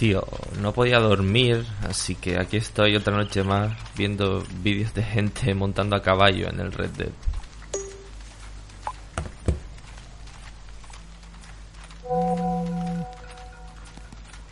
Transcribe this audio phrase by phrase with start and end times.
[0.00, 0.24] tío,
[0.62, 5.94] no podía dormir, así que aquí estoy otra noche más viendo vídeos de gente montando
[5.94, 7.10] a caballo en el Red Dead.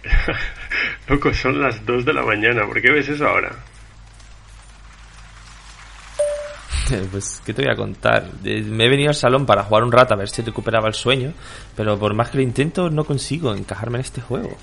[1.09, 2.67] Loco, son las 2 de la mañana.
[2.67, 3.51] ¿Por qué ves eso ahora?
[7.11, 8.33] Pues, ¿qué te voy a contar?
[8.42, 11.33] Me he venido al salón para jugar un rato a ver si recuperaba el sueño,
[11.75, 14.59] pero por más que lo intento, no consigo encajarme en este juego.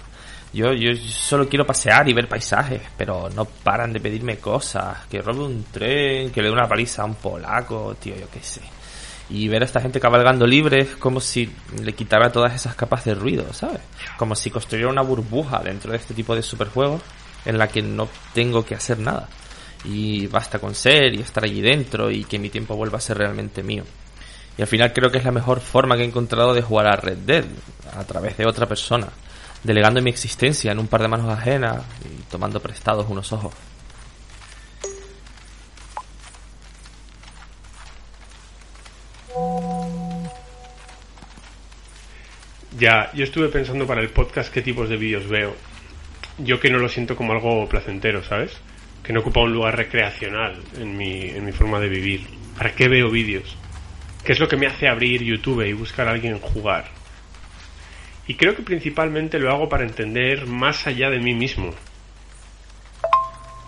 [0.54, 5.06] Yo, yo solo quiero pasear y ver paisajes, pero no paran de pedirme cosas.
[5.10, 8.42] Que robe un tren, que le dé una paliza a un polaco, tío, yo qué
[8.42, 8.62] sé.
[9.30, 13.06] Y ver a esta gente cabalgando libre es como si le quitara todas esas capas
[13.06, 13.82] de ruido, ¿sabes?
[14.18, 17.02] Como si construyera una burbuja dentro de este tipo de superjuegos
[17.44, 19.28] en la que no tengo que hacer nada.
[19.84, 23.18] Y basta con ser y estar allí dentro y que mi tiempo vuelva a ser
[23.18, 23.84] realmente mío.
[24.58, 26.96] Y al final creo que es la mejor forma que he encontrado de jugar a
[26.96, 27.46] Red Dead,
[27.98, 29.08] a través de otra persona,
[29.66, 33.54] delegando mi existencia en un par de manos ajenas y tomando prestados unos ojos.
[42.78, 45.56] Ya, yo estuve pensando para el podcast qué tipos de vídeos veo.
[46.38, 48.52] Yo que no lo siento como algo placentero, ¿sabes?
[49.02, 52.28] Que no ocupa un lugar recreacional en mi, en mi forma de vivir.
[52.58, 53.56] ¿Para qué veo vídeos?
[54.26, 56.92] ¿Qué es lo que me hace abrir YouTube y buscar a alguien jugar?
[58.28, 61.74] Y creo que principalmente lo hago para entender más allá de mí mismo.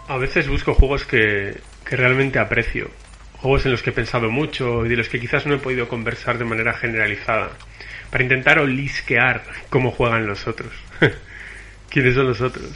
[0.08, 2.89] A veces busco juegos que, que realmente aprecio.
[3.38, 5.88] Juegos en los que he pensado mucho y de los que quizás no he podido
[5.88, 7.52] conversar de manera generalizada.
[8.09, 10.74] Para intentar olisquear cómo juegan los otros.
[11.89, 12.72] ¿Quiénes son los otros?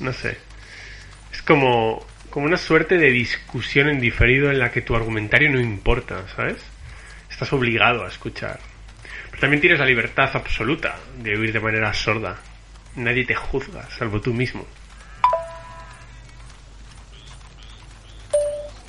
[0.00, 0.36] No sé.
[1.32, 5.60] Es como, como una suerte de discusión en diferido en la que tu argumentario no
[5.60, 6.58] importa, ¿sabes?
[7.30, 8.60] Estás obligado a escuchar.
[9.40, 12.36] También tienes la libertad absoluta de oír de manera sorda.
[12.96, 14.64] Nadie te juzga, salvo tú mismo.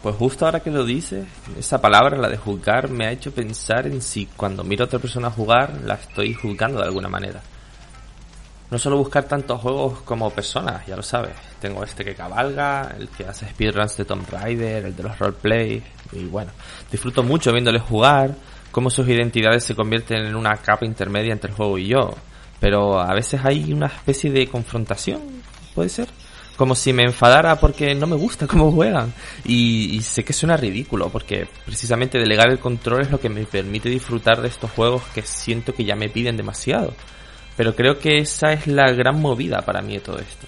[0.06, 1.26] Pues justo ahora que lo dices,
[1.58, 5.00] esa palabra, la de juzgar, me ha hecho pensar en si cuando miro a otra
[5.00, 7.42] persona jugar, la estoy juzgando de alguna manera.
[8.70, 11.34] No suelo buscar tantos juegos como personas, ya lo sabes.
[11.60, 15.84] Tengo este que cabalga, el que hace speedruns de Tomb Raider, el de los roleplay,
[16.12, 16.52] y bueno,
[16.92, 18.36] disfruto mucho viéndoles jugar,
[18.76, 22.14] cómo sus identidades se convierten en una capa intermedia entre el juego y yo.
[22.60, 25.22] Pero a veces hay una especie de confrontación,
[25.74, 26.10] puede ser
[26.58, 29.14] como si me enfadara porque no me gusta cómo juegan.
[29.46, 33.46] Y, y, sé que suena ridículo, porque precisamente delegar el control es lo que me
[33.46, 36.94] permite disfrutar de estos juegos que siento que ya me piden demasiado.
[37.56, 40.48] Pero creo que esa es la gran movida para mí de todo esto.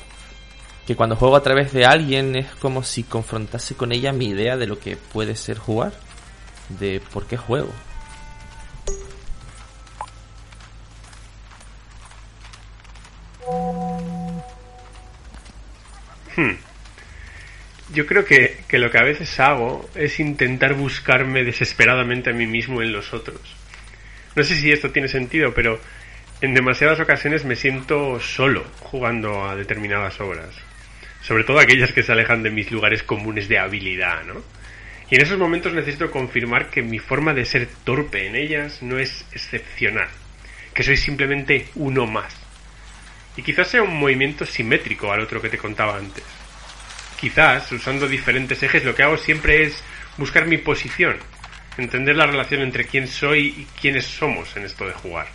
[0.85, 4.57] Que cuando juego a través de alguien es como si confrontase con ella mi idea
[4.57, 5.93] de lo que puede ser jugar.
[6.79, 7.71] De por qué juego.
[16.37, 16.55] Hmm.
[17.93, 22.47] Yo creo que, que, lo que a veces hago es intentar buscarme desesperadamente a mí
[22.47, 23.41] mismo en los otros.
[24.35, 25.79] No sé si esto tiene sentido, pero
[26.41, 30.49] en demasiadas ocasiones me siento solo jugando a determinadas obras.
[31.23, 34.43] Sobre todo aquellas que se alejan de mis lugares comunes de habilidad, ¿no?
[35.09, 38.99] Y en esos momentos necesito confirmar que mi forma de ser torpe en ellas no
[38.99, 40.09] es excepcional,
[40.73, 42.46] que soy simplemente uno más.
[43.37, 46.23] Y quizás sea un movimiento simétrico al otro que te contaba antes.
[47.19, 49.81] Quizás, usando diferentes ejes, lo que hago siempre es
[50.17, 51.17] buscar mi posición,
[51.77, 55.27] entender la relación entre quién soy y quiénes somos en esto de jugar.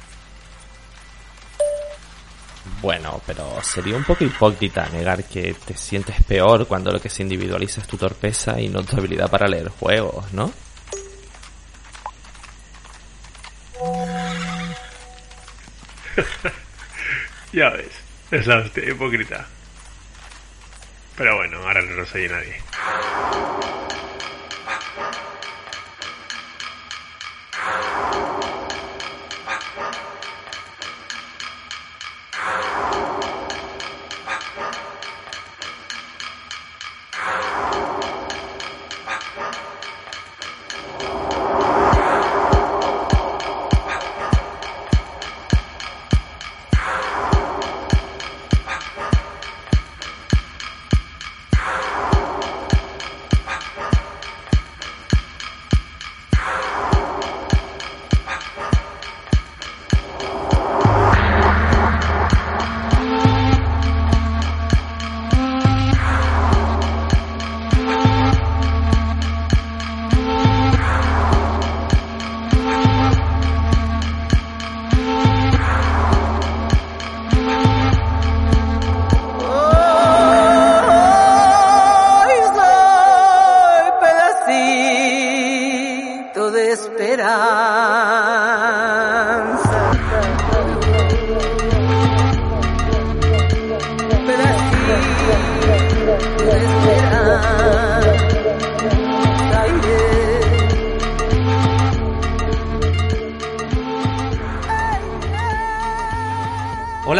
[2.81, 7.23] Bueno, pero sería un poco hipócrita negar que te sientes peor cuando lo que se
[7.23, 10.53] individualiza es tu torpeza y no tu habilidad para leer juegos, ¿no?
[17.53, 17.93] ya ves,
[18.31, 19.47] es la hostia, hipócrita.
[21.17, 22.57] Pero bueno, ahora no nos oye nadie.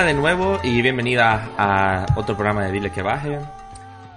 [0.01, 3.39] De nuevo y bienvenida a otro programa de Dile que baje.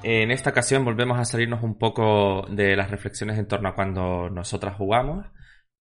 [0.04, 4.30] En esta ocasión volvemos a salirnos un poco de las reflexiones en torno a cuando
[4.30, 5.28] nosotras jugamos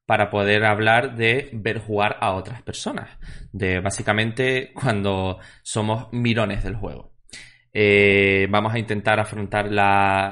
[0.04, 3.08] para poder hablar de ver jugar a otras personas,
[3.52, 7.14] de básicamente cuando somos mirones del juego.
[7.72, 9.66] Eh, vamos a intentar afrontar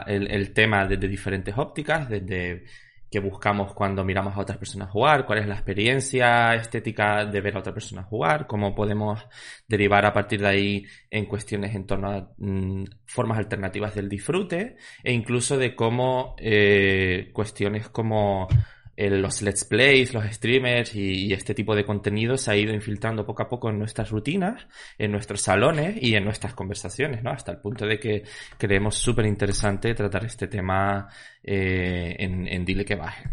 [0.08, 2.64] el, el, tema desde diferentes ópticas, desde
[3.12, 7.54] que buscamos cuando miramos a otras personas jugar, cuál es la experiencia estética de ver
[7.56, 9.20] a otra persona jugar, cómo podemos
[9.68, 14.76] derivar a partir de ahí en cuestiones en torno a mm, formas alternativas del disfrute
[15.04, 18.48] e incluso de cómo eh, cuestiones como
[18.96, 23.42] los let's plays, los streamers y, este tipo de contenido se ha ido infiltrando poco
[23.42, 24.66] a poco en nuestras rutinas,
[24.98, 27.30] en nuestros salones y en nuestras conversaciones, ¿no?
[27.30, 28.24] Hasta el punto de que
[28.58, 31.08] creemos súper interesante tratar este tema
[31.42, 33.28] eh, en, Dile que baje.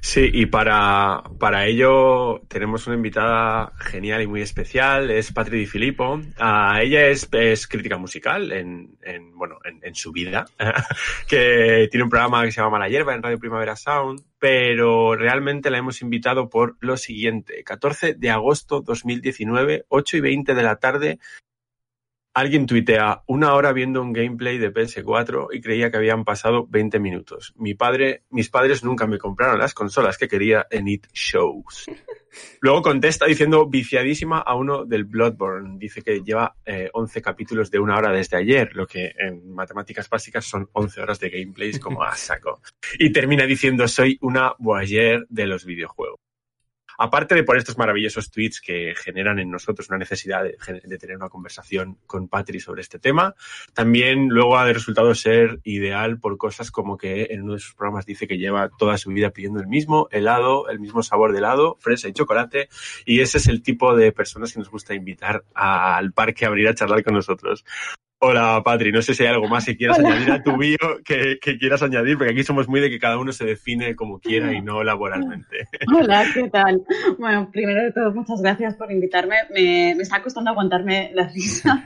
[0.00, 5.66] Sí, y para, para ello tenemos una invitada genial y muy especial, es Patri Di
[5.66, 6.14] Filippo.
[6.14, 7.28] Uh, ella es,
[7.68, 10.46] crítica musical en, en bueno, en, en, su vida,
[11.28, 15.70] que tiene un programa que se llama La Hierba en Radio Primavera Sound, pero realmente
[15.70, 17.64] la hemos invitado por lo siguiente.
[17.64, 21.18] 14 de agosto 2019, 8 y 20 de la tarde,
[22.36, 26.98] Alguien tuitea una hora viendo un gameplay de PS4 y creía que habían pasado 20
[26.98, 27.54] minutos.
[27.56, 31.86] Mi padre, mis padres nunca me compraron las consolas que quería en It Shows.
[32.60, 35.78] Luego contesta diciendo viciadísima a uno del Bloodborne.
[35.78, 40.10] Dice que lleva eh, 11 capítulos de una hora desde ayer, lo que en matemáticas
[40.10, 42.60] básicas son 11 horas de gameplays como a saco.
[42.98, 46.23] Y termina diciendo soy una voyeur de los videojuegos
[46.98, 51.28] aparte de por estos maravillosos tweets que generan en nosotros una necesidad de, tener una
[51.28, 53.34] conversación con Patri sobre este tema,
[53.72, 58.06] también luego ha resultado ser ideal por cosas como que en uno de sus programas
[58.06, 61.76] dice que lleva toda su vida pidiendo el mismo helado, el mismo sabor de helado,
[61.80, 62.68] fresa y chocolate,
[63.04, 66.68] y ese es el tipo de personas que nos gusta invitar al parque a abrir
[66.68, 67.64] a charlar con nosotros.
[68.26, 68.90] Hola, Patri.
[68.90, 71.82] No sé si hay algo más que quieras añadir a tu bio que, que, quieras
[71.82, 74.82] añadir, porque aquí somos muy de que cada uno se define como quiera y no
[74.82, 75.68] laboralmente.
[75.94, 76.82] Hola, ¿qué tal?
[77.18, 79.36] Bueno, primero de todo, muchas gracias por invitarme.
[79.50, 81.82] Me, me está costando aguantarme la risa,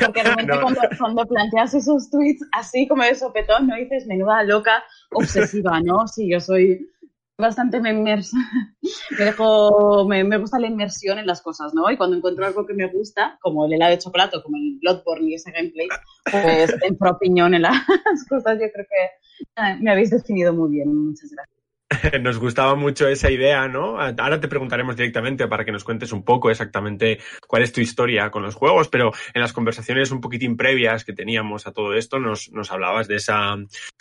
[0.00, 0.62] porque realmente no.
[0.62, 6.08] cuando, cuando, planteas esos tweets así como de sopetón, no dices menuda loca obsesiva, ¿no?
[6.08, 6.88] Sí, yo soy
[7.38, 8.36] bastante me inmerso,
[9.18, 11.90] me dejo, me, me, gusta la inmersión en las cosas, ¿no?
[11.90, 15.30] Y cuando encuentro algo que me gusta, como el helado de chocolate, como el Bloodborne
[15.30, 15.88] y ese gameplay,
[16.30, 17.76] pues entro opinión en las
[18.28, 18.58] cosas.
[18.60, 20.94] Yo creo que me habéis definido muy bien.
[20.94, 21.51] Muchas gracias.
[22.20, 23.98] Nos gustaba mucho esa idea, ¿no?
[24.00, 28.30] Ahora te preguntaremos directamente para que nos cuentes un poco exactamente cuál es tu historia
[28.30, 32.18] con los juegos, pero en las conversaciones un poquitín previas que teníamos a todo esto
[32.18, 33.56] nos, nos hablabas de esa,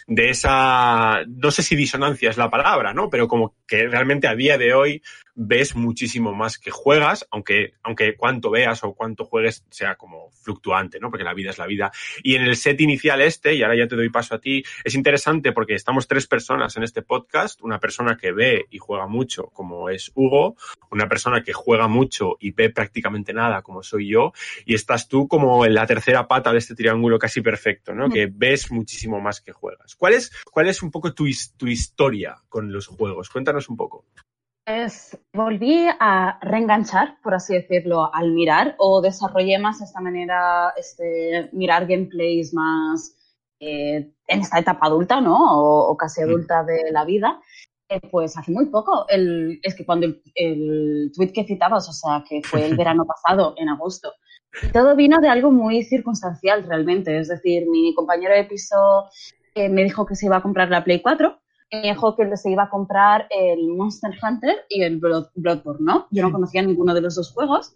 [0.08, 3.10] de esa, no sé si disonancia es la palabra, ¿no?
[3.10, 5.02] Pero como que realmente a día de hoy
[5.36, 11.00] ves muchísimo más que juegas, aunque, aunque cuánto veas o cuánto juegues sea como fluctuante,
[11.00, 11.10] ¿no?
[11.10, 11.92] Porque la vida es la vida.
[12.24, 14.96] Y en el set inicial este, y ahora ya te doy paso a ti, es
[14.96, 19.48] interesante porque estamos tres personas en este podcast, una persona que ve y juega mucho,
[19.48, 20.56] como es Hugo,
[20.90, 24.32] una persona que juega mucho y ve prácticamente nada, como soy yo,
[24.66, 28.08] y estás tú como en la tercera pata de este triángulo casi perfecto, ¿no?
[28.08, 28.12] Mm.
[28.12, 29.98] Que ves muchísimo más que juegas.
[29.98, 31.26] ¿Cuál es, cuál es un poco tu,
[31.58, 33.30] tu historia con los juegos?
[33.30, 34.06] Cuéntanos un poco.
[35.34, 41.88] Volví a reenganchar, por así decirlo, al mirar o desarrollé más esta manera, este, mirar
[41.88, 43.16] gameplays más
[43.60, 45.36] eh, en esta etapa adulta, ¿no?
[45.36, 47.42] O, o casi adulta de la vida.
[47.92, 49.06] Eh, pues hace muy poco.
[49.10, 53.06] El, es que cuando el, el tweet que citabas, o sea, que fue el verano
[53.06, 54.14] pasado, en agosto,
[54.72, 57.18] todo vino de algo muy circunstancial realmente.
[57.20, 59.10] Es decir, mi compañero de piso
[59.56, 61.38] eh, me dijo que se iba a comprar la Play 4
[61.74, 66.08] me dijo que se iba a comprar el Monster Hunter y el Blood, Bloodborne, ¿no?
[66.12, 67.74] Yo no conocía ninguno de los dos juegos.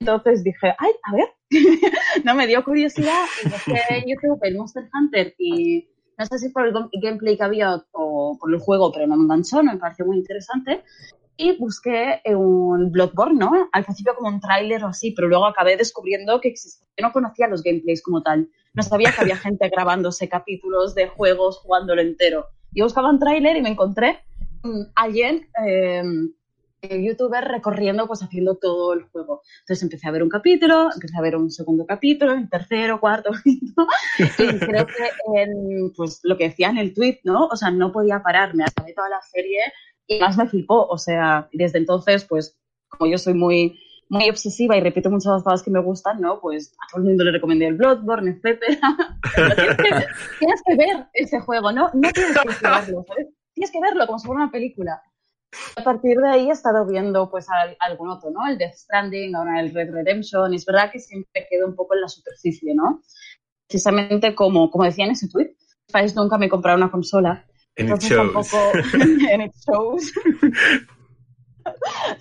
[0.00, 1.28] Entonces dije, ay, a ver,
[2.24, 6.48] no me dio curiosidad y busqué en YouTube el Monster Hunter y no sé si
[6.50, 10.16] por el gameplay que había o por el juego, pero me enganchó, me pareció muy
[10.16, 10.82] interesante.
[11.38, 13.68] Y busqué un Bloodborne, ¿no?
[13.72, 16.86] Al principio como un tráiler o así, pero luego acabé descubriendo que existía.
[16.96, 18.48] Yo no conocía los gameplays como tal.
[18.72, 22.46] No sabía que había gente grabándose capítulos de juegos jugándolo entero.
[22.72, 24.20] Yo buscaba un tráiler y me encontré
[24.94, 26.02] alguien, eh,
[26.88, 29.42] youtuber, recorriendo, pues haciendo todo el juego.
[29.60, 33.30] Entonces empecé a ver un capítulo, empecé a ver un segundo capítulo, un tercero, cuarto,
[33.44, 33.86] quinto.
[34.18, 37.46] Y creo que, en, pues lo que decía en el tweet, ¿no?
[37.46, 39.60] O sea, no podía pararme, acabé toda la serie
[40.06, 40.86] y más me flipó.
[40.86, 43.78] O sea, desde entonces, pues, como yo soy muy
[44.08, 46.40] muy obsesiva y repito muchas las cosas que me gustan, ¿no?
[46.40, 48.78] Pues a todo el mundo le recomendé el Bloodborne, etcétera.
[49.34, 50.06] tienes, que,
[50.38, 51.90] tienes que ver ese juego, ¿no?
[51.92, 53.28] No tienes que verlo, ¿sabes?
[53.54, 55.02] Tienes que verlo como si fuera una película.
[55.76, 58.46] A partir de ahí he estado viendo pues al- algún otro, ¿no?
[58.46, 60.52] El Death Stranding, ahora el Red Redemption.
[60.54, 63.02] Es verdad que siempre quedo un poco en la superficie, ¿no?
[63.68, 65.54] Precisamente como, como decía en ese tweet,
[65.90, 67.44] Faiz nunca me comprado una consola.
[67.74, 68.32] En it shows.
[68.32, 68.72] tampoco
[69.30, 70.12] en it shows.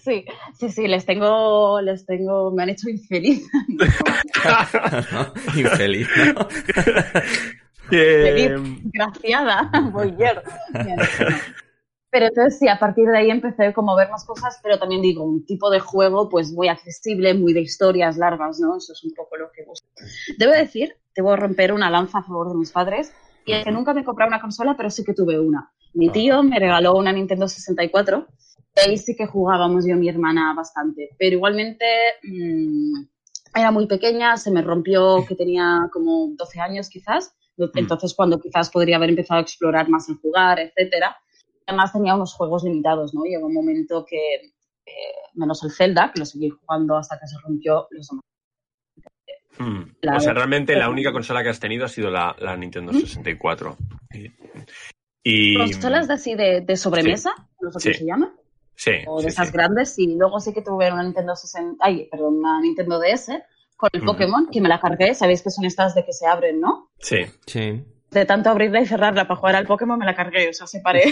[0.04, 0.26] Sí,
[0.58, 3.48] sí, sí, les tengo, les tengo, me han hecho infeliz.
[3.54, 3.86] ¿no?
[5.56, 6.48] Infeliz, ¿no?
[7.92, 10.42] Eh, Desgraciada, voyeur.
[12.16, 15.02] Pero entonces sí, a partir de ahí empecé como a ver más cosas, pero también
[15.02, 18.78] digo, un tipo de juego pues muy accesible, muy de historias largas, ¿no?
[18.78, 19.86] Eso es un poco lo que gusta.
[20.38, 23.12] Debo decir, debo romper una lanza a favor de mis padres,
[23.46, 25.74] y es que nunca me compré una consola, pero sí que tuve una.
[25.94, 28.26] Mi tío me regaló una Nintendo 64,
[28.78, 31.86] y ahí sí que jugábamos yo y mi hermana bastante, pero igualmente
[32.24, 32.94] mm,
[33.56, 38.70] era muy pequeña, se me rompió que tenía como 12 años quizás, entonces cuando quizás
[38.70, 41.18] podría haber empezado a explorar más en jugar, etcétera.
[41.68, 43.24] Además tenía unos juegos limitados, ¿no?
[43.24, 44.36] Llegó un momento que,
[44.86, 44.92] eh,
[45.34, 48.24] menos el Zelda, que lo seguí jugando hasta que se rompió, los demás.
[49.58, 52.56] mm, La- o sea, realmente la única consola que has tenido ha sido la, la
[52.58, 53.78] Nintendo 64.
[54.14, 54.32] Y,
[55.24, 57.32] y- Consolas de así de, de sobremesa,
[57.62, 57.90] no sé Sí.
[57.90, 58.36] cómo se llama,
[58.76, 59.54] sí, o de sí, esas sí.
[59.54, 63.44] grandes, y luego sí que tuve una Nintendo 60, ay, perdón, una Nintendo DS
[63.76, 64.04] con el.
[64.04, 66.92] Pokémon, que me la cargué, sabéis que son estas de que se abren, ¿no?
[67.00, 67.26] Sí.
[67.48, 67.84] Sí.
[68.16, 71.04] De tanto abrirla y cerrarla para jugar al Pokémon me la cargué, o sea, separé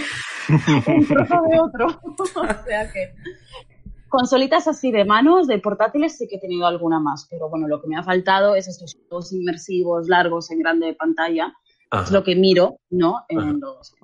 [0.86, 1.86] un trozo de otro.
[2.16, 3.12] o sea que.
[4.08, 7.82] Consolitas así de manos, de portátiles, sí que he tenido alguna más, pero bueno, lo
[7.82, 11.52] que me ha faltado es estos juegos inmersivos, largos, en grande pantalla.
[11.90, 12.04] Ajá.
[12.04, 13.26] Es lo que miro, ¿no?
[13.28, 13.94] En los.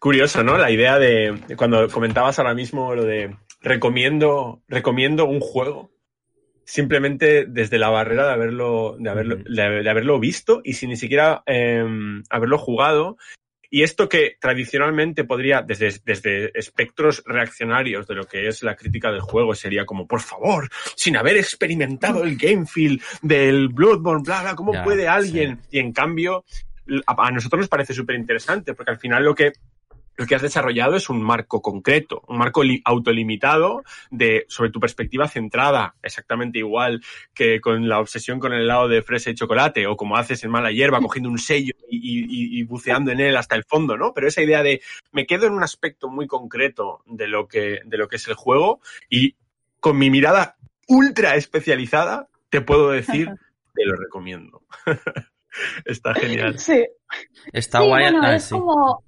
[0.00, 0.58] Curioso, ¿no?
[0.58, 5.92] La idea de de cuando comentabas ahora mismo lo de recomiendo, recomiendo un juego
[6.70, 10.96] simplemente desde la barrera de haberlo, de haberlo, de, de haberlo visto y sin ni
[10.96, 11.84] siquiera eh,
[12.30, 13.16] haberlo jugado.
[13.72, 19.10] Y esto que tradicionalmente podría, desde, desde espectros reaccionarios de lo que es la crítica
[19.10, 24.42] del juego, sería como, por favor, sin haber experimentado el game feel del Bloodborne, bla,
[24.42, 25.58] bla, ¿cómo Ya, puede alguien?
[25.72, 26.44] Y en cambio,
[27.06, 29.52] a, a nosotros nos parece súper interesante, porque al final lo que,
[30.16, 34.78] lo que has desarrollado es un marco concreto, un marco li- autolimitado de, sobre tu
[34.78, 37.02] perspectiva centrada, exactamente igual
[37.32, 40.50] que con la obsesión con el helado de fresa y chocolate, o como haces en
[40.50, 44.12] mala hierba, cogiendo un sello y, y- y buceando en él hasta el fondo, ¿no?
[44.12, 47.96] Pero esa idea de me quedo en un aspecto muy concreto de lo que, de
[47.96, 49.36] lo que es el juego y
[49.80, 53.30] con mi mirada ultra especializada te puedo decir,
[53.74, 54.62] te lo recomiendo.
[55.84, 56.58] Está genial.
[56.58, 56.84] Sí,
[57.52, 58.02] Está sí, guay.
[58.04, 58.50] bueno, ah, es sí.
[58.50, 59.02] como.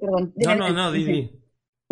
[0.00, 1.12] Perdón, No, no, no, di, sí.
[1.12, 1.40] di.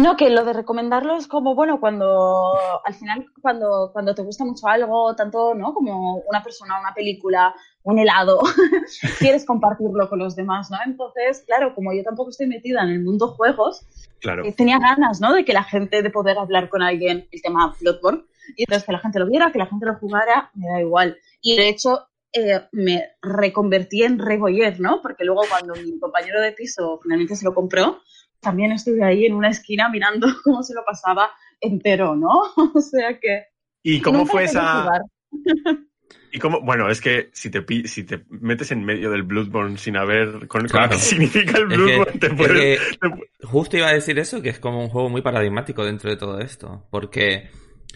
[0.00, 2.52] No, que lo de recomendarlo es como, bueno, cuando
[2.84, 5.74] al final, cuando, cuando te gusta mucho algo, tanto, ¿no?
[5.74, 8.38] Como una persona, una película, un helado,
[9.18, 10.76] quieres compartirlo con los demás, ¿no?
[10.86, 13.84] Entonces, claro, como yo tampoco estoy metida en el mundo juegos,
[14.20, 14.44] Claro.
[14.44, 15.32] eh, tenía ganas, ¿no?
[15.32, 18.22] De que la gente, de poder hablar con alguien el tema Bloodborne,
[18.56, 21.18] y entonces que la gente lo viera, que la gente lo jugara, me da igual.
[21.42, 25.00] Y de hecho, eh, me reconvertí en reboyer, ¿no?
[25.02, 28.00] Porque luego cuando mi compañero de piso finalmente se lo compró,
[28.40, 31.30] también estuve ahí en una esquina mirando cómo se lo pasaba
[31.60, 32.42] entero, ¿no?
[32.74, 33.44] o sea que...
[33.82, 34.88] ¿Y cómo fue esa.
[36.30, 39.96] Y cómo, bueno, es que si te, si te metes en medio del Bloodborne sin
[39.96, 40.86] haber con, con Claro.
[40.88, 43.88] lo que significa el Es Bloodborne, que- te es puedes- que te pu- justo iba
[43.88, 46.86] a decir eso, que es como un juego muy paradigmático dentro de todo esto.
[46.90, 47.48] Porque,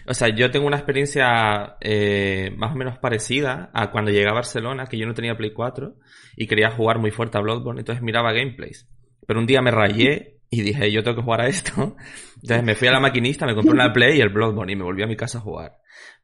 [0.05, 4.33] o sea, yo tengo una experiencia eh, más o menos parecida a cuando llegué a
[4.33, 5.95] Barcelona, que yo no tenía Play 4
[6.35, 8.87] y quería jugar muy fuerte a Bloodborne, entonces miraba gameplays.
[9.25, 11.95] Pero un día me rayé y dije, yo tengo que jugar a esto.
[12.35, 14.83] Entonces me fui a la maquinista, me compré una Play y el Bloodborne y me
[14.83, 15.79] volví a mi casa a jugar.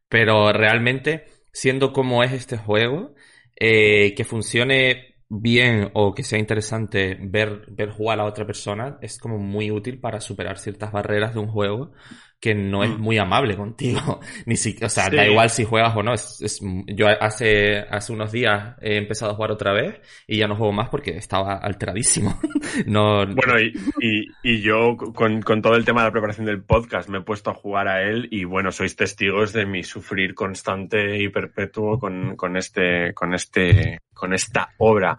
[0.07, 3.15] Pero realmente, siendo como es este juego,
[3.55, 9.19] eh, que funcione bien o que sea interesante ver, ver jugar a otra persona es
[9.19, 11.91] como muy útil para superar ciertas barreras de un juego
[12.39, 13.01] que no es Mm.
[13.01, 14.19] muy amable contigo.
[14.45, 15.15] Ni si, o sea, Sí.
[15.17, 16.13] da igual si juegas o no.
[16.13, 20.47] Es, es- yo hace, hace unos días he empezado a jugar otra vez y ya
[20.47, 22.39] no juego más porque estaba alteradísimo.
[22.87, 26.63] no, Bueno, y, y, y yo con, con todo el tema de la preparación del
[26.63, 30.33] podcast me he puesto a jugar a él y bueno, sois testigos de mi sufrir
[30.33, 35.17] constante y perpetuo con, con este, con este, con esta obra.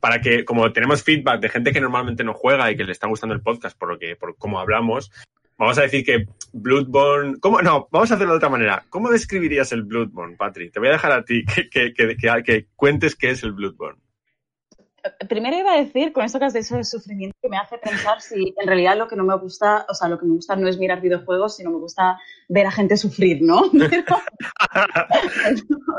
[0.00, 3.06] Para que, como tenemos feedback de gente que normalmente no juega y que le está
[3.06, 5.10] gustando el podcast por lo que, por cómo hablamos,
[5.58, 7.60] vamos a decir que Bloodborne, ¿cómo?
[7.62, 8.84] No, vamos a hacerlo de otra manera.
[8.90, 10.70] ¿Cómo describirías el Bloodborne, Patri?
[10.70, 14.00] Te voy a dejar a ti que, que, que, que- cuentes qué es el Bloodborne.
[15.28, 18.22] Primero iba a decir, con esto que has dicho de sufrimiento, que me hace pensar
[18.22, 20.66] si en realidad lo que no me gusta, o sea, lo que me gusta no
[20.66, 22.18] es mirar videojuegos, sino me gusta
[22.48, 23.64] ver a gente sufrir, ¿no?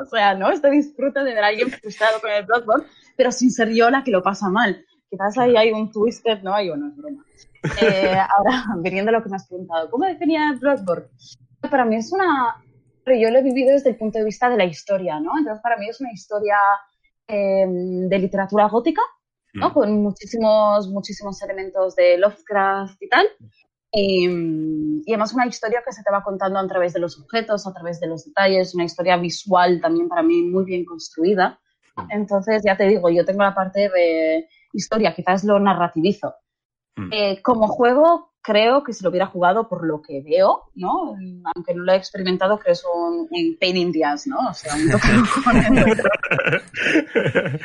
[0.02, 0.50] O sea, ¿no?
[0.52, 2.86] Este disfrute de ver a alguien frustrado con el Bloodborne,
[3.16, 4.84] pero sin ser yo la que lo pasa mal.
[5.16, 6.54] Quizás ahí hay un twisted, ¿no?
[6.54, 7.24] Hay una broma.
[7.82, 11.08] Eh, ahora, viniendo a lo que me has preguntado, ¿cómo definía Bloodborne?
[11.70, 12.62] Para mí es una...
[13.04, 15.38] Pero yo lo he vivido desde el punto de vista de la historia, ¿no?
[15.38, 16.58] Entonces, para mí es una historia
[17.28, 19.02] em, de literatura gótica,
[19.54, 19.70] ¿no?
[19.70, 19.74] Mm.
[19.74, 23.28] Con muchísimos, muchísimos elementos de Lovecraft y tal.
[23.92, 24.28] Y,
[25.06, 27.74] y, además una historia que se te va contando a través de los objetos, a
[27.74, 31.60] través de los detalles, una historia visual también para mí muy bien construida.
[31.96, 32.02] Mm.
[32.10, 36.36] Entonces, ya te digo, yo tengo la parte de historia, quizás lo narrativizo.
[36.96, 37.10] Mm.
[37.12, 41.18] Eh, como juego, creo que si lo hubiera jugado por lo que veo, ¿no?
[41.56, 43.28] Aunque no lo he experimentado, creo que es un,
[43.60, 44.38] pain in the ass, ¿no?
[44.50, 44.92] O sea, un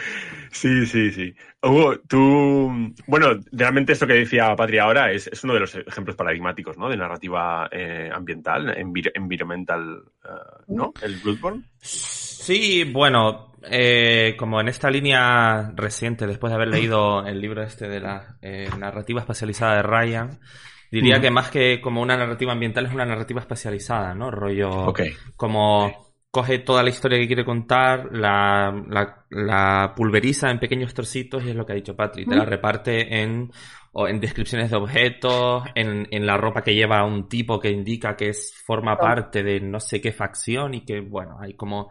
[0.51, 1.35] Sí, sí, sí.
[1.63, 2.73] Hugo, tú,
[3.07, 6.89] bueno, realmente esto que decía Patria ahora es, uno de los ejemplos paradigmáticos, ¿no?
[6.89, 10.29] De narrativa eh, ambiental, environmental, eh,
[10.69, 10.95] ¿no?
[11.03, 11.65] El Bloodborne.
[12.51, 17.87] Sí, bueno, eh, como en esta línea reciente, después de haber leído el libro este
[17.87, 18.39] de la
[18.77, 20.41] narrativa especializada de Ryan,
[20.91, 24.33] diría que más que como una narrativa ambiental es una narrativa especializada, ¿no?
[24.33, 24.93] Rollo
[25.37, 28.73] como coge toda la historia que quiere contar, la,
[29.31, 33.23] la, pulveriza en pequeños trocitos y es lo que ha dicho Patrick, te la reparte
[33.23, 33.53] en,
[33.95, 38.29] en descripciones de objetos, en, en, la ropa que lleva un tipo que indica que
[38.31, 41.91] es, forma parte de no sé qué facción y que, bueno, hay como...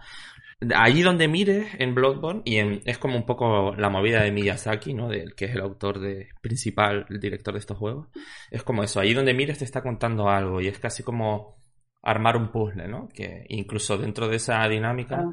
[0.75, 2.57] Allí donde mires en Bloodborne, y
[2.89, 5.07] es como un poco la movida de Miyazaki, ¿no?
[5.07, 8.07] Del que es el autor de, principal, el director de estos juegos.
[8.51, 11.59] Es como eso, allí donde mires te está contando algo y es casi como
[12.01, 13.07] armar un puzzle, ¿no?
[13.07, 15.23] Que incluso dentro de esa dinámica,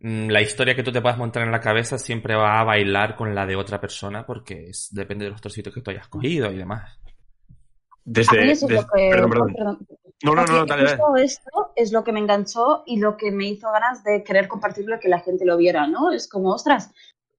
[0.00, 3.16] mm, la historia que tú te puedas montar en la cabeza siempre va a bailar
[3.16, 6.52] con la de otra persona porque es, depende de los trocitos que tú hayas cogido
[6.52, 6.96] y demás.
[8.04, 8.54] Desde,
[10.22, 13.70] No, no, no, dale, esto es lo que me enganchó y lo que me hizo
[13.72, 16.12] ganas de querer compartirlo y que la gente lo viera, ¿no?
[16.12, 16.90] Es como, ostras,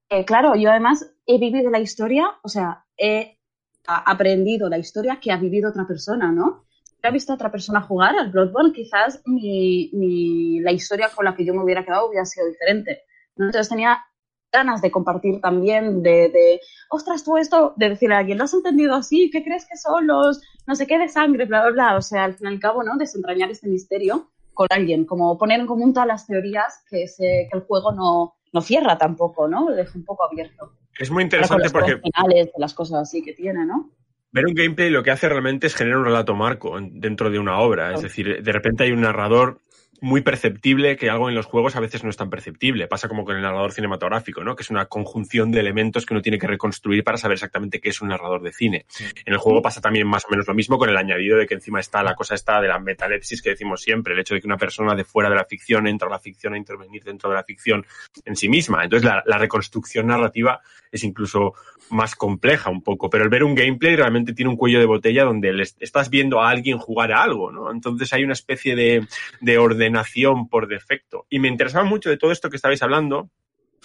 [0.09, 3.37] eh, claro, yo además he vivido la historia, o sea, he
[3.85, 6.65] aprendido la historia que ha vivido otra persona, ¿no?
[7.01, 11.43] hubiera visto a otra persona jugar al Bloodborne, quizás mi, la historia con la que
[11.43, 13.03] yo me hubiera quedado hubiera sido diferente.
[13.35, 14.05] Entonces tenía
[14.51, 18.53] ganas de compartir también, de, de, ostras, tú esto, de decirle a alguien, ¿lo has
[18.53, 19.29] entendido así?
[19.31, 21.45] ¿Qué crees que son los no sé qué de sangre?
[21.45, 21.97] Bla, bla, bla.
[21.97, 22.97] O sea, al fin y al cabo, ¿no?
[22.97, 27.61] Desentrañar este misterio con alguien, como poner en común todas las teorías que, que el
[27.61, 29.69] juego no, no cierra tampoco, ¿no?
[29.69, 30.73] Lo deja un poco abierto.
[30.99, 31.97] Es muy interesante porque...
[31.97, 33.89] finales las cosas así que tiene, ¿no?
[34.33, 37.59] Ver un gameplay lo que hace realmente es generar un relato marco dentro de una
[37.59, 37.93] obra.
[37.93, 39.59] Es decir, de repente hay un narrador
[40.01, 42.87] muy perceptible que algo en los juegos a veces no es tan perceptible.
[42.87, 44.55] Pasa como con el narrador cinematográfico, ¿no?
[44.55, 47.89] Que es una conjunción de elementos que uno tiene que reconstruir para saber exactamente qué
[47.89, 48.85] es un narrador de cine.
[49.25, 51.53] En el juego pasa también más o menos lo mismo con el añadido de que
[51.53, 54.47] encima está la cosa esta de la metalepsis que decimos siempre, el hecho de que
[54.47, 57.35] una persona de fuera de la ficción entra a la ficción a intervenir dentro de
[57.35, 57.85] la ficción
[58.25, 58.83] en sí misma.
[58.83, 61.53] Entonces la, la reconstrucción narrativa es incluso
[61.89, 65.23] más compleja un poco, pero el ver un gameplay realmente tiene un cuello de botella
[65.23, 67.71] donde estás viendo a alguien jugar a algo, ¿no?
[67.71, 69.07] Entonces hay una especie de,
[69.39, 71.25] de ordenación por defecto.
[71.29, 73.29] Y me interesaba mucho de todo esto que estabais hablando,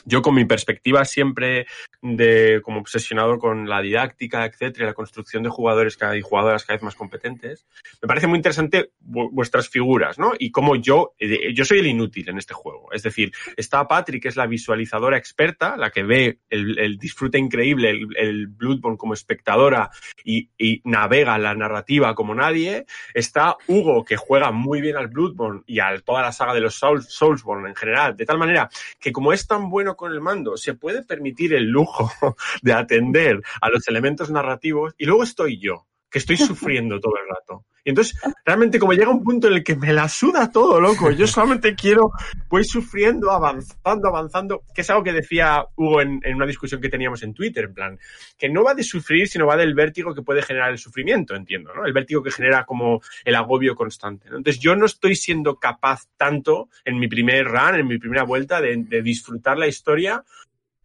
[0.07, 1.67] yo con mi perspectiva siempre
[2.01, 6.85] de como obsesionado con la didáctica, etcétera, la construcción de jugadores y jugadoras cada vez
[6.85, 7.67] más competentes,
[8.01, 10.33] me parece muy interesante vuestras figuras, ¿no?
[10.39, 12.93] Y cómo yo, eh, yo soy el inútil en este juego.
[12.93, 17.91] Es decir, está Patrick, que es la visualizadora experta, la que ve el, disfrute increíble,
[18.17, 19.91] el, Bloodborne como espectadora
[20.25, 22.87] y, y, navega la narrativa como nadie.
[23.13, 26.77] Está Hugo, que juega muy bien al Bloodborne y a toda la saga de los
[26.77, 28.69] Souls, Soulsborne en general, de tal manera
[29.01, 32.11] que como es tan bueno con el mando, se puede permitir el lujo
[32.63, 37.29] de atender a los elementos narrativos y luego estoy yo, que estoy sufriendo todo el
[37.29, 37.67] rato.
[37.85, 41.11] Y entonces, realmente, como llega un punto en el que me la suda todo, loco,
[41.11, 42.11] yo solamente quiero,
[42.49, 47.23] voy sufriendo, avanzando, avanzando, que es algo que decía Hugo en, una discusión que teníamos
[47.23, 47.99] en Twitter, en plan,
[48.39, 51.75] que no va de sufrir, sino va del vértigo que puede generar el sufrimiento, entiendo,
[51.75, 51.85] ¿no?
[51.85, 54.29] El vértigo que genera como el agobio constante.
[54.29, 58.63] Entonces, yo no estoy siendo capaz tanto en mi primer run, en mi primera vuelta,
[58.63, 60.25] de, de disfrutar la historia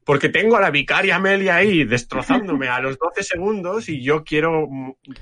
[0.06, 4.68] porque tengo a la vicaria Amelia ahí destrozándome a los 12 segundos y yo quiero,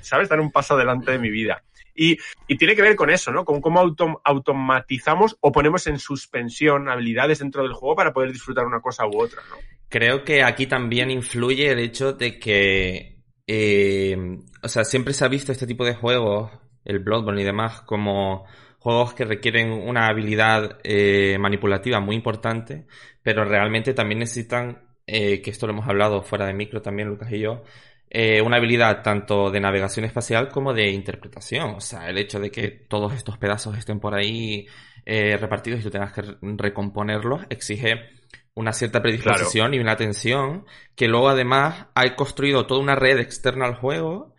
[0.00, 1.62] ¿sabes?, dar un paso adelante de mi vida.
[1.94, 2.16] Y,
[2.56, 3.44] tiene que ver con eso, ¿no?
[3.44, 3.80] Con cómo
[4.24, 9.20] automatizamos o ponemos en suspensión habilidades dentro del juego para poder disfrutar una cosa u
[9.20, 9.56] otra, ¿no?
[9.88, 14.16] Creo que aquí también influye el hecho de que, eh,
[14.62, 16.52] o sea, siempre se ha visto este tipo de juegos,
[16.84, 18.46] el Bloodborne y demás, como
[18.80, 22.86] juegos que requieren una habilidad eh, manipulativa muy importante,
[23.22, 27.30] pero realmente también necesitan, eh, que esto lo hemos hablado fuera de micro también, Lucas
[27.30, 27.62] y yo,
[28.08, 31.74] eh, una habilidad tanto de navegación espacial como de interpretación.
[31.74, 34.66] O sea, el hecho de que todos estos pedazos estén por ahí
[35.06, 38.10] repartidos y tú tengas que recomponerlos exige
[38.54, 43.66] una cierta predisposición y una atención, que luego además ha construido toda una red externa
[43.66, 44.34] al juego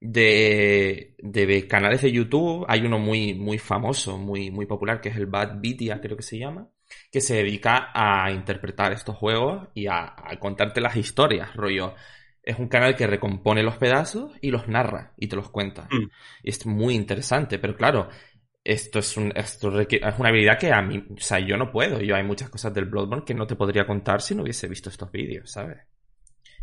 [0.00, 2.64] de, de canales de YouTube.
[2.68, 6.22] Hay uno muy, muy famoso, muy, muy popular, que es el Bad Vitia, creo que
[6.22, 6.68] se llama,
[7.10, 11.94] que se dedica a interpretar estos juegos y a, a contarte las historias, rollo.
[12.42, 15.88] Es un canal que recompone los pedazos y los narra y te los cuenta.
[15.90, 16.10] Mm.
[16.44, 18.08] Y es muy interesante, pero claro,
[18.62, 22.00] esto es, un, esto es una habilidad que a mí, o sea, yo no puedo.
[22.00, 24.90] Yo hay muchas cosas del Bloodborne que no te podría contar si no hubiese visto
[24.90, 25.78] estos vídeos, ¿sabes?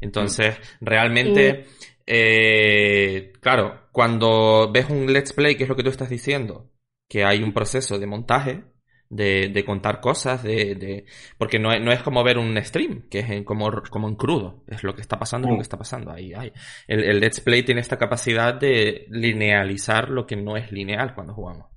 [0.02, 1.66] Entonces, realmente,
[2.06, 6.72] eh, claro, cuando ves un let's play, que es lo que tú estás diciendo,
[7.08, 8.64] que hay un proceso de montaje,
[9.10, 11.06] de, de contar cosas, de, de
[11.38, 14.64] porque no es, no es como ver un stream, que es como, como en crudo,
[14.68, 16.34] es lo que está pasando, lo que está pasando ahí.
[16.34, 16.52] ahí.
[16.88, 21.34] El, el let's play tiene esta capacidad de linealizar lo que no es lineal cuando
[21.34, 21.73] jugamos.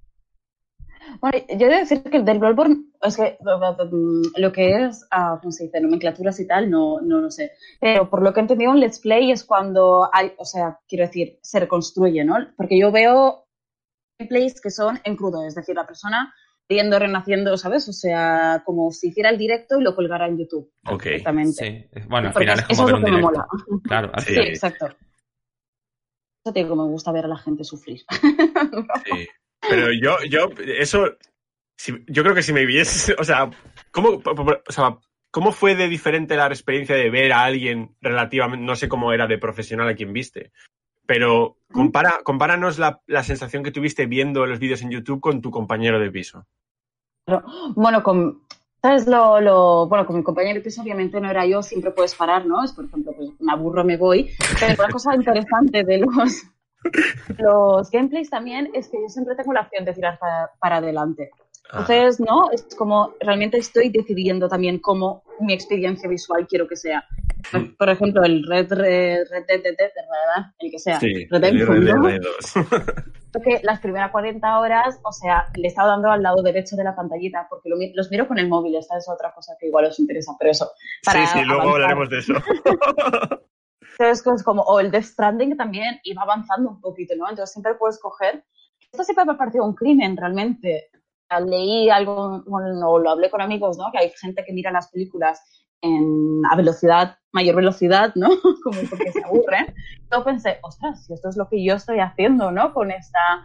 [1.20, 5.07] Bueno, yo he de decir que el del Bloodborne, es que mm, lo que es,
[5.11, 5.81] ah, ¿cómo se dice?
[5.81, 7.52] Nomenclaturas y tal, no, no lo sé.
[7.81, 11.07] Pero por lo que he entendido, un Let's Play es cuando hay, o sea, quiero
[11.07, 12.37] decir, se reconstruye, ¿no?
[12.57, 13.46] Porque yo veo
[14.18, 16.35] gameplays que son en crudo, es decir, la persona
[16.68, 17.88] viendo, renaciendo, ¿sabes?
[17.88, 20.72] O sea, como si hiciera el directo y lo colgara en YouTube.
[20.90, 21.05] Ok.
[21.05, 21.52] Directamente.
[21.52, 23.22] Sí, es- bueno, al Porque final es eso como es ver lo un que me
[23.22, 23.46] mola.
[23.85, 24.35] Claro, al Sí.
[24.37, 24.87] Exacto.
[26.44, 28.00] Eso te digo, me gusta ver a la gente sufrir.
[29.05, 29.29] Sí.
[29.68, 30.48] Pero yo, yo,
[30.79, 31.07] eso,
[32.07, 33.50] yo creo que si me viese, o sea,
[33.90, 34.98] ¿cómo, o sea,
[35.31, 39.26] ¿cómo fue de diferente la experiencia de ver a alguien relativamente, no sé cómo era
[39.26, 40.52] de profesional a quien viste,
[41.07, 45.50] pero compara, compáranos la, la sensación que tuviste viendo los vídeos en YouTube con tu
[45.50, 46.46] compañero de piso.
[47.74, 48.42] Bueno, con,
[48.81, 52.14] ¿sabes lo, lo- bueno, con mi compañero de piso obviamente no era yo, siempre puedes
[52.14, 52.62] parar, ¿no?
[52.64, 54.31] Es, por ejemplo, pues me aburro, me voy.
[54.61, 56.44] Pero una cosa interesante de los,
[57.38, 61.31] los gameplays también es que yo siempre tengo la opción de tirar para, para adelante.
[61.70, 62.51] Entonces, ¿no?
[62.53, 67.05] Es como realmente estoy decidiendo también cómo mi experiencia visual quiero que sea.
[67.53, 67.75] Mm.
[67.77, 69.77] Por ejemplo, el Red Red Red Dead,
[70.61, 71.01] el que sea.
[71.01, 72.09] Sí, Redemption, el ¿no?
[72.09, 73.05] RDR2.
[73.44, 76.85] que las primeras 40 horas, o sea, le he estado dando al lado derecho de
[76.85, 79.87] la pantallita porque lo los miro con el móvil, esta es otra cosa que igual
[79.87, 80.70] os interesa, pero eso.
[81.05, 81.83] Para Sí, sí, luego avanzar.
[81.83, 82.33] hablaremos de eso.
[83.98, 87.28] Entonces, es como, o el Death Stranding también iba avanzando un poquito, ¿no?
[87.28, 88.44] Entonces siempre puedes coger.
[88.92, 90.90] Esto siempre me ha parecido un crimen, realmente.
[91.46, 93.90] Leí algo, bueno, o lo hablé con amigos, ¿no?
[93.90, 95.40] Que hay gente que mira las películas
[95.80, 98.28] en, a velocidad, mayor velocidad, ¿no?
[98.62, 99.74] Como porque se aburren.
[100.12, 102.74] Yo pensé, ostras, si esto es lo que yo estoy haciendo, ¿no?
[102.74, 103.44] Con esta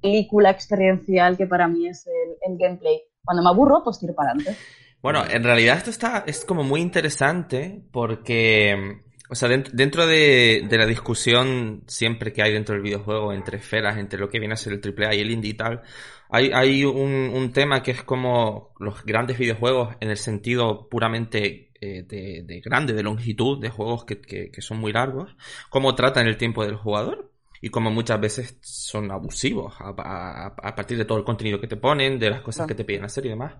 [0.00, 3.02] película experiencial que para mí es el, el gameplay.
[3.24, 4.58] Cuando me aburro, pues tiro para adelante.
[5.02, 9.00] Bueno, en realidad esto está, es como muy interesante porque,
[9.32, 13.58] o sea, dent- dentro de, de la discusión siempre que hay dentro del videojuego entre
[13.58, 15.82] esferas, entre lo que viene a ser el AAA y el indie y tal,
[16.30, 21.70] hay, hay un, un tema que es como los grandes videojuegos en el sentido puramente
[21.80, 25.34] eh, de, de grande, de longitud, de juegos que, que, que son muy largos,
[25.70, 30.74] cómo tratan el tiempo del jugador y como muchas veces son abusivos a, a- a
[30.74, 33.26] partir de todo el contenido que te ponen, de las cosas que te piden hacer
[33.26, 33.54] y demás.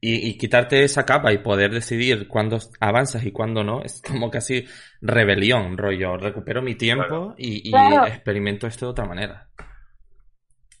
[0.00, 4.30] Y, y quitarte esa capa y poder decidir cuándo avanzas y cuándo no, es como
[4.30, 4.66] casi
[5.00, 6.16] rebelión, rollo.
[6.18, 7.34] Recupero mi tiempo Claro.
[7.38, 8.06] y, y Claro.
[8.06, 9.48] experimento esto de otra manera.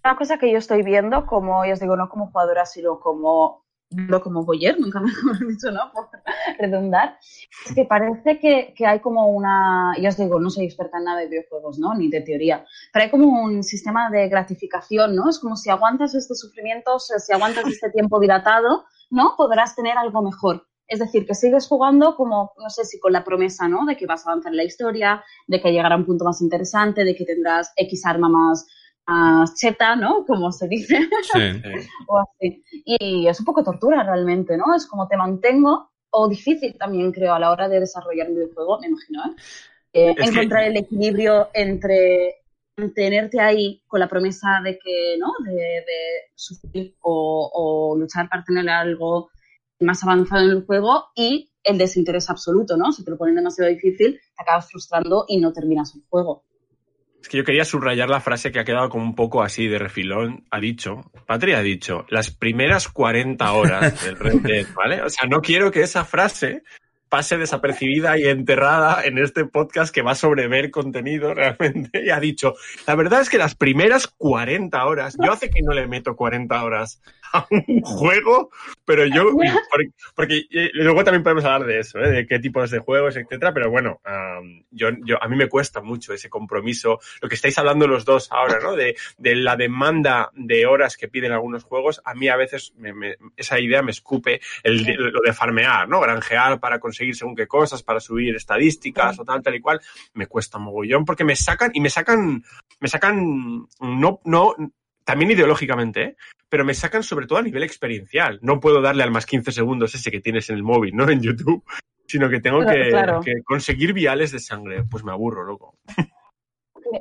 [0.04, 3.64] Una cosa que yo estoy viendo, como ya os digo, no como jugadora, sino como,
[3.90, 5.90] no como boyer, nunca mejor dicho, ¿no?
[5.94, 6.10] Por
[6.58, 7.16] redundar,
[7.66, 11.04] es que parece que, que hay como una, ya os digo, no soy experta en
[11.04, 11.94] nada de videojuegos, ¿no?
[11.94, 15.30] Ni de teoría, pero hay como un sistema de gratificación, ¿no?
[15.30, 19.34] Es como si aguantas este sufrimiento, o sea, si aguantas este tiempo dilatado, ¿no?
[19.36, 20.66] Podrás tener algo mejor.
[20.86, 23.86] Es decir, que sigues jugando como, no sé si con la promesa, ¿no?
[23.86, 27.04] De que vas a avanzar en la historia, de que llegará un punto más interesante,
[27.04, 28.66] de que tendrás X arma más,
[29.06, 30.26] más cheta, ¿no?
[30.26, 30.98] Como se dice,
[31.32, 31.40] Sí.
[32.08, 32.62] o así.
[32.84, 34.74] Y es un poco tortura realmente, ¿no?
[34.74, 38.78] Es como te mantengo, o difícil también, creo, a la hora de desarrollar un videojuego,
[38.80, 39.34] me imagino, ¿eh?
[39.96, 42.43] Eh, que- encontrar el equilibrio entre
[42.94, 45.32] tenerte ahí con la promesa de que, ¿no?
[45.44, 49.30] De, de sufrir o, o luchar para tener algo
[49.80, 52.92] más avanzado en el juego y el desinterés absoluto, ¿no?
[52.92, 56.44] Si te lo ponen demasiado difícil, te acabas frustrando y no terminas el juego.
[57.20, 59.78] Es que yo quería subrayar la frase que ha quedado como un poco así de
[59.78, 60.44] refilón.
[60.50, 65.00] Ha dicho, Patria ha dicho, las primeras 40 horas del Red Dead, ¿vale?
[65.00, 66.64] O sea, no quiero que esa frase
[67.14, 72.04] pase desapercibida y enterrada en este podcast que va sobre ver contenido realmente.
[72.04, 72.54] Y ha dicho,
[72.88, 76.64] la verdad es que las primeras 40 horas, yo hace que no le meto 40
[76.64, 77.00] horas
[77.32, 78.50] a un juego,
[78.84, 79.24] pero yo,
[79.70, 82.10] porque, porque luego también podemos hablar de eso, ¿eh?
[82.10, 85.80] de qué tipos de juegos, etcétera, pero bueno, um, yo, yo, a mí me cuesta
[85.80, 88.76] mucho ese compromiso, lo que estáis hablando los dos ahora, ¿no?
[88.76, 92.92] De, de la demanda de horas que piden algunos juegos, a mí a veces me,
[92.92, 96.00] me, esa idea me escupe el, lo de farmear, ¿no?
[96.00, 99.80] Granjear para conseguir según qué cosas, para subir estadísticas o tal, tal y cual,
[100.14, 102.42] me cuesta mogollón porque me sacan y me sacan,
[102.80, 104.54] me sacan, no, no,
[105.04, 106.16] también ideológicamente, ¿eh?
[106.48, 108.38] pero me sacan sobre todo a nivel experiencial.
[108.42, 111.04] No puedo darle al más 15 segundos ese que tienes en el móvil, ¿no?
[111.10, 111.62] En YouTube,
[112.06, 113.20] sino que tengo que, Claro.
[113.20, 114.84] que conseguir viales de sangre.
[114.84, 115.74] Pues me aburro, loco.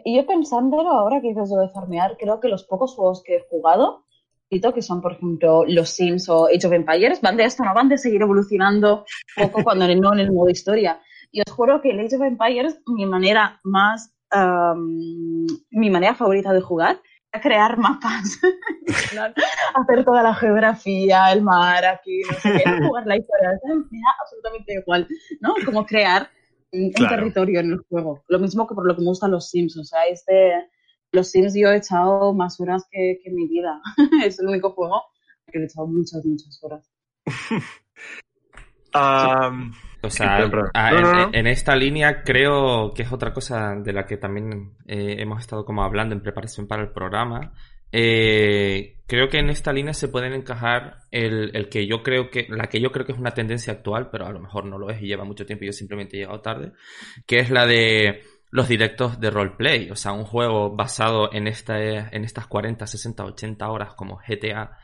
[0.06, 3.36] Y yo pensándolo, ahora que dices lo de farmear, creo que los pocos juegos que
[3.36, 4.03] he jugado,
[4.74, 7.89] que son, por ejemplo, los Sims o Age of Empires, van de esto, no van
[7.89, 11.00] de seguir evolucionando poco cuando no en el modo historia.
[11.32, 16.54] Y os juro que el Age of Empires, mi manera más, um, mi manera favorita
[16.54, 17.00] de jugar,
[17.32, 18.39] era crear mapas.
[19.76, 23.50] Hacer toda la geografía, el mar, aquí, no sé qué, jugar la historia.
[23.63, 25.08] Me da absolutamente igual,
[25.42, 25.56] ¿no?
[25.66, 26.30] Como crear
[26.72, 27.16] un, Claro.
[27.16, 28.24] territorio en el juego.
[28.28, 29.78] Lo mismo que por lo que me gustan los Sims.
[29.78, 30.54] O sea, este,
[31.13, 33.80] los Sims yo he echado más horas que, que mi vida.
[34.26, 35.02] es el único juego
[35.52, 36.89] que he echado muchas, muchas horas.
[38.95, 39.73] Um,
[40.04, 40.69] O sea, Perdón, perdón.
[40.76, 41.30] a- No, en, no, no.
[41.34, 45.65] en esta línea creo que es otra cosa de la que también eh, hemos estado
[45.65, 47.54] como hablando en preparación para el programa.
[47.91, 52.45] Eh, creo que en esta línea se pueden encajar el, el que yo creo que,
[52.49, 54.89] la que yo creo que es una tendencia actual, pero a lo mejor no lo
[54.91, 56.73] es y lleva mucho tiempo y yo simplemente he llegado tarde,
[57.26, 58.21] que es la de
[58.54, 59.89] los directos de roleplay.
[59.89, 64.78] O sea, un juego basado en, esta, en estas 40, 60, 80 horas como GTA,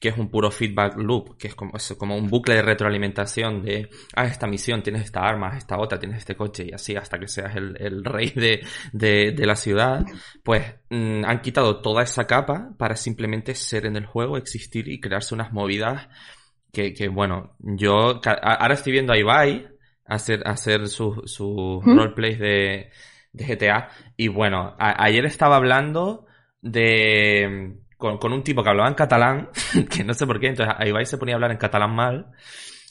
[0.00, 3.62] que es un puro feedback loop, que es como, es como un bucle de retroalimentación
[3.62, 7.20] de, ah, esta misión, tienes esta arma, esta otra, tienes este coche, y así hasta
[7.20, 10.04] que seas el, el rey de, de, de la ciudad,
[10.42, 14.98] pues mm, han quitado toda esa capa para simplemente ser en el juego, existir y
[14.98, 16.08] crearse unas movidas
[16.72, 19.68] que, que bueno, yo ahora estoy viendo a Ibai
[20.06, 21.96] hacer, hacer sus su ¿Mm?
[21.96, 22.90] roleplays de,
[23.32, 26.26] de GTA, y bueno, ayer estaba hablando
[26.60, 29.48] de con, con un tipo que hablaba en catalán,
[29.90, 32.32] que no sé por qué, entonces Ibai se ponía a hablar en catalán mal,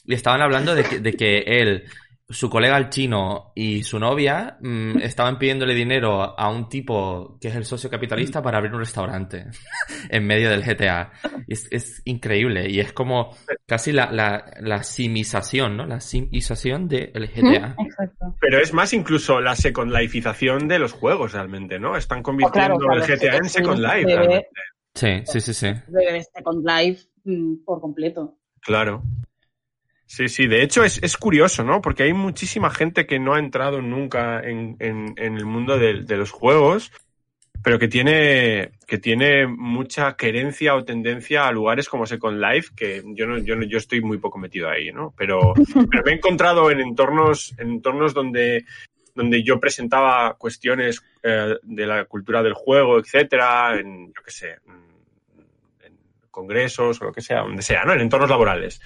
[0.04, 1.84] y estaban hablando de que, de que él,
[2.32, 7.48] su colega el chino y su novia mm, estaban pidiéndole dinero a un tipo que
[7.48, 9.46] es el socio capitalista para abrir un restaurante
[10.08, 11.12] en medio del GTA.
[11.46, 15.86] Es, es increíble, y es como casi la, la, la simización, ¿no?
[15.86, 17.76] La simización del GTA.
[17.78, 18.34] Exacto.
[18.40, 21.96] pero es más incluso la Second Lifeización de los juegos realmente, ¿no?
[21.96, 24.00] Están convirtiendo Oh, claro, el GTA en Second Life.
[24.00, 24.14] sí.
[24.14, 24.48] realmente.
[24.94, 25.66] Sí, sí, sí, sí.
[26.34, 28.36] Second Life mm, por completo.
[28.60, 29.02] Claro.
[30.14, 31.80] Sí, sí, de hecho es, es curioso, ¿no?
[31.80, 36.02] Porque hay muchísima gente que no ha entrado nunca en, en- en el mundo de,
[36.02, 36.92] de los juegos,
[37.62, 43.02] pero que tiene, que tiene mucha querencia o tendencia a lugares como Second Life, que
[43.14, 45.14] yo no, yo no, yo estoy muy poco metido ahí, ¿no?
[45.16, 45.54] Pero,
[45.90, 48.66] pero me he encontrado en entornos, en entornos donde,
[49.14, 54.50] donde yo presentaba cuestiones eh, de la cultura del juego, etcétera, en, yo qué sé,
[55.86, 55.96] en
[56.30, 57.94] congresos o lo que sea, donde sea, ¿no?
[57.94, 58.78] En entornos laborales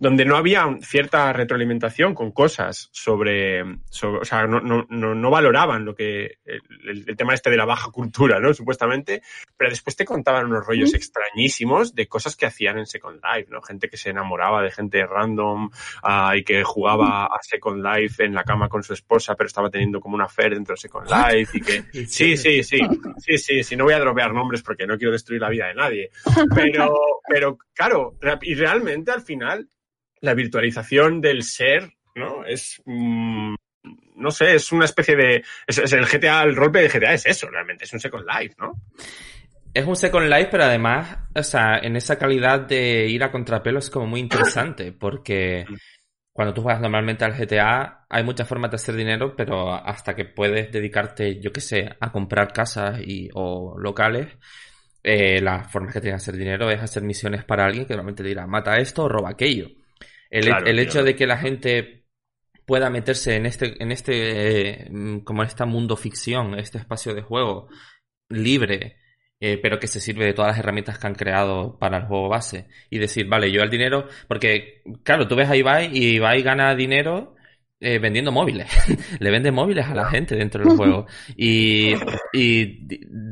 [0.00, 5.84] donde no había cierta retroalimentación con cosas sobre, sobre o sea, no, no, no, valoraban
[5.84, 8.54] lo que el, el, tema este de la baja cultura, ¿no?
[8.54, 9.22] Supuestamente,
[9.56, 13.60] pero después te contaban unos rollos extrañísimos de cosas que hacían en Second Life, ¿no?
[13.60, 18.34] Gente que se enamoraba de gente random uh, y que jugaba a Second Life en
[18.34, 21.58] la cama con su esposa, pero estaba teniendo como una affair dentro de Second Life
[21.58, 22.80] y que sí, sí, sí,
[23.18, 25.74] sí, sí, sí, no voy a dropear nombres porque no quiero destruir la vida de
[25.74, 26.10] nadie,
[26.54, 26.94] pero,
[27.28, 29.68] pero claro, y realmente al final
[30.20, 32.44] la virtualización del ser, ¿no?
[32.44, 33.54] Es, mmm,
[34.16, 37.26] no sé, es una especie de, es, es el GTA, el roleplay de GTA es
[37.26, 38.72] eso, realmente, es un Second Life, ¿no?
[39.72, 43.78] Es un Second Life, pero además, o sea, en esa calidad de ir a contrapelo
[43.78, 45.66] es como muy interesante, porque
[46.32, 50.24] cuando tú juegas normalmente al GTA hay muchas formas de hacer dinero, pero hasta que
[50.24, 54.28] puedes dedicarte, yo qué sé, a comprar casas y, o locales,
[55.02, 58.22] eh, las formas que tienes de hacer dinero es hacer misiones para alguien que normalmente
[58.22, 59.68] te dirá, mata esto o roba aquello.
[60.30, 62.04] El, Claro, el hecho de que la gente
[62.66, 67.14] pueda meterse en este, en este, eh, mm, como en este mundo ficción, este espacio
[67.14, 67.68] de juego
[68.28, 68.98] libre,
[69.40, 72.28] eh, pero que se sirve de todas las herramientas que han creado para el juego
[72.28, 72.68] base.
[72.90, 76.74] Y decir, vale, yo el dinero, porque claro, tú ves a Ibai y Ibai gana
[76.74, 77.36] dinero
[77.80, 78.68] eh, vendiendo móviles.
[79.20, 81.06] Le vende móviles a la gente dentro del juego.
[81.36, 81.94] Y,
[82.32, 82.86] y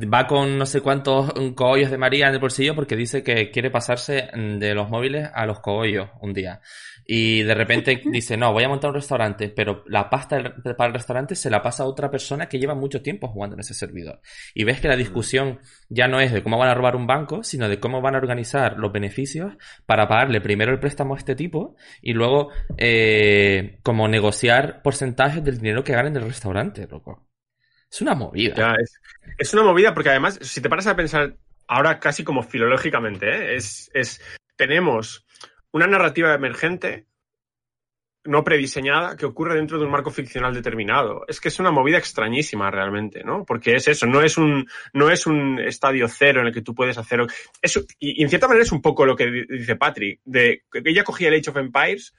[0.06, 3.70] va con no sé cuántos cogollos de María en el bolsillo porque dice que quiere
[3.70, 6.60] pasarse de los móviles a los cogollos un día.
[7.06, 10.94] Y de repente dice, no, voy a montar un restaurante, pero la pasta para el
[10.94, 14.20] restaurante se la pasa a otra persona que lleva mucho tiempo jugando en ese servidor.
[14.54, 17.42] Y ves que la discusión ya no es de cómo van a robar un banco,
[17.42, 19.52] sino de cómo van a organizar los beneficios
[19.86, 25.58] para pagarle primero el préstamo a este tipo y luego eh, como negociar porcentajes del
[25.58, 27.28] dinero que ganen del restaurante, loco.
[27.90, 28.74] Es una movida.
[28.80, 29.00] es,
[29.38, 31.36] es, una movida porque además, si te paras a pensar
[31.68, 33.56] ahora casi como filológicamente, ¿eh?
[33.56, 34.20] es, es,
[34.56, 35.24] tenemos
[35.76, 37.06] una narrativa emergente
[38.24, 41.24] no prediseñada que ocurre dentro de un marco ficcional determinado.
[41.28, 43.44] Es que es una movida extrañísima realmente, ¿no?
[43.44, 46.74] Porque es eso, no es un, no es un estadio cero en el que tú
[46.74, 47.20] puedes hacer...
[47.60, 51.04] Eso, y, en cierta manera es un poco lo que dice Patrick, de que ella
[51.04, 52.14] cogía el Age of Empires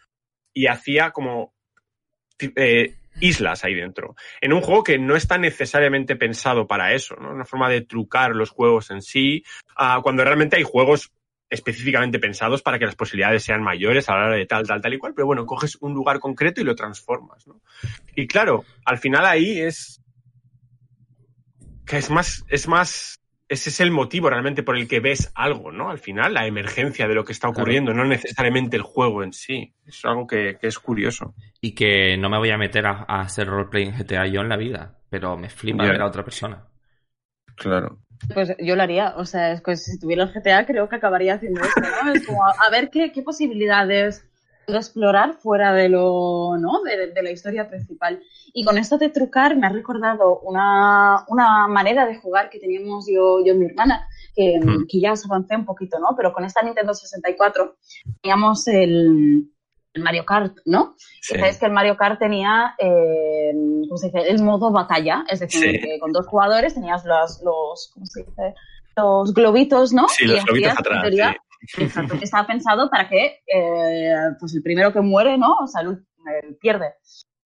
[0.54, 1.54] y hacía como
[2.39, 4.15] eh, islas ahí dentro.
[4.39, 7.32] En un juego que no está necesariamente pensado para eso, ¿no?
[7.32, 9.43] Una forma de trucar los juegos en sí,
[9.80, 11.12] uh, cuando realmente hay juegos
[11.50, 14.94] específicamente pensados para que las posibilidades sean mayores a la hora de tal, tal, tal
[14.94, 17.62] y cual, pero bueno, coges un lugar concreto y lo transformas, ¿no?
[18.16, 20.02] Y claro, al final ahí es
[21.86, 25.72] que es más, es más, ese es el motivo realmente por el que ves algo,
[25.72, 25.90] ¿no?
[25.90, 29.74] Al final, la emergencia de lo que está ocurriendo, no necesariamente el juego en sí.
[29.86, 31.34] Es algo que, que, es curioso.
[31.62, 34.50] Y que no me voy a meter a, a hacer roleplay en GTA yo en
[34.50, 36.68] la vida, pero me flipa ver a otra persona.
[37.56, 38.00] Claro.
[38.34, 41.36] Pues yo lo haría, o sea, es que si tuviera el GTA creo que acabaría
[41.36, 42.14] haciendo esto, ¿no?
[42.14, 44.26] Es como a, ver qué, qué, posibilidades
[44.66, 46.82] puedo explorar fuera de lo, ¿no?
[46.84, 48.22] De, de, la historia principal.
[48.54, 53.06] Y con esto de trucar me ha recordado una, una manera de jugar que teníamos
[53.08, 54.88] yo, yo y mi hermana, que, mm.
[54.88, 56.16] que ya os avancé un poquito, ¿no?
[56.18, 57.76] Pero con esta Nintendo 64
[58.22, 59.50] teníamos el,
[59.93, 60.95] el Mario Kart, ¿no?
[61.21, 61.36] Sí.
[61.36, 63.52] Sabéis que el Mario Kart tenía, eh,
[63.88, 64.30] ¿cómo se dice?
[64.30, 65.80] El modo batalla, es decir, sí.
[65.80, 68.54] que con dos jugadores tenías los, los, ¿cómo se dice?
[68.95, 70.08] Los globitos, ¿no?
[70.08, 71.02] Sí, los globitos atrás.
[71.02, 71.84] Teoría, sí.
[71.84, 75.56] Exacto, que estaba pensado para que, eh, pues el primero que muere, ¿no?
[75.62, 76.06] O sea, el,
[76.43, 76.93] el pierde.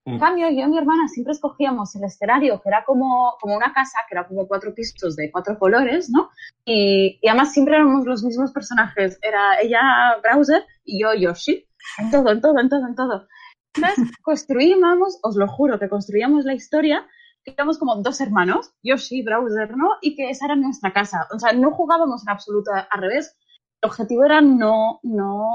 [0.03, 3.71] En cambio, yo y mi hermana siempre escogíamos el escenario, que era como, como una
[3.71, 6.31] casa, que era como cuatro pisos de cuatro colores, ¿no?
[6.65, 9.19] Y, y además siempre éramos los mismos personajes.
[9.21, 11.67] Era ella Browser y yo Yoshi.
[11.97, 13.27] En todo, en todo, en todo, en todo.
[13.73, 17.07] Entonces, construíamos, os lo juro, que construíamos la historia,
[17.43, 19.89] que éramos como dos hermanos, Yoshi, Browser, ¿no?
[20.01, 21.27] Y que esa era nuestra casa.
[21.33, 23.35] O sea, no jugábamos en absoluto al revés.
[23.81, 25.47] El objetivo era no, no,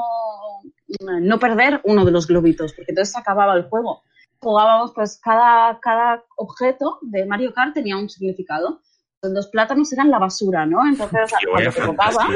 [0.98, 4.02] no perder uno de los globitos, porque entonces se acababa el juego.
[4.40, 8.80] Jugábamos, pues cada, cada objeto de Mario Kart tenía un significado
[9.22, 10.86] los plátanos eran la basura, ¿no?
[10.86, 12.28] Entonces, o sea, cuando te tocaba...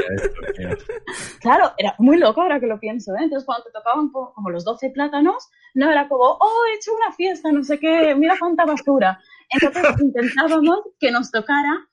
[0.57, 0.93] Esto,
[1.41, 3.23] claro, era muy loco ahora que lo pienso, ¿eh?
[3.23, 7.13] Entonces, cuando te tocaban como los 12 plátanos, no era como, oh, he hecho una
[7.13, 9.19] fiesta, no sé qué, mira cuánta basura.
[9.49, 11.87] Entonces, intentábamos que nos tocara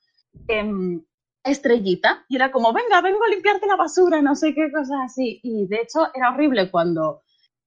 [0.47, 0.99] eh,
[1.43, 5.39] estrellita y era como, venga, vengo a limpiarte la basura, no sé qué cosas así.
[5.43, 7.21] Y de hecho, era horrible cuando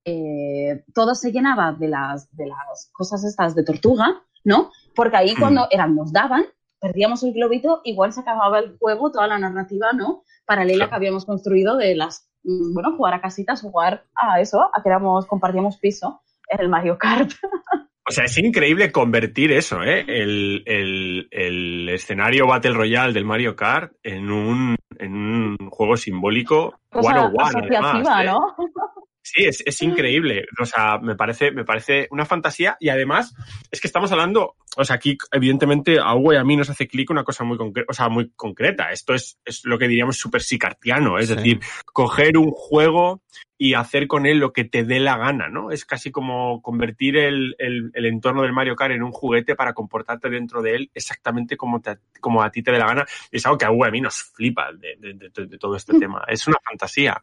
[0.04, 4.70] eh, todo se llenaba de las, de las cosas estas de tortuga, ¿no?
[4.94, 6.44] Porque ahí cuando eran, nos daban,
[6.82, 10.24] perdíamos el globito, igual se acababa el juego, toda la narrativa, ¿no?
[10.44, 14.88] Paralela que habíamos construido de las, bueno, jugar a casitas, jugar a eso, a que
[14.88, 17.30] éramos, compartíamos piso en el Mario Kart.
[18.04, 20.04] O sea, es increíble convertir eso, ¿eh?
[20.08, 26.80] El, el, el escenario Battle Royale del Mario Kart en un, en un juego simbólico
[26.90, 28.26] one on one, además, ¿eh?
[28.26, 28.40] ¿no?
[29.22, 30.46] Sí, es, es, increíble.
[30.60, 33.34] O sea, me parece, me parece una fantasía y además
[33.70, 36.88] es que estamos hablando, o sea, aquí evidentemente a Hugo y a mí nos hace
[36.88, 38.90] clic una cosa muy concreta, o sea, muy concreta.
[38.90, 41.36] Esto es, es lo que diríamos súper sicartiano, es sí.
[41.36, 41.60] decir,
[41.92, 43.22] coger un juego
[43.56, 45.70] y hacer con él lo que te dé la gana, ¿no?
[45.70, 49.72] Es casi como convertir el, el, el entorno del Mario Kart en un juguete para
[49.72, 53.06] comportarte dentro de él exactamente como, te, como a ti te dé la gana.
[53.30, 55.76] Es algo que a Hugo y a mí nos flipa de, de, de, de todo
[55.76, 56.24] este tema.
[56.26, 57.22] Es una fantasía.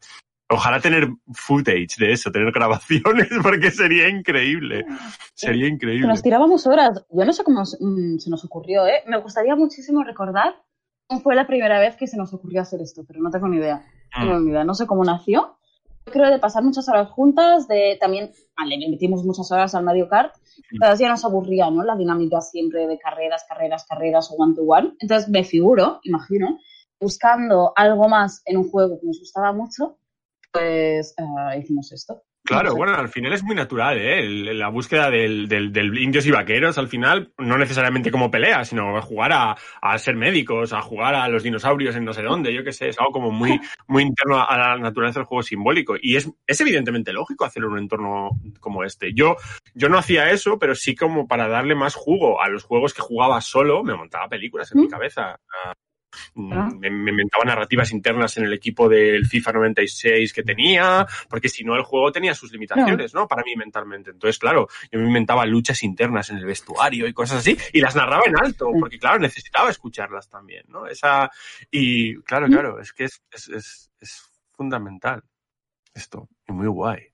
[0.52, 4.84] Ojalá tener footage de eso, tener grabaciones, porque sería increíble.
[5.36, 6.08] Sería increíble.
[6.08, 7.06] Nos tirábamos horas.
[7.12, 9.04] Yo no sé cómo mmm, se nos ocurrió, ¿eh?
[9.06, 10.56] Me gustaría muchísimo recordar
[11.06, 13.58] cómo fue la primera vez que se nos ocurrió hacer esto, pero no tengo ni
[13.58, 13.86] idea.
[14.18, 14.64] No tengo ni idea.
[14.64, 15.60] No sé cómo nació.
[16.08, 19.84] Yo creo de pasar muchas horas juntas, de también, vale, le metimos muchas horas al
[19.84, 20.34] Mario Kart,
[20.80, 21.84] pero ya nos aburría, ¿no?
[21.84, 24.96] La dinámica siempre de carreras, carreras, carreras o one to one.
[25.00, 26.58] Entonces me figuro, imagino,
[27.00, 29.99] buscando algo más en un juego que nos gustaba mucho,
[30.52, 32.24] pues uh, hicimos esto.
[32.44, 34.54] Claro, bueno, al final es muy natural, ¿eh?
[34.56, 39.02] la búsqueda del, del, indios y vaqueros, al final, no necesariamente como pelea, sino a
[39.02, 42.72] jugar a, ser médicos, a jugar a los dinosaurios en no sé dónde, yo qué
[42.72, 45.96] sé, es algo como muy, muy interno a la naturaleza del juego simbólico.
[46.02, 48.30] Y es, es evidentemente lógico hacerlo en un entorno
[48.60, 49.14] como este.
[49.14, 49.36] Yo,
[49.76, 53.02] yo no hacía eso, pero sí como para darle más jugo a los juegos que
[53.02, 55.40] jugaba solo, me montaba películas en mi cabeza.
[56.36, 56.70] Mm, ah.
[56.80, 61.76] Me, inventaba narrativas internas en el equipo del FIFA 96 que tenía, porque si no
[61.76, 63.28] el juego tenía sus limitaciones, ¿no?
[63.28, 64.12] Para mí mentalmente.
[64.12, 67.96] Entonces, claro, yo me inventaba luchas internas en el vestuario y cosas así, y las
[67.96, 70.88] narraba en alto, porque claro, necesitaba escucharlas también, ¿no?
[70.88, 71.30] Esa,
[71.72, 75.24] y claro, claro, es que es, es, es, es fundamental
[75.94, 77.14] esto, y muy guay.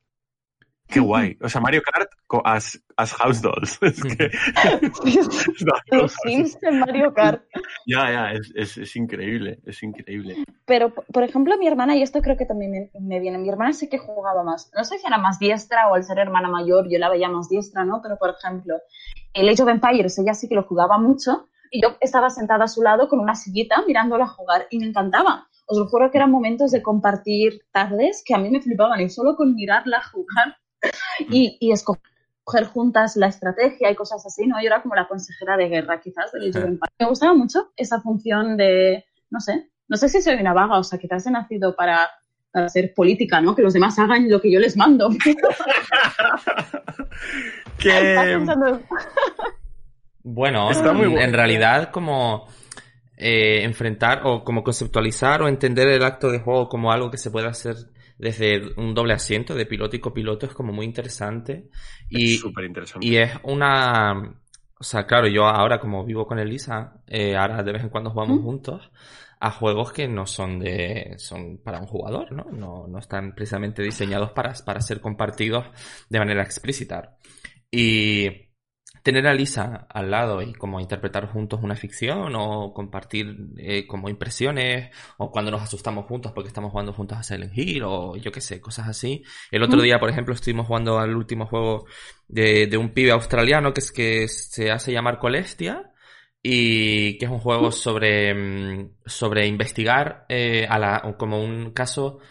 [0.88, 1.38] Qué guay.
[1.42, 2.10] O sea, Mario Kart
[2.44, 3.80] as, as House Dolls.
[3.82, 4.30] Es que...
[5.92, 7.44] Los Sims en Mario Kart.
[7.86, 10.44] Ya, ya, es, es, es, increíble, es increíble.
[10.66, 13.90] Pero, por ejemplo, mi hermana, y esto creo que también me, viene, mi hermana sí
[13.90, 14.72] que jugaba más.
[14.76, 17.50] No sé si era más diestra o al ser hermana mayor yo la veía más
[17.50, 18.02] diestra, ¿no?
[18.02, 18.76] Pero, por ejemplo,
[19.34, 22.70] el Age of Empires, ella sí que lo jugaba mucho y yo estaba sentada a
[22.70, 25.48] su lado con una sillita mirándola jugar y me encantaba.
[25.68, 29.10] Os lo juro que eran momentos de compartir tardes que a mí me flipaban y
[29.10, 30.56] solo con mirarla jugar
[31.30, 34.62] y, y escoger juntas la estrategia y cosas así, ¿no?
[34.62, 36.52] Yo era como la consejera de guerra, quizás, del
[37.00, 40.84] Me gustaba mucho esa función de, no sé, no sé si soy una vaga, o
[40.84, 42.10] sea, quizás he nacido para,
[42.52, 43.56] para ser política, ¿no?
[43.56, 45.10] Que los demás hagan lo que yo les mando.
[50.24, 52.48] bueno, en realidad como...
[53.18, 57.32] Eh, enfrentar o como conceptualizar o entender el acto de juego como algo que se
[57.32, 57.78] puede hacer
[58.18, 61.70] desde un doble asiento de piloto y copiloto es como muy interesante.
[62.10, 63.06] Y, es súper interesante.
[63.06, 64.42] Y es una...
[64.78, 68.12] O sea, claro, yo ahora como vivo con Elisa, eh, ahora de vez en cuando
[68.12, 68.92] jugamos juntos
[69.40, 72.46] a juegos que no son de son para un jugador, ¿no?
[72.52, 75.66] No, no están precisamente diseñados para, para ser compartidos
[76.10, 77.18] de manera explícita.
[77.72, 78.45] Y
[79.06, 84.10] tener a Lisa al lado y como interpretar juntos una ficción o compartir eh, como
[84.10, 88.32] impresiones o cuando nos asustamos juntos porque estamos jugando juntos a Silent Hill o yo
[88.32, 89.24] qué sé, cosas así.
[89.52, 91.86] El otro día, por ejemplo, estuvimos jugando al último juego
[92.28, 95.92] de, de un pibe australiano que es que se hace llamar Colestia
[96.42, 102.22] y que es un juego sobre, mm, sobre investigar eh, a la, como un caso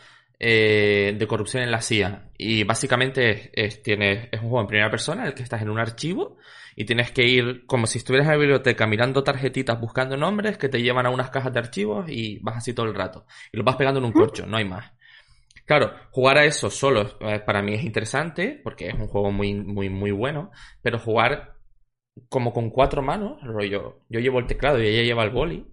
[0.41, 2.31] eh, de corrupción en la CIA.
[2.37, 5.70] Y básicamente es, tiene, es un juego en primera persona en el que estás en
[5.70, 6.37] un archivo
[6.77, 10.68] y tienes que ir como si estuvieras en la biblioteca mirando tarjetitas buscando nombres que
[10.68, 13.27] te llevan a unas cajas de archivos y vas así todo el rato.
[13.53, 14.93] Y lo vas pegando en un corcho, no hay más.
[15.66, 19.55] Claro, jugar a eso solo eh, para mí es interesante porque es un juego muy,
[19.55, 20.51] muy, muy bueno,
[20.83, 21.55] pero jugar
[22.29, 25.66] como con cuatro manos, rollo, yo llevo el teclado y ella lleva el boli,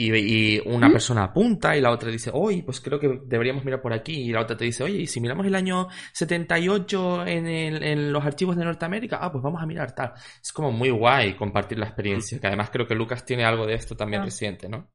[0.00, 3.92] y, una persona apunta y la otra dice, oye, pues creo que deberíamos mirar por
[3.92, 4.12] aquí.
[4.12, 8.12] Y la otra te dice, oye, y si miramos el año 78 en, el, en
[8.12, 10.12] los archivos de Norteamérica, ah, pues vamos a mirar tal.
[10.40, 13.74] Es como muy guay compartir la experiencia, que además creo que Lucas tiene algo de
[13.74, 14.88] esto también reciente, ¿no?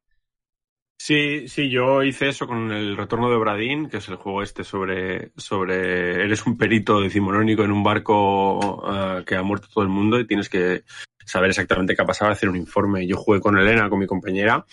[0.98, 4.64] Sí, sí, yo hice eso con el retorno de Bradín, que es el juego este
[4.64, 9.90] sobre, sobre, eres un perito decimonónico en un barco eh, que ha muerto todo el
[9.90, 10.84] mundo y tienes que
[11.26, 13.08] saber exactamente qué ha pasado, hacer un informe.
[13.08, 14.66] Yo jugué con Elena, con mi compañera,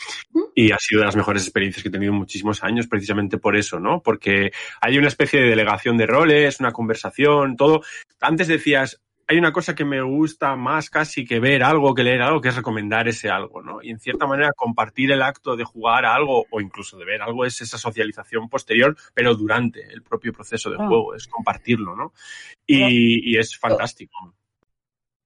[0.55, 3.57] y ha sido de las mejores experiencias que he tenido en muchísimos años, precisamente por
[3.57, 4.03] eso, ¿no?
[4.03, 7.83] Porque hay una especie de delegación de roles, una conversación, todo.
[8.21, 12.21] Antes decías, hay una cosa que me gusta más casi que ver algo, que leer
[12.21, 13.81] algo, que es recomendar ese algo, ¿no?
[13.81, 17.23] Y en cierta manera compartir el acto de jugar a algo o incluso de ver
[17.23, 20.87] algo es esa socialización posterior, pero durante el propio proceso de ah.
[20.89, 22.13] juego, es compartirlo, ¿no?
[22.67, 24.35] Y, y es fantástico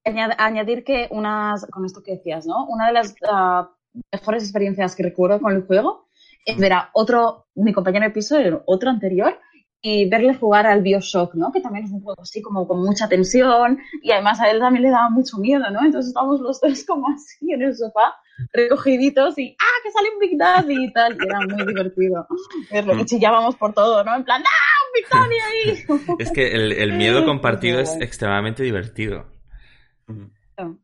[0.05, 2.66] añadir que unas, con esto que decías, ¿no?
[2.66, 3.70] Una de las ah,
[4.12, 6.09] mejores experiencias que recuerdo con el juego
[6.44, 8.36] es ver a otro, mi compañero de piso,
[8.66, 9.38] otro anterior,
[9.86, 11.52] y verle jugar al Bioshock, ¿no?
[11.52, 14.82] Que también es un juego así como con mucha tensión y además a él también
[14.84, 15.84] le daba mucho miedo, ¿no?
[15.84, 18.14] Entonces estábamos los tres como así en el sofá,
[18.55, 20.86] recogiditos y ¡ah, que sale un Big Daddy!
[20.86, 21.18] y tal.
[21.20, 22.26] Y era muy divertido
[22.72, 22.98] verlo.
[22.98, 24.16] Y chillábamos por todo, ¿no?
[24.16, 26.16] En plan ¡ah, un Big Daddy ahí!
[26.18, 29.34] es que el, el miedo compartido es extremadamente divertido.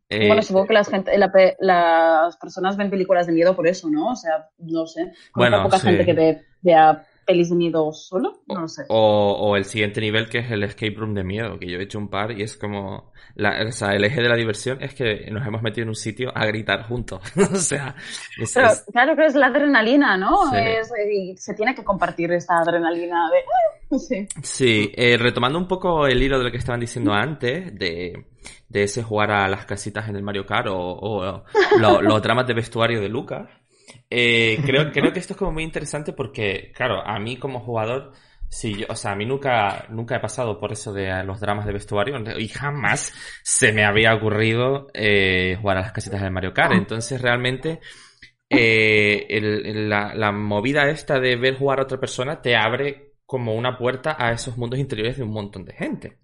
[0.08, 4.12] Eh, bueno, supongo que las, gente, las personas ven películas de miedo por eso, ¿no?
[4.12, 5.12] O sea, no sé.
[5.34, 8.84] Bueno, poca gente que ve, vea pelis de miedo solo, no sé.
[8.88, 11.98] O, el siguiente nivel que es el escape room de miedo, que yo he hecho
[11.98, 13.12] un par y es como...
[13.36, 15.94] La, o sea, el eje de la diversión es que nos hemos metido en un
[15.94, 17.20] sitio a gritar juntos.
[17.52, 17.94] o sea,
[18.92, 20.40] claro que es la adrenalina, ¿no?
[20.52, 23.98] y se tiene que compartir esta adrenalina de...
[23.98, 28.30] sí, sí eh, retomando un poco el hilo de lo que estaban diciendo antes, de
[28.68, 31.45] de ese jugar a las casitas en el Mario Kart o,
[31.78, 33.49] los dramas de vestuario de Lucas.
[34.09, 38.12] Eh, creo, creo que esto es como muy interesante porque, claro, a mí como jugador
[38.51, 41.66] Sí, yo, o sea, a mí nunca, nunca he pasado por eso de los dramas
[41.66, 43.14] de vestuario y jamás
[43.45, 46.72] se me había ocurrido eh, jugar a las casitas de Mario Kart.
[46.72, 47.78] Entonces, realmente,
[48.51, 53.55] eh, el, la, la movida esta de ver jugar a otra persona te abre como
[53.55, 56.18] una puerta a esos mundos interiores de un montón de gente.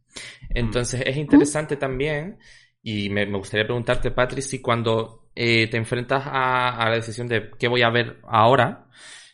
[0.50, 2.38] Entonces, es interesante también,
[2.82, 7.50] y me, gustaría preguntarte, Patrick, si cuando eh, te enfrentas a, a la decisión de
[7.58, 8.86] qué voy a ver ahora,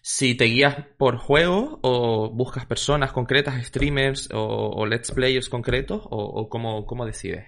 [0.02, 6.02] si te guías por juegos o buscas personas concretas, streamers o, o let's players concretos
[6.10, 7.46] o, o cómo, cómo, decides.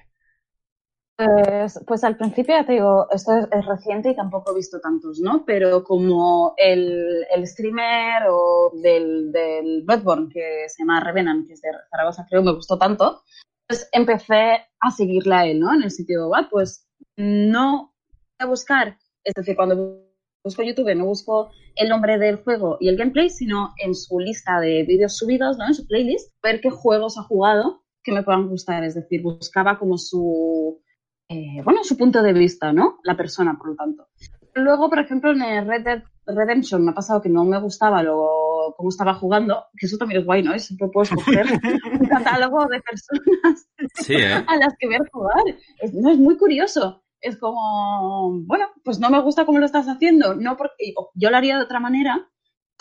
[1.16, 5.20] Pues, pues, al principio ya te digo, esto es, reciente y tampoco he visto tantos,
[5.20, 5.44] ¿no?
[5.44, 11.60] Pero como el, el streamer o del, del Bloodborne, que se llama Revenant, que es
[11.60, 13.22] de Zaragoza, creo, me gustó tanto,
[13.68, 15.72] pues empecé a seguirle a él, ¿no?
[15.72, 17.94] En el sitio web, pues no
[18.40, 20.04] a buscar, es decir, cuando
[20.42, 24.58] busco YouTube, no busco el nombre del juego y el gameplay, sino en su lista
[24.58, 25.66] de vídeos subidos, ¿no?
[25.66, 28.84] En su playlist, ver qué juegos ha jugado que me puedan gustar.
[28.84, 30.80] Es decir, buscaba como su,
[31.28, 32.98] eh, bueno, su punto de vista, ¿no?
[33.04, 34.08] La persona, por lo tanto.
[34.54, 38.74] Luego, por ejemplo, en Red Dead Redemption me ha pasado que no me gustaba lo,
[38.76, 40.58] cómo estaba jugando, que eso también es guay, ¿no?
[40.58, 41.46] Siempre puedo escoger
[42.00, 44.32] un catálogo de personas sí, ¿eh?
[44.46, 45.42] a las que ver jugar.
[45.80, 49.86] Es, no, es muy curioso es como, bueno, pues no me gusta cómo lo estás
[49.86, 52.28] haciendo, no porque yo lo haría de otra manera,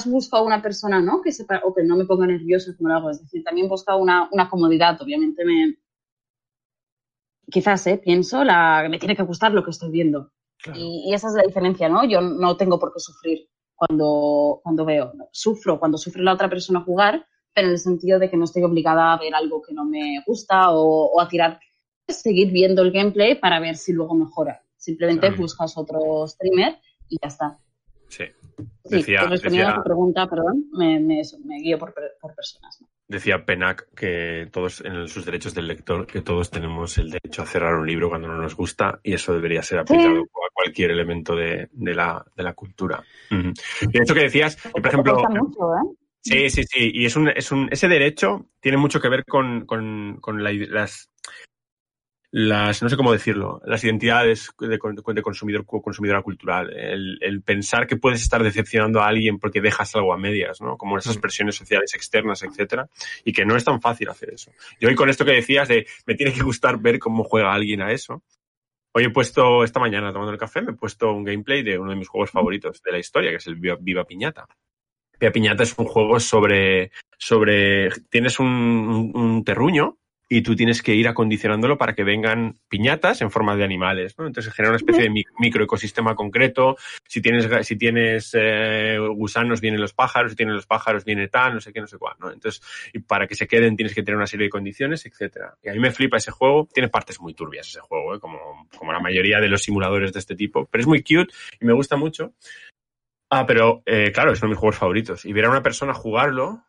[0.06, 1.22] busco a una persona, ¿no?
[1.22, 3.96] Que sepa, o que no me ponga nervioso como lo hago, es decir, también busco
[3.96, 5.78] una, una comodidad, obviamente me,
[7.54, 8.02] quizás, ¿eh?
[8.04, 10.32] Pienso, la, me tiene que gustar lo que estoy viendo.
[10.58, 10.80] Claro.
[10.80, 12.04] Y, y, esa es la diferencia, ¿no?
[12.04, 16.82] Yo no tengo por qué sufrir cuando, cuando veo, sufro cuando sufre la otra persona
[16.82, 19.86] jugar, pero en el sentido de que no estoy obligada a ver algo que no
[19.86, 21.60] me gusta o, o a tirar
[22.08, 24.62] seguir viendo el gameplay para ver si luego mejora.
[24.78, 25.38] Simplemente sí.
[25.38, 27.60] buscas otro streamer y ya está.
[28.14, 28.26] Sí.
[28.84, 32.80] Decía, sí, respondiendo decía, a tu pregunta, perdón, me, me, me guío por, por personas.
[32.80, 32.88] ¿no?
[33.08, 37.46] Decía Penac que todos, en sus derechos del lector, que todos tenemos el derecho a
[37.46, 40.22] cerrar un libro cuando no nos gusta y eso debería ser aplicado sí.
[40.22, 43.04] a cualquier elemento de, de, la, de la cultura.
[43.32, 43.54] Uh -huh.
[43.92, 45.16] Y eso que decías, que, por ejemplo...
[45.30, 45.98] Mucho, ¿eh?
[46.26, 46.92] Sí, sí, sí.
[46.94, 50.54] Y es un, es un, ese derecho tiene mucho que ver con, con, con la,
[50.54, 51.10] las,
[52.36, 57.86] las, no sé cómo decirlo, las identidades de, de consumidor consumidora cultural, el, el, pensar
[57.86, 60.76] que puedes estar decepcionando a alguien porque dejas algo a medias, ¿no?
[60.76, 62.90] Como esas presiones sociales externas, etcétera,
[63.24, 64.52] y que no es tan fácil hacer eso.
[64.80, 67.84] Y hoy con esto que decías de me tiene que gustar ver cómo juega alguien
[67.84, 68.24] a eso.
[68.94, 71.92] Hoy he puesto, esta mañana tomando el café, me he puesto un gameplay de uno
[71.92, 74.48] de mis juegos favoritos de la historia, que es el Viva, Viva Piñata.
[75.20, 80.00] Viva Piñata es un juego sobre, sobre, tienes un, un terruño
[80.36, 84.26] y tú tienes que ir acondicionándolo para que vengan piñatas en forma de animales, ¿no?
[84.26, 86.76] Entonces genera una especie de microecosistema concreto.
[87.08, 91.54] Si tienes, si tienes eh, gusanos, vienen los pájaros, si tienes los pájaros, viene tal,
[91.54, 92.32] no sé qué, no sé cuál, ¿no?
[92.32, 92.64] Entonces,
[92.94, 95.56] y para que se queden tienes que tener una serie de condiciones, etcétera.
[95.62, 96.68] Y a mí me flipa ese juego.
[96.74, 98.20] Tiene partes muy turbias ese juego, ¿eh?
[98.20, 101.32] como, como la mayoría de los simuladores de este tipo, pero es muy cute
[101.62, 102.34] y me gusta mucho.
[103.30, 105.26] Ah, pero eh, claro, es uno de mis juegos favoritos.
[105.26, 106.64] Y ver a una persona jugarlo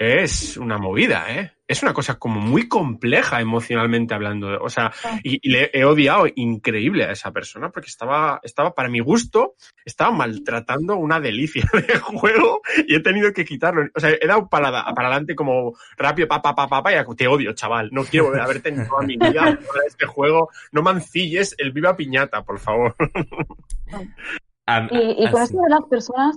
[0.00, 1.52] es una movida, ¿eh?
[1.68, 4.58] Es una cosa como muy compleja emocionalmente hablando.
[4.62, 4.90] O sea,
[5.22, 9.56] y, y, le he odiado increíble a esa persona porque estaba, estaba, para mi gusto,
[9.84, 13.90] estaba maltratando una delicia de juego y he tenido que quitarlo.
[13.94, 17.04] O sea, he dado para, para adelante como rápido, pa, pa, pa, pa, pa, y
[17.14, 17.90] te odio, chaval.
[17.92, 20.48] No quiero volver a verte en toda mi vida para este juego.
[20.72, 22.96] No mancilles el viva piñata, por favor.
[24.90, 26.36] y, y con esto de las personas,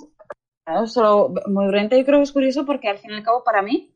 [0.88, 3.62] solo muy brevemente yo creo que es curioso porque al fin y al cabo para
[3.62, 3.94] mí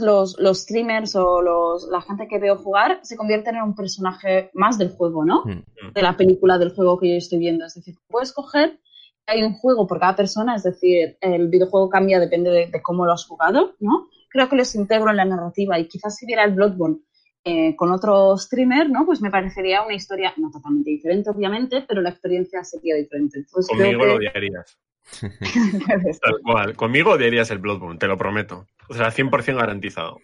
[0.00, 4.50] los, los streamers o los, la gente que veo jugar se convierten en un personaje
[4.54, 5.42] más del juego, ¿no?
[5.44, 5.92] Mm.
[5.92, 7.66] De la película del juego que yo estoy viendo.
[7.66, 8.78] Es decir, puedes coger,
[9.26, 13.04] hay un juego por cada persona, es decir, el videojuego cambia, depende de, de cómo
[13.04, 14.08] lo has jugado, ¿no?
[14.28, 17.00] Creo que los integro en la narrativa y quizás si viera el Bloodborne
[17.44, 19.04] eh, con otro streamer, ¿no?
[19.04, 23.40] Pues me parecería una historia no totalmente diferente, obviamente, pero la experiencia sería diferente.
[23.40, 24.78] Entonces, Conmigo creo lo odiarías.
[26.22, 26.76] Tal cual.
[26.76, 28.66] Conmigo odiarías el Bloodborne, te lo prometo.
[28.88, 30.20] O sea, 100% garantizado.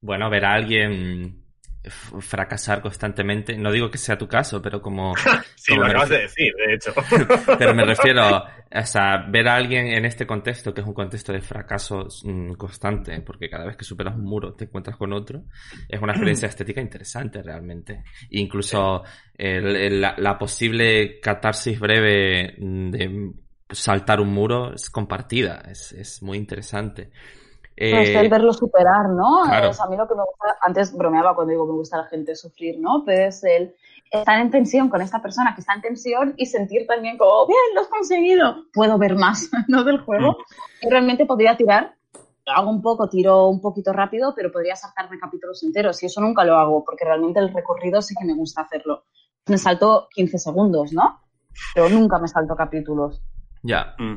[0.00, 1.39] bueno, ver a alguien
[1.88, 3.56] fracasar constantemente.
[3.56, 5.14] No digo que sea tu caso, pero como...
[5.56, 6.92] sí, como lo acabas de decir, de hecho.
[7.58, 11.32] pero me refiero o sea, ver a alguien en este contexto, que es un contexto
[11.32, 15.44] de fracaso mmm, constante, porque cada vez que superas un muro te encuentras con otro,
[15.88, 18.04] es una experiencia estética interesante realmente.
[18.30, 19.02] Incluso
[19.36, 23.32] el, el, la, la posible catarsis breve de
[23.70, 27.10] saltar un muro es compartida, es, es muy interesante.
[27.80, 29.44] Eh, es el verlo superar, ¿no?
[29.44, 29.70] Claro.
[29.70, 32.36] Es a mí lo que me gusta, antes bromeaba cuando digo me gusta la gente
[32.36, 33.04] sufrir, ¿no?
[33.06, 33.74] Pero es el,
[34.10, 37.58] estar en tensión con esta persona que está en tensión y sentir también como, bien,
[37.74, 39.82] lo has conseguido, puedo ver más ¿no?
[39.82, 40.32] del juego.
[40.32, 40.86] Mm.
[40.86, 41.94] Y realmente podría tirar,
[42.44, 46.44] hago un poco, tiro un poquito rápido, pero podría sacarme capítulos enteros y eso nunca
[46.44, 49.04] lo hago porque realmente el recorrido sí que me gusta hacerlo.
[49.46, 51.20] Me salto 15 segundos, ¿no?
[51.74, 53.22] Pero nunca me salto capítulos.
[53.62, 53.94] Ya.
[53.98, 54.16] Mm.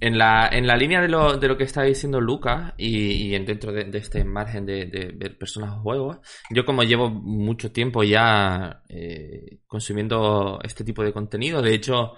[0.00, 3.38] En la, en la línea de lo, de lo que está diciendo Lucas y, y
[3.44, 6.18] dentro de, este margen de, de, ver personas o juegos,
[6.50, 12.12] yo como llevo mucho tiempo ya eh, consumiendo este tipo de contenido, de hecho,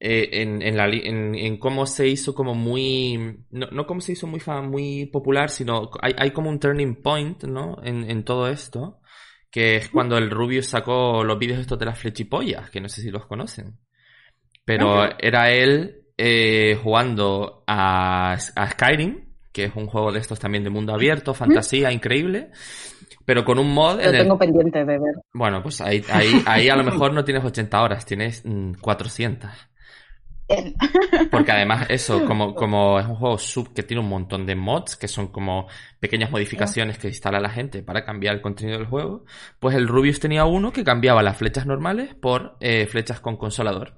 [0.00, 4.12] eh, en, en, la, en, en, cómo se hizo como muy, no, no cómo se
[4.12, 7.76] hizo muy, muy popular, sino hay, hay como un turning point, ¿no?
[7.84, 9.00] En, en todo esto,
[9.50, 13.02] que es cuando el Rubio sacó los vídeos estos de las flechipollas, que no sé
[13.02, 13.78] si los conocen.
[14.64, 20.68] Pero era él eh, jugando a, Skyrim, que es un juego de estos también de
[20.68, 22.50] mundo abierto, fantasía, increíble,
[23.24, 24.04] pero con un mod...
[24.04, 25.14] Lo tengo pendiente de ver.
[25.32, 28.44] Bueno, pues ahí, ahí, ahí a lo mejor no tienes 80 horas, tienes
[28.80, 29.50] 400.
[29.50, 29.60] Mm,
[31.30, 34.96] Porque además eso, como, como es un juego sub que tiene un montón de mods,
[34.96, 35.68] que son como
[36.00, 39.24] pequeñas modificaciones que instala la gente para cambiar el contenido del juego,
[39.58, 43.94] pues el Rubius tenía uno que cambiaba las flechas normales por eh, flechas con consolador.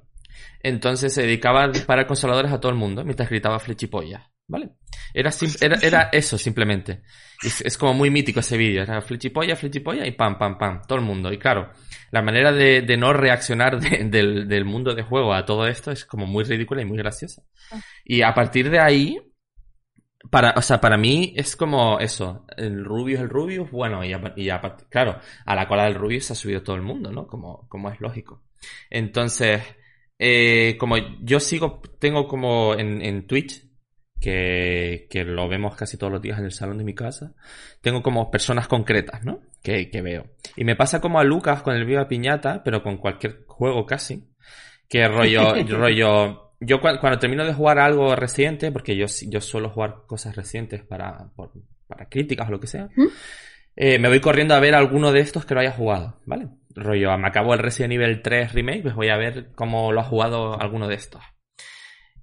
[0.62, 4.30] Entonces se dedicaba a disparar consoladores a todo el mundo mientras gritaba flechipolla.
[4.48, 4.70] ¿Vale?
[5.14, 7.02] Era, era, era eso simplemente.
[7.42, 8.82] Es, como muy mítico ese vídeo.
[8.82, 10.82] Era flechipolla, flechipolla y pam, pam, pam.
[10.86, 11.32] Todo el mundo.
[11.32, 11.70] Y claro,
[12.10, 16.04] la manera de, de no reaccionar del, del, mundo de juego a todo esto es
[16.04, 17.42] como muy ridícula y muy graciosa.
[18.04, 19.18] Y a partir de ahí,
[20.30, 22.44] para, o sea, para mí es como eso.
[22.56, 24.50] El Rubius es el Rubius, bueno, y, y
[24.90, 27.26] claro, a la cola del Rubius se ha subido todo el mundo, ¿no?
[27.26, 28.42] Como, como es lógico.
[28.90, 29.62] Entonces,
[30.24, 33.66] eh, como yo sigo, tengo como en, en Twitch,
[34.20, 37.34] que, que, lo vemos casi todos los días en el salón de mi casa,
[37.80, 39.40] tengo como personas concretas, ¿no?
[39.64, 40.30] Que, que veo.
[40.54, 44.28] Y me pasa como a Lucas con el Viva Piñata, pero con cualquier juego casi,
[44.88, 50.04] que rollo, rollo, yo cuando, termino de jugar algo reciente, porque yo, yo suelo jugar
[50.06, 51.32] cosas recientes para,
[51.88, 52.88] para críticas o lo que sea,
[53.76, 56.48] eh, me voy corriendo a ver alguno de estos que lo haya jugado, ¿vale?
[56.74, 60.04] rollo, me acabo el Resident Evil 3 Remake, pues voy a ver cómo lo ha
[60.04, 61.22] jugado alguno de estos.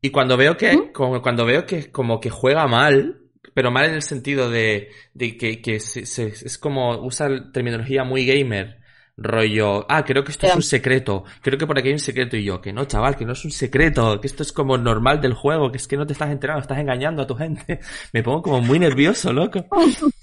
[0.01, 3.21] Y cuando veo que, como, cuando veo que como que juega mal,
[3.53, 8.25] pero mal en el sentido de, de que, que se, es como usa terminología muy
[8.25, 8.79] gamer,
[9.17, 12.37] rollo, ah, creo que esto es un secreto, creo que por aquí hay un secreto
[12.37, 15.19] y yo, que no, chaval, que no es un secreto, que esto es como normal
[15.19, 17.81] del juego, que es que no te estás enterando, estás engañando a tu gente.
[18.13, 19.65] Me pongo como muy nervioso, loco.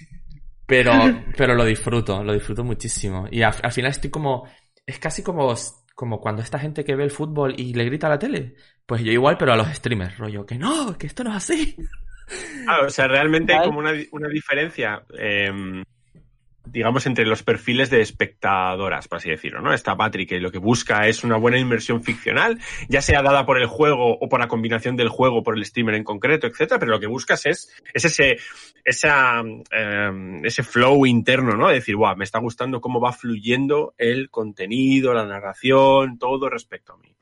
[0.67, 0.93] Pero,
[1.37, 3.27] pero lo disfruto, lo disfruto muchísimo.
[3.31, 4.49] Y al, final estoy como,
[4.85, 5.55] es casi como,
[5.95, 8.55] como cuando esta gente que ve el fútbol y le grita a la tele.
[8.85, 11.77] Pues yo igual, pero a los streamers, rollo, que no, que esto no es así.
[12.69, 15.03] Ah, o sea, realmente hay como una, una diferencia.
[15.19, 15.51] Eh,
[16.67, 19.73] digamos, entre los perfiles de espectadoras, por así decirlo, ¿no?
[19.73, 22.59] Está Patrick, que lo que busca es una buena inmersión ficcional,
[22.89, 25.95] ya sea dada por el juego o por la combinación del juego, por el streamer
[25.95, 28.39] en concreto, etcétera, pero lo que buscas es, es ese,
[28.85, 31.69] esa, eh, ese flow interno, ¿no?
[31.69, 36.95] De decir, guau, me está gustando cómo va fluyendo el contenido, la narración, todo respecto
[36.95, 37.15] a mí.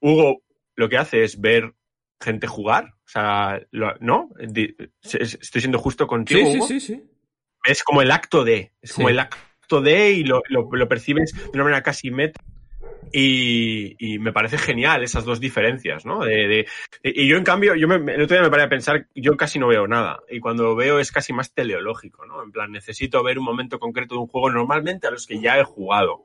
[0.00, 0.42] Hugo
[0.74, 1.74] lo que hace es ver
[2.20, 3.60] gente jugar, o sea,
[4.00, 4.30] ¿no?
[5.02, 6.50] Estoy siendo justo contigo.
[6.50, 7.11] Sí, sí, sí, sí
[7.64, 11.50] es como el acto de, es como el acto de y lo, lo, percibes de
[11.54, 12.40] una manera casi meta.
[13.14, 16.20] Y, y, me parece genial esas dos diferencias, ¿no?
[16.24, 16.66] De,
[17.02, 19.58] y yo, en cambio, yo me, el otro día me paré a pensar, yo casi
[19.58, 20.20] no veo nada.
[20.30, 22.42] Y cuando lo veo es casi más teleológico, ¿no?
[22.42, 25.58] En plan, necesito ver un momento concreto de un juego normalmente a los que ya
[25.58, 26.24] he jugado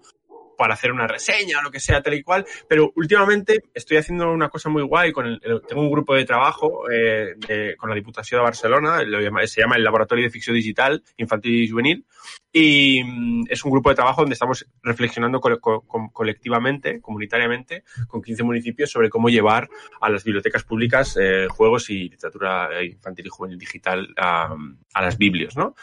[0.57, 2.45] para hacer una reseña o lo que sea, tal y cual.
[2.67, 5.11] Pero últimamente estoy haciendo una cosa muy guay.
[5.11, 8.99] Con el, tengo un grupo de trabajo eh, de, con la Diputación de Barcelona,
[9.45, 12.05] se llama el Laboratorio de Ficción Digital Infantil y Juvenil.
[12.51, 18.21] Y mm, es un grupo de trabajo donde estamos reflexionando co co colectivamente, comunitariamente, con
[18.21, 19.69] 15 municipios sobre cómo llevar
[20.01, 24.55] a las bibliotecas públicas eh, juegos y literatura infantil y juvenil digital a,
[24.93, 25.75] a las biblios, ¿no?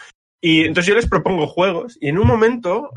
[0.46, 2.90] Y entonces yo les propongo juegos y en un momento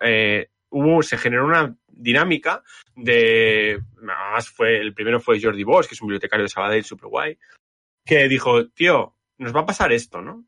[0.00, 2.62] eh, hubo, se generó una dinámica
[2.96, 7.08] de, además fue, el primero fue Jordi Bosch, que es un bibliotecario de Sabadell super
[7.08, 7.38] guay,
[8.04, 10.44] que dijo, tío, nos va a pasar esto, ¿no?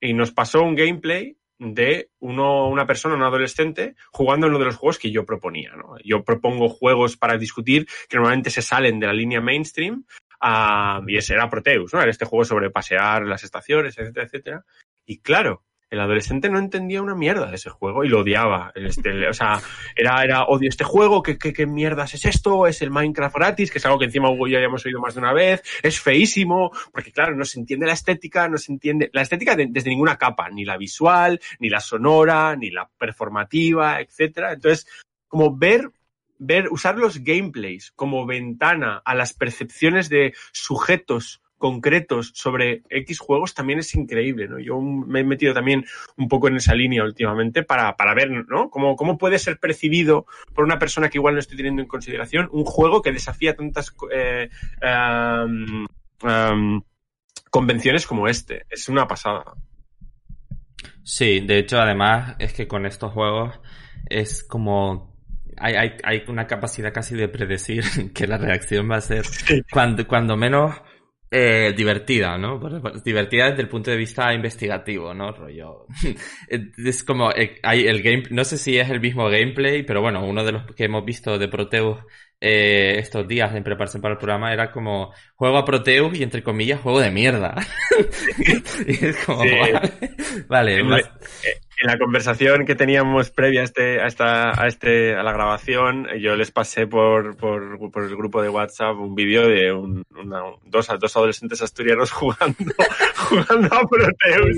[0.00, 4.66] Y nos pasó un gameplay de uno, una persona, un adolescente, jugando en uno de
[4.66, 5.96] los juegos que yo proponía, ¿no?
[6.04, 10.04] Yo propongo juegos para discutir que normalmente se salen de la línea mainstream,
[10.42, 12.00] uh, y ese era Proteus, ¿no?
[12.00, 14.64] Era este juego sobre pasear las estaciones, etcétera, etcétera.
[15.06, 18.72] Y claro, el adolescente no entendía una mierda de ese juego y lo odiaba.
[18.74, 19.60] Este, o sea,
[19.94, 22.66] era, era odio este juego, ¿qué, qué, mierdas es esto?
[22.66, 25.14] Es el Minecraft gratis, que es algo que encima Hugo y yo ya oído más
[25.14, 25.62] de una vez.
[25.82, 29.90] Es feísimo, porque claro, no se entiende la estética, no se entiende la estética desde
[29.90, 34.52] ninguna capa, ni la visual, ni la sonora, ni la performativa, etcétera.
[34.52, 34.86] Entonces,
[35.28, 35.90] como ver
[36.38, 43.54] ver, usar los gameplays como ventana a las percepciones de sujetos concretos sobre X juegos
[43.54, 44.58] también es increíble, ¿no?
[44.58, 45.84] Yo me he metido también
[46.16, 48.70] un poco en esa línea últimamente para, para ver, ¿no?
[48.70, 52.48] Cómo, cómo puede ser percibido por una persona que igual no estoy teniendo en consideración
[52.52, 54.50] un juego que desafía tantas eh,
[54.82, 55.86] um,
[56.22, 56.82] um,
[57.50, 58.66] convenciones como este.
[58.68, 59.44] Es una pasada.
[61.02, 63.60] Sí, de hecho, además, es que con estos juegos
[64.06, 65.14] es como
[65.56, 67.84] hay, hay, hay, una capacidad casi de predecir
[68.14, 69.24] que la reacción va a ser
[69.70, 70.74] cuando, cuando menos
[71.36, 72.60] eh, divertida, ¿no?
[73.04, 75.32] Divertida desde el punto de vista investigativo, ¿no?
[75.32, 75.86] Rollo.
[76.48, 80.24] es como, eh, hay el game, no sé si es el mismo gameplay, pero bueno,
[80.24, 81.98] uno de los que hemos visto de Proteus
[82.40, 86.44] eh, estos días en prepararse para el programa era como juego a Proteus y entre
[86.44, 87.56] comillas juego de mierda.
[88.86, 89.38] y es como,
[90.48, 91.04] vale, vale
[91.80, 96.06] en la conversación que teníamos previa a este, a esta, a este, a la grabación,
[96.20, 100.42] yo les pasé por, por, por el grupo de WhatsApp un vídeo de un, una,
[100.64, 102.56] dos, dos adolescentes asturianos jugando,
[103.16, 104.56] jugando a Proteus.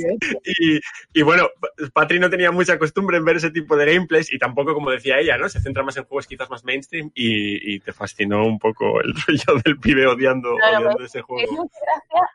[0.60, 0.80] Y,
[1.12, 1.48] y bueno,
[1.92, 5.18] Patri no tenía mucha costumbre en ver ese tipo de gameplays y tampoco, como decía
[5.18, 5.48] ella, ¿no?
[5.48, 9.14] Se centra más en juegos quizás más mainstream y, y te fascinó un poco el
[9.26, 11.68] rollo del pibe odiando, odiando ese juego.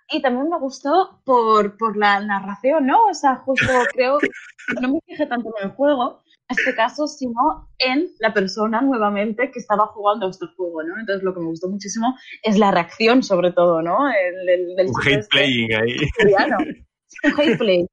[0.09, 3.05] Y también me gustó por, por la narración, ¿no?
[3.05, 4.17] O sea, justo creo
[4.82, 9.51] no me fijé tanto en el juego, en este caso, sino en la persona nuevamente
[9.51, 10.99] que estaba jugando a este juego, ¿no?
[10.99, 14.09] Entonces lo que me gustó muchísimo es la reacción, sobre todo, ¿no?
[14.09, 15.95] El, el, del Un hate playing ahí.
[17.24, 17.88] Un hate playing.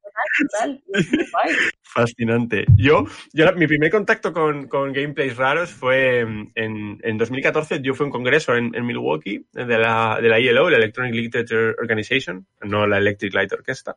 [1.82, 2.64] Fascinante.
[2.76, 7.80] Yo, yo, mi primer contacto con, con gameplays raros fue en, en, 2014.
[7.82, 11.14] Yo fui a un congreso en, en Milwaukee de la, de la ILO, la Electronic
[11.14, 13.96] Literature Organization, no la Electric Light Orchestra.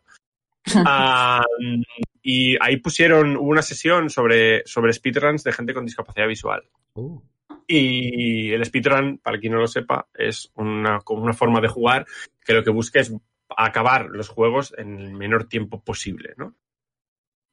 [0.76, 1.84] Um,
[2.22, 6.64] y ahí pusieron una sesión sobre, sobre speedruns de gente con discapacidad visual.
[6.94, 7.22] Uh.
[7.68, 12.06] Y el speedrun, para quien no lo sepa, es una, una forma de jugar
[12.44, 13.14] que lo que busca es
[13.56, 16.56] acabar los juegos en el menor tiempo posible, ¿no?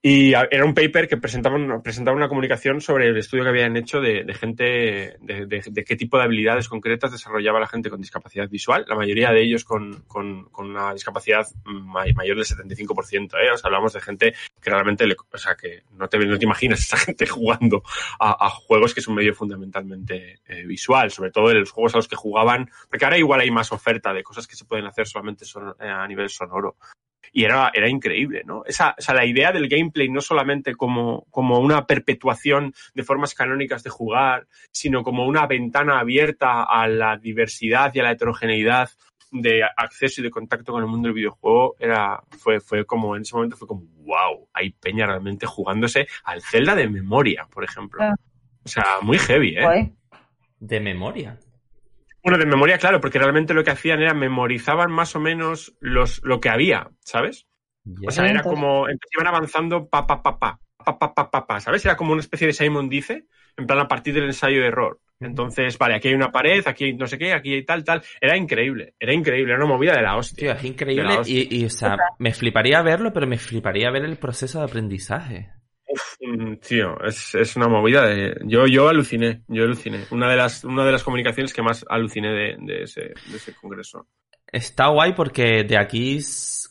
[0.01, 4.01] Y era un paper que presentaba, presentaba una comunicación sobre el estudio que habían hecho
[4.01, 8.95] de, gente, de, qué tipo de habilidades concretas desarrollaba la gente con discapacidad visual, la
[8.95, 13.51] mayoría de ellos con, con, una discapacidad mayor del 75%, ¿eh?
[13.53, 16.79] O sea, hablamos de gente que realmente, o sea, que no te, no te imaginas
[16.79, 17.83] esa gente jugando
[18.21, 21.95] a, a juegos que es un medio fundamentalmente eh, visual, sobre todo en los juegos
[21.95, 24.87] a los que jugaban, porque ahora igual hay más oferta de cosas que se pueden
[24.87, 26.77] hacer solamente son, eh, a nivel sonoro
[27.33, 28.65] y era, era increíble, ¿no?
[28.67, 33.35] Esa, o sea, la idea del gameplay no solamente como, como una perpetuación de formas
[33.35, 38.91] canónicas de jugar, sino como una ventana abierta a la diversidad y a la heterogeneidad
[39.31, 43.23] de acceso y de contacto con el mundo del videojuego era fue fue como en
[43.23, 48.03] ese momento fue como wow hay peña realmente jugándose al Zelda de memoria por ejemplo
[48.03, 48.15] ah.
[48.65, 49.93] o sea muy heavy eh
[50.61, 51.39] de memoria
[52.23, 56.21] bueno, de memoria, claro, porque realmente lo que hacían era memorizaban más o menos los,
[56.25, 57.47] lo que había, ¿sabes?
[58.07, 61.61] O sea, era como, iban avanzando pa, pa, pa, pa, pa, pa, pa, pa, pa,
[61.61, 61.85] ¿sabes?
[61.85, 65.01] Era como una especie de Simon dice, en plan a partir del ensayo de error.
[65.21, 68.03] Entonces, vale, aquí hay una pared, aquí hay no sé qué, aquí hay tal, tal.
[68.21, 70.53] Era increíble, era increíble, era una movida de la hostia.
[70.53, 74.17] Tío, es increíble y, y, o sea, me fliparía verlo, pero me fliparía ver el
[74.17, 75.51] proceso de aprendizaje.
[76.21, 78.09] Mm, tío, es, es, una movida.
[78.45, 80.05] Yo, yo aluciné, yo aluciné.
[80.11, 83.55] Una de las, una de las comunicaciones que más aluciné de, de, ese, de ese
[83.55, 84.07] congreso.
[84.53, 86.21] Está guay porque de aquí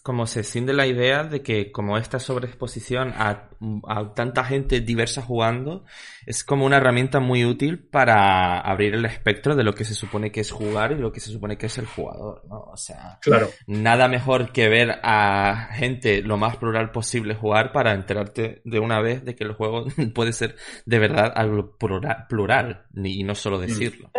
[0.07, 3.49] como se siente la idea de que como esta sobreexposición a,
[3.89, 5.83] a, tanta gente diversa jugando
[6.25, 10.31] es como una herramienta muy útil para abrir el espectro de lo que se supone
[10.31, 12.61] que es jugar y lo que se supone que es el jugador, ¿no?
[12.71, 13.49] O sea, claro.
[13.67, 19.01] nada mejor que ver a gente lo más plural posible jugar para enterarte de una
[19.01, 20.55] vez de que el juego puede ser
[20.85, 24.09] de verdad algo plural, plural y no solo decirlo.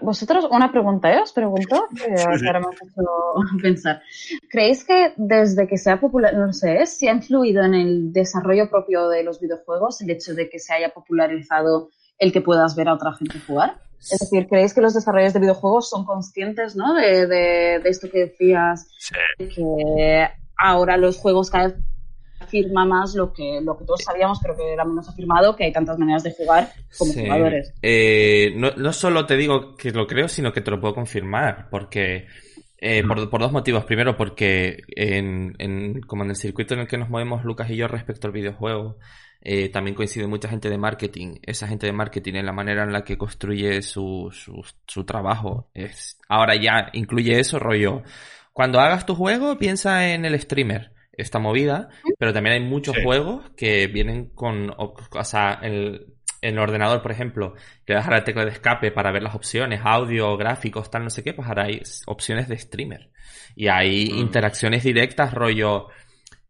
[0.00, 1.20] Vosotros, una pregunta, ¿eh?
[1.22, 4.02] Os pregunto, que ahora me ha hecho pensar.
[4.48, 8.70] ¿Creéis que desde que se ha popular, no sé, si ha influido en el desarrollo
[8.70, 12.88] propio de los videojuegos el hecho de que se haya popularizado el que puedas ver
[12.88, 13.76] a otra gente jugar?
[14.00, 16.94] Es decir, ¿creéis que los desarrolladores de videojuegos son conscientes, ¿no?
[16.94, 19.48] De, de, de esto que decías, sí.
[19.48, 21.76] que ahora los juegos cada vez
[22.54, 25.72] afirma más lo que, lo que todos sabíamos, pero que era menos afirmado, que hay
[25.72, 27.22] tantas maneras de jugar como sí.
[27.22, 27.72] jugadores.
[27.82, 31.68] Eh, no, no, solo te digo que lo creo, sino que te lo puedo confirmar,
[31.70, 32.26] porque...
[32.86, 33.86] Eh, por, por, dos motivos.
[33.86, 37.76] Primero, porque en, en, como en el circuito en el que nos movemos Lucas y
[37.76, 38.98] yo respecto al videojuego,
[39.40, 41.36] eh, también coincide mucha gente de marketing.
[41.44, 45.70] Esa gente de marketing en la manera en la que construye su, su, su trabajo.
[45.72, 48.02] Es, ahora ya incluye eso, rollo.
[48.52, 51.88] Cuando hagas tu juego, piensa en el streamer esta movida,
[52.18, 53.02] pero también hay muchos sí.
[53.02, 56.06] juegos que vienen con, o, o sea, el,
[56.42, 57.54] en el ordenador, por ejemplo,
[57.86, 61.10] le das a la tecla de escape para ver las opciones, audio, gráficos, tal, no
[61.10, 63.10] sé qué, pues ahora hay opciones de streamer.
[63.56, 64.18] Y hay Mm.
[64.18, 65.88] interacciones directas, rollo,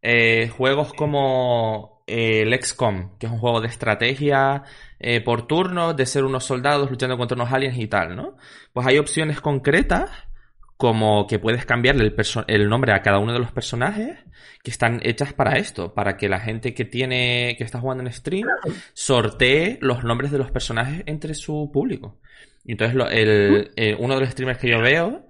[0.01, 4.63] eh, juegos como eh, el XCOM, que es un juego de estrategia
[4.99, 8.37] eh, por turnos, de ser unos soldados luchando contra unos aliens y tal, ¿no?
[8.73, 10.09] Pues hay opciones concretas,
[10.77, 12.15] como que puedes cambiarle el,
[12.47, 14.17] el nombre a cada uno de los personajes,
[14.63, 18.11] que están hechas para esto, para que la gente que tiene, que está jugando en
[18.11, 18.47] stream,
[18.93, 22.19] sortee los nombres de los personajes entre su público.
[22.63, 25.27] Y entonces lo- el, eh, uno de los streamers que yo veo,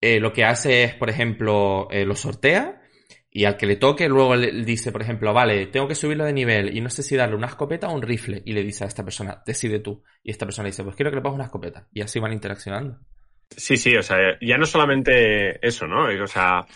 [0.00, 2.80] eh, lo que hace es, por ejemplo, eh, lo sortea
[3.30, 6.24] y al que le toque luego le le dice, por ejemplo, vale, tengo que subirlo
[6.24, 8.42] de nivel y no sé si darle una escopeta o un rifle.
[8.44, 10.02] Y le dice a esta persona, decide tú.
[10.22, 11.88] Y esta persona dice, pues quiero que le pongas una escopeta.
[11.92, 12.98] Y así van interaccionando.
[13.56, 16.04] Sí, sí, o sea, ya no solamente eso, ¿no?
[16.22, 16.66] O sea,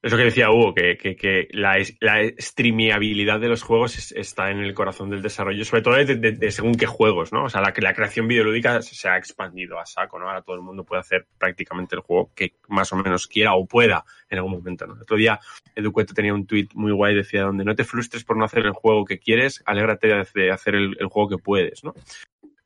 [0.00, 4.12] es lo que decía Hugo, que, que, que la, la streameabilidad de los juegos es-
[4.12, 7.44] está en el corazón del desarrollo, sobre todo de, según qué juegos, ¿no?
[7.44, 10.28] O sea, la, la creación videolúdica se, ha expandido a saco, ¿no?
[10.28, 13.66] Ahora todo el mundo puede hacer prácticamente el juego que más o menos quiera o
[13.66, 14.94] pueda en algún momento, ¿no?
[14.94, 15.40] El otro día
[15.74, 18.72] Educueto tenía un tweet muy guay, decía, donde no te frustres por no hacer el
[18.72, 21.92] juego que quieres, alégrate de, de hacer el, el juego que puedes, ¿no?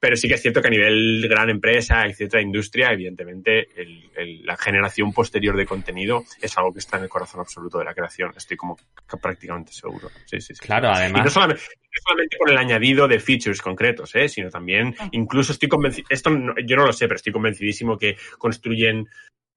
[0.03, 4.45] Pero sí que es cierto que a nivel gran empresa, etcétera, industria, evidentemente el- el-
[4.45, 7.95] la generación posterior de contenido es algo que está en el corazón absoluto de la
[7.95, 8.33] creación.
[8.37, 8.77] Estoy como
[9.23, 10.11] prácticamente seguro.
[10.25, 10.61] Sí, sí, sí.
[10.61, 11.33] Claro, Y no además.
[11.33, 14.29] solamente, no solamente con el añadido de features concretos, ¿eh?
[14.29, 18.17] sino también, incluso estoy convencido, esto no- yo no lo sé, pero estoy convencidísimo que
[18.39, 19.07] construyen,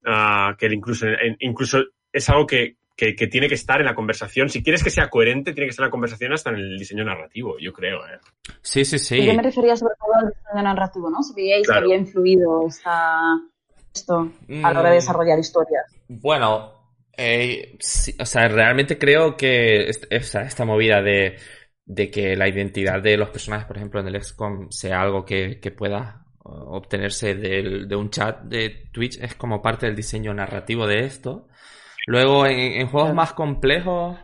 [0.05, 1.07] ah, que incluso,
[1.39, 1.83] incluso
[2.13, 4.49] es algo que, que, que tiene que estar en la conversación.
[4.49, 7.03] Si quieres que sea coherente, tiene que estar en la conversación hasta en el diseño
[7.03, 8.05] narrativo, yo creo.
[8.07, 8.19] ¿eh?
[8.61, 9.25] Sí, sí, Y sí.
[9.25, 11.21] Yo me refería sobre todo al diseño narrativo, ¿no?
[11.21, 11.81] Si veíais Claro.
[11.81, 13.19] que había influido esta,
[13.93, 14.31] esto
[14.63, 14.91] a la hora Mm.
[14.91, 15.85] de desarrollar historias.
[16.07, 16.71] Bueno,
[17.17, 21.37] eh, sí, o sea, realmente creo que est- esa- esta movida de,
[21.85, 25.59] de que la identidad de los personajes, por ejemplo, en el XCOM sea algo que,
[25.59, 30.87] que pueda obtenerse del- de un chat de Twitch es como parte del diseño narrativo
[30.87, 31.47] de esto.
[32.05, 33.15] Luego, en, en juegos Claro.
[33.15, 34.17] más complejos,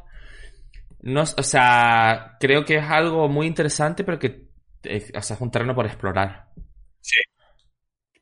[1.02, 4.48] no, o sea, creo que es algo muy interesante, pero que
[4.84, 6.50] eh, o sea, es un terreno por explorar.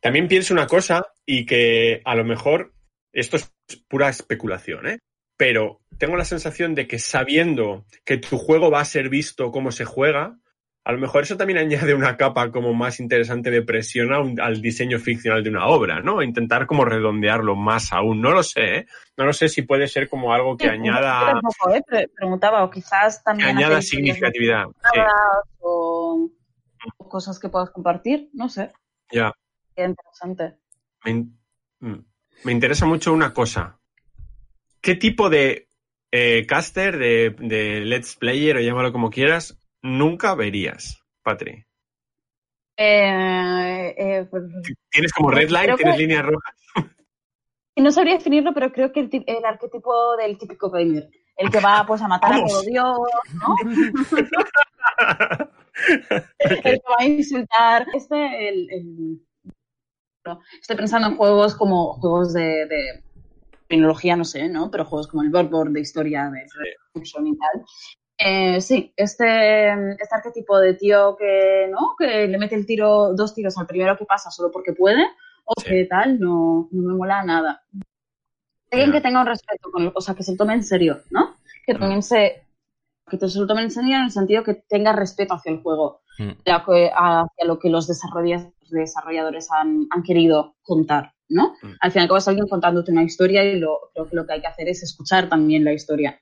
[0.02, 2.74] También pienso una cosa y que a lo mejor
[3.12, 3.52] esto es
[3.88, 5.00] pura especulación, ¿eh?
[5.38, 9.72] Pero tengo la sensación de que sabiendo que tu juego va a ser visto cómo
[9.72, 10.38] se juega,
[10.90, 11.60] a lo mejor eso también
[11.90, 15.68] añade una capa como más interesante de presión a un- al diseño ficcional de una
[15.68, 16.22] obra, ¿no?
[16.22, 18.20] Intentar como redondearlo más aún.
[18.22, 18.86] No lo sé, ¿eh?
[19.18, 21.40] No lo sé si puede ser como algo que Sí, añada,
[21.74, 21.82] ¿eh?
[21.88, 23.50] Pre- Preguntaba, o quizás que también...
[23.50, 24.66] añada significatividad.
[24.94, 25.00] Sí,
[25.60, 26.30] O
[26.98, 28.72] o cosas que puedas compartir, no sé.
[29.12, 29.34] ya.
[29.76, 30.58] Qué interesante.
[31.06, 31.40] Me, in-
[31.82, 32.00] mm.
[32.46, 33.80] Me interesa mucho una cosa.
[34.82, 35.68] ¿Qué tipo de
[36.12, 41.66] eh, caster, de, de let's player o llámalo como quieras, nunca verías, Patri?
[42.78, 44.44] Eh, eh, pues,
[44.90, 45.76] ¿Tienes como red line?
[45.76, 46.56] ¿Tienes que- líneas rojas?
[47.76, 51.10] no sabría definirlo, pero creo que el, ti- el arquetipo del típico gamer.
[51.38, 53.00] El que va pues a matar a todo Dios,
[53.34, 53.56] ¿no?
[56.40, 57.88] el que va a insultar.
[57.94, 59.22] Este, el, el-
[60.26, 63.04] no, Estoy pensando en juegos como juegos de, de
[63.68, 64.70] tecnología, no sé, ¿no?
[64.70, 66.46] Pero juegos como el Bloodborne de historia de
[66.94, 67.66] Redemption y tal.
[68.22, 71.96] Eh, sí, este, este arquetipo de tío que, ¿no?
[71.98, 75.04] Que le mete el tiro, dos tiros al primero que pasa solo porque puede,
[75.46, 75.70] o Sí.
[75.70, 77.64] que tal, no, no me mola nada.
[78.72, 81.36] Alguien que tenga un respeto, con, o sea, que se lo tome en serio, ¿no?
[81.66, 81.80] Que Mm.
[81.80, 82.44] también se,
[83.10, 85.62] que te se lo tome en serio en el sentido que tenga respeto hacia el
[85.62, 86.32] juego, Mm.
[86.46, 91.56] hacia lo que los desarrolladores han, han querido contar, ¿no?
[91.62, 91.72] Mm.
[91.80, 94.48] Al final, es alguien contándote una historia y lo, creo que lo que hay que
[94.48, 96.20] hacer es escuchar también la historia.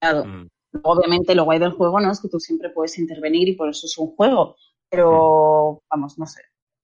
[0.00, 0.48] Claro, Mm,
[0.82, 3.86] obviamente lo guay del juego no es que tú siempre puedes intervenir y por eso
[3.86, 4.56] es un juego,
[4.90, 6.40] pero vamos, no sé.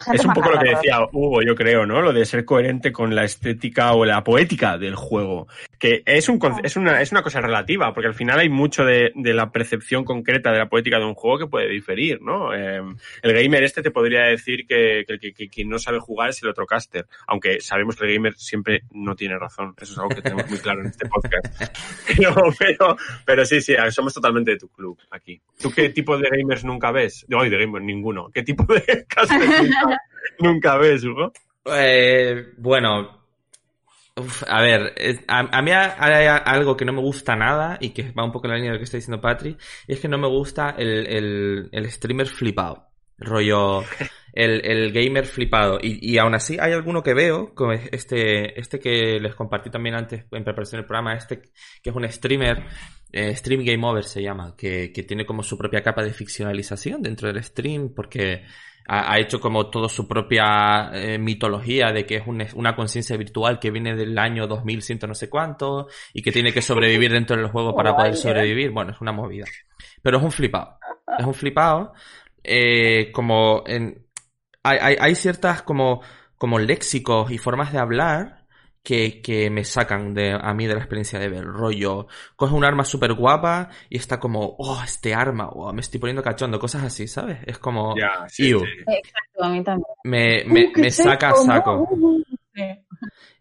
[0.12, 2.00] Es un poco lo que decía Hugo, yo creo, ¿no?
[2.02, 5.46] Lo de ser coherente con la estética o la poética del juego.
[5.78, 9.12] Que es, un, es, una, es una cosa relativa, porque al final hay mucho de,
[9.14, 12.54] de la percepción concreta de la poética de un juego que puede diferir, ¿no?
[12.54, 12.80] Eh,
[13.22, 16.42] el gamer este te podría decir que, que, que- que quien no sabe jugar es
[16.42, 19.74] el otro caster, aunque sabemos que el gamer siempre no tiene razón.
[19.80, 21.44] Eso es algo que tenemos muy claro en este podcast.
[22.16, 25.40] Pero, pero, pero sí, sí, somos totalmente de tu club aquí.
[25.60, 27.24] ¿Tú qué tipo de gamers nunca ves?
[27.28, 28.30] No, de gamers ninguno.
[28.32, 29.44] ¿Qué tipo de casters
[30.38, 31.32] nunca, ves, Hugo?
[31.66, 33.24] Eh, bueno,
[34.48, 34.94] a ver,
[35.26, 38.46] a, mí hay, hay algo que no me gusta nada y que va un poco
[38.46, 39.56] en la línea de lo que está diciendo Patri,
[39.88, 42.88] y es que no me gusta el, el, el streamer flipado.
[43.16, 43.84] Rollo,
[44.32, 45.78] el, el gamer flipado.
[45.80, 49.94] Y, y aún así hay alguno que veo, como este, este que les compartí también
[49.94, 51.40] antes en preparación del programa, este
[51.82, 52.64] que es un streamer,
[53.12, 57.02] eh, Stream Game Over se llama, que, que tiene como su propia capa de ficcionalización
[57.02, 58.44] dentro del stream, porque
[58.86, 63.16] ha, ha hecho como toda su propia eh, mitología de que es un- una conciencia
[63.16, 67.36] virtual que viene del año 2100 no sé cuánto y que tiene que sobrevivir dentro
[67.36, 68.16] del juego para poder ¿eh?
[68.16, 68.70] sobrevivir.
[68.70, 69.46] Bueno, es una movida.
[70.02, 70.78] Pero es un flipado.
[71.18, 71.92] Es un flipado.
[72.42, 74.04] eh, como en,
[74.62, 76.02] hay, hay, hay ciertas como,
[76.36, 78.43] como léxicos y formas de hablar
[78.84, 81.44] que, que me sacan de, a mí de la experiencia de ver.
[81.44, 82.06] Rollo,
[82.36, 86.22] coge un arma súper guapa y está como, oh, este arma, oh, me estoy poniendo
[86.22, 87.38] cachondo, cosas así, ¿sabes?
[87.46, 88.66] Es como, sí, sí.
[88.86, 89.86] Exacto, a mí también.
[90.04, 91.88] me, me, me saca a saco.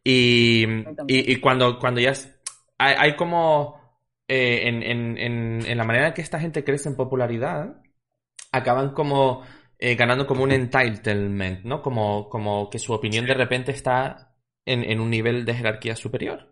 [0.04, 0.66] Y,
[1.08, 2.36] y, y cuando, cuando ya es-
[2.78, 3.80] hay, hay como
[4.28, 7.82] eh, en, en, en, en la manera en que esta gente crece en popularidad,
[8.52, 9.44] acaban como
[9.80, 11.82] eh, ganando como un entitlement, ¿no?
[11.84, 14.32] Como, como que su opinión de repente está
[14.66, 16.51] en, en un nivel de jerarquía superior.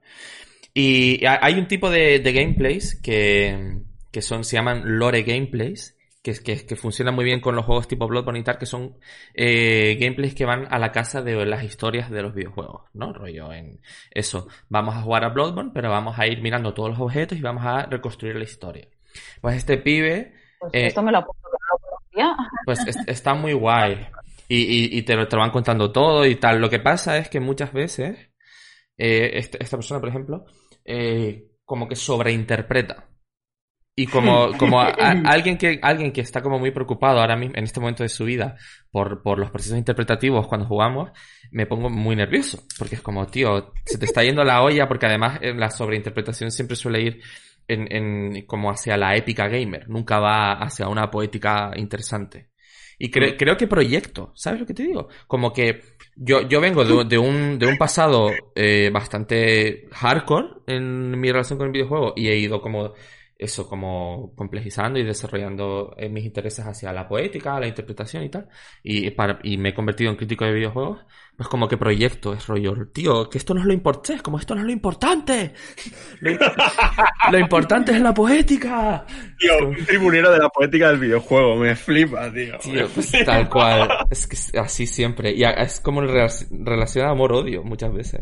[0.73, 3.79] Y ha- hay un tipo de, de gameplays que,
[4.11, 7.87] que son, se llaman lore gameplays, que, que, que funcionan muy bien con los juegos
[7.87, 8.95] tipo Bloodborne y tal, que son
[9.33, 13.11] eh, gameplays que van a la casa de las historias de los videojuegos, ¿no?
[13.11, 13.81] Rollo en
[14.11, 14.47] eso.
[14.69, 17.65] Vamos a jugar a Bloodborne, pero vamos a ir mirando todos los objetos y vamos
[17.65, 18.87] a reconstruir la historia.
[19.41, 22.35] Pues este pibe, Pues Eh, esto me lo apunto que no lo conocía.
[22.65, 24.07] pues es- está muy guay.
[24.53, 24.57] Y,
[24.95, 26.59] y, y te, lo, te lo van contando todo y tal.
[26.59, 28.17] Lo que pasa es que muchas veces,
[28.97, 30.45] eh, este- esta persona, por ejemplo,
[30.85, 33.09] eh, como que sobreinterpreta.
[33.95, 37.55] Y como, como a- a- alguien, que, alguien que está como muy preocupado ahora mismo,
[37.57, 38.57] en este momento de su vida,
[38.91, 41.11] por, por los procesos interpretativos cuando jugamos,
[41.51, 42.63] me pongo muy nervioso.
[42.79, 46.51] Porque es como, tío, se te está yendo la olla, porque además eh, la sobreinterpretación
[46.51, 47.21] siempre suele ir
[47.67, 52.50] en, en, como hacia la épica gamer, nunca va hacia una poética interesante.
[53.03, 55.07] Y cre- creo que proyecto, ¿sabes lo que te digo?
[55.27, 55.81] Como que
[56.15, 61.67] yo, yo vengo de, un, de un pasado eh, bastante hardcore en mi relación con
[61.67, 62.93] el videojuego y he ido como
[63.41, 68.47] eso, como complejizando y desarrollando eh, mis intereses hacia la poética, la interpretación y tal.
[68.83, 70.99] Y, para, y me he convertido en crítico de videojuegos.
[71.35, 74.53] Pues como que proyecto es rollo, tío, que esto no es lo importante, como esto
[74.53, 75.53] no es lo importante.
[76.21, 76.31] Lo,
[77.31, 79.05] lo importante es la poética.
[79.39, 82.57] Tío, un tribunero de la poética del videojuego, me flipa, tío.
[82.59, 83.89] Tío, pues tal cual.
[84.11, 85.31] Es que es así siempre.
[85.33, 88.21] Y es como en rela- relación amor-odio muchas veces.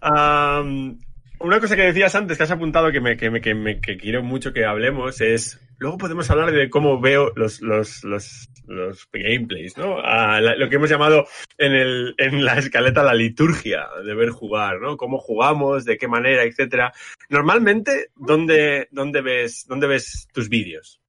[0.00, 0.98] Am,
[1.40, 3.96] una cosa que decías antes, que has apuntado que me, que, me, que, me- que
[3.96, 5.60] quiero mucho que hablemos es.
[5.78, 10.00] Luego podemos hablar de cómo veo los, los, los, los gameplays, ¿no?
[10.00, 11.26] La- lo que hemos llamado
[11.58, 14.96] en, el, en la escaleta la liturgia de ver jugar, ¿no?
[14.96, 16.92] Cómo jugamos, de qué manera, etcétera.
[17.28, 21.00] Normalmente, ¿dónde, dónde, ves, dónde ves tus vídeos?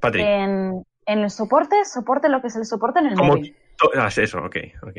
[0.00, 0.26] Patrick.
[0.26, 3.56] En, en el soporte, soporte lo que es el soporte en el móvil.
[3.96, 4.96] Ah, es eso, ok, ok.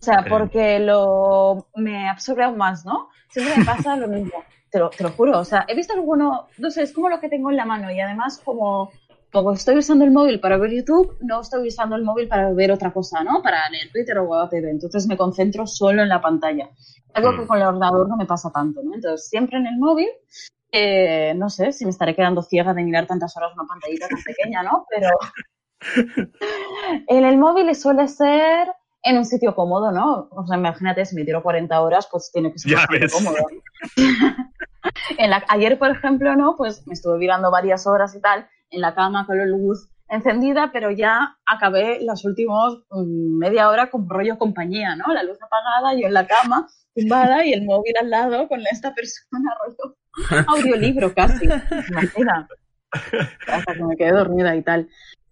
[0.00, 3.08] O sea, porque lo me absorbe aún más, ¿no?
[3.30, 4.44] Siempre me pasa lo mismo.
[4.70, 5.38] Te lo, te lo juro.
[5.38, 7.90] O sea, he visto alguno, no sé, es como lo que tengo en la mano
[7.90, 8.92] y además como,
[9.32, 12.70] como estoy usando el móvil para ver YouTube, no estoy usando el móvil para ver
[12.70, 13.42] otra cosa, ¿no?
[13.42, 14.70] Para leer Twitter o whatever.
[14.70, 16.68] Entonces me concentro solo en la pantalla.
[17.14, 17.46] Algo que Mm.
[17.46, 18.94] con el ordenador no me pasa tanto, ¿no?
[18.94, 20.08] Entonces, siempre en el móvil,
[20.70, 24.22] eh, no sé si me estaré quedando ciega de mirar tantas horas una pantallita tan
[24.22, 24.86] pequeña, ¿no?
[24.90, 25.08] Pero
[27.06, 28.68] en el móvil suele ser
[29.02, 30.28] en un sitio cómodo, ¿no?
[30.30, 33.12] O sea, imagínate, si me tiro 40 horas, pues tiene que ser Ya ves.
[33.12, 33.36] cómodo.
[35.18, 36.56] en la, ayer, por ejemplo, ¿no?
[36.56, 40.70] Pues me estuve mirando varias horas y tal, en la cama con la luz encendida,
[40.72, 45.12] pero ya acabé las últimas mm, media hora con rollo compañía, ¿no?
[45.12, 48.94] La luz apagada, yo en la cama, tumbada, y el móvil al lado con esta
[48.94, 49.96] persona, rollo
[50.46, 51.44] audiolibro casi.
[51.90, 52.48] Imagina.
[53.46, 54.88] Hasta que me quedé dormida y tal.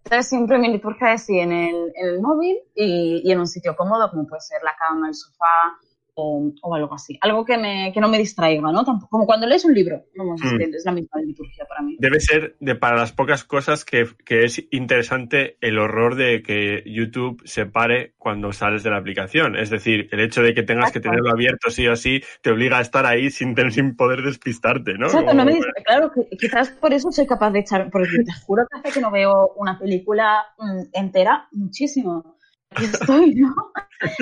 [0.07, 3.75] Entonces siempre liturgia es sí, en el, en el móvil y, y en un sitio
[3.75, 5.77] cómodo, como puede ser la cama, el sofá
[6.19, 7.19] o, o algo así.
[7.21, 8.85] Algo que, me, que no me distraiga, ¿no?
[8.85, 10.03] Tampoco, como cuando lees un libro.
[10.17, 10.61] Vamos, Mm.
[10.75, 11.97] es la misma liturgia para mí.
[11.99, 16.83] Debe ser de para las pocas cosas que, que es interesante el horror de que
[16.87, 19.57] YouTube se pare cuando sales de la aplicación.
[19.57, 22.79] Es decir, el hecho de que tengas que tenerlo abierto sí o sí te obliga
[22.79, 25.07] a estar ahí sin, sin poder despistarte, ¿no?
[25.07, 25.59] Exacto, Como- no me.
[25.85, 29.01] Claro, que- quizás por eso soy capaz de echar, porque te juro que hace que
[29.03, 32.36] no veo una película mm, entera muchísimo.
[32.77, 33.55] Aquí estoy, ¿no?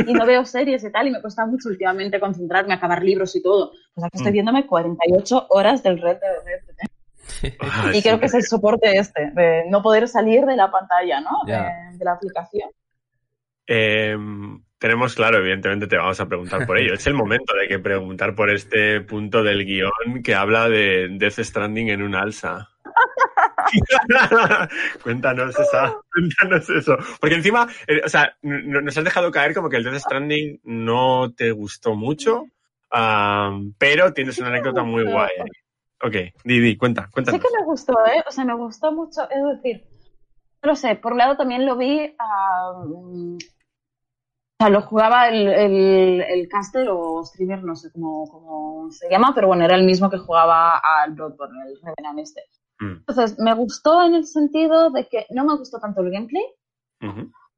[0.07, 3.43] Y no veo series y tal, y me cuesta mucho últimamente concentrarme, acabar libros y
[3.43, 3.73] todo.
[3.95, 4.35] Pues aquí estoy Mm.
[4.35, 6.77] viéndome 48 horas del Red Dead Redemption.
[7.61, 8.03] Ah, Y sí.
[8.03, 11.31] creo que es el soporte este, de no poder salir de la pantalla, ¿no?
[11.47, 11.53] De,
[11.99, 12.71] de la aplicación.
[13.67, 14.17] Eh,
[14.79, 16.95] tenemos claro, evidentemente te vamos a preguntar por ello.
[16.95, 21.39] Es el momento de que preguntar por este punto del guion que habla de Death
[21.41, 22.69] Stranding en un alza.
[25.03, 26.97] cuéntanos esa, cuéntanos eso.
[27.21, 31.33] Porque encima, eh, o sea, nos has dejado caer como que el Death Stranding no
[31.33, 32.45] te gustó mucho,
[33.79, 35.31] pero tienes una anécdota muy guay.
[36.03, 37.41] Ok, Didi, cuenta, cuéntanos.
[37.41, 38.23] Sí que me gustó, ¿eh?
[38.27, 39.85] O sea, me gustó mucho, es decir,
[40.63, 42.15] no lo sé, por un lado también lo vi
[44.55, 49.11] o sea, lo jugaba el, el, el, caster o streamer, no sé cómo, cómo, se
[49.11, 52.43] llama, pero bueno, era el mismo que jugaba al Bloodborne, el Revenant este.
[52.85, 53.05] Mm.
[53.07, 56.45] Entonces, me gustó en el sentido de que no me gustó tanto el gameplay,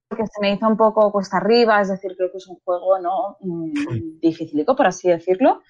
[0.09, 2.99] porque se me hizo un poco cuesta arriba, es decir, creo que es un juego
[2.99, 5.63] no mm, dificilico, por así decirlo.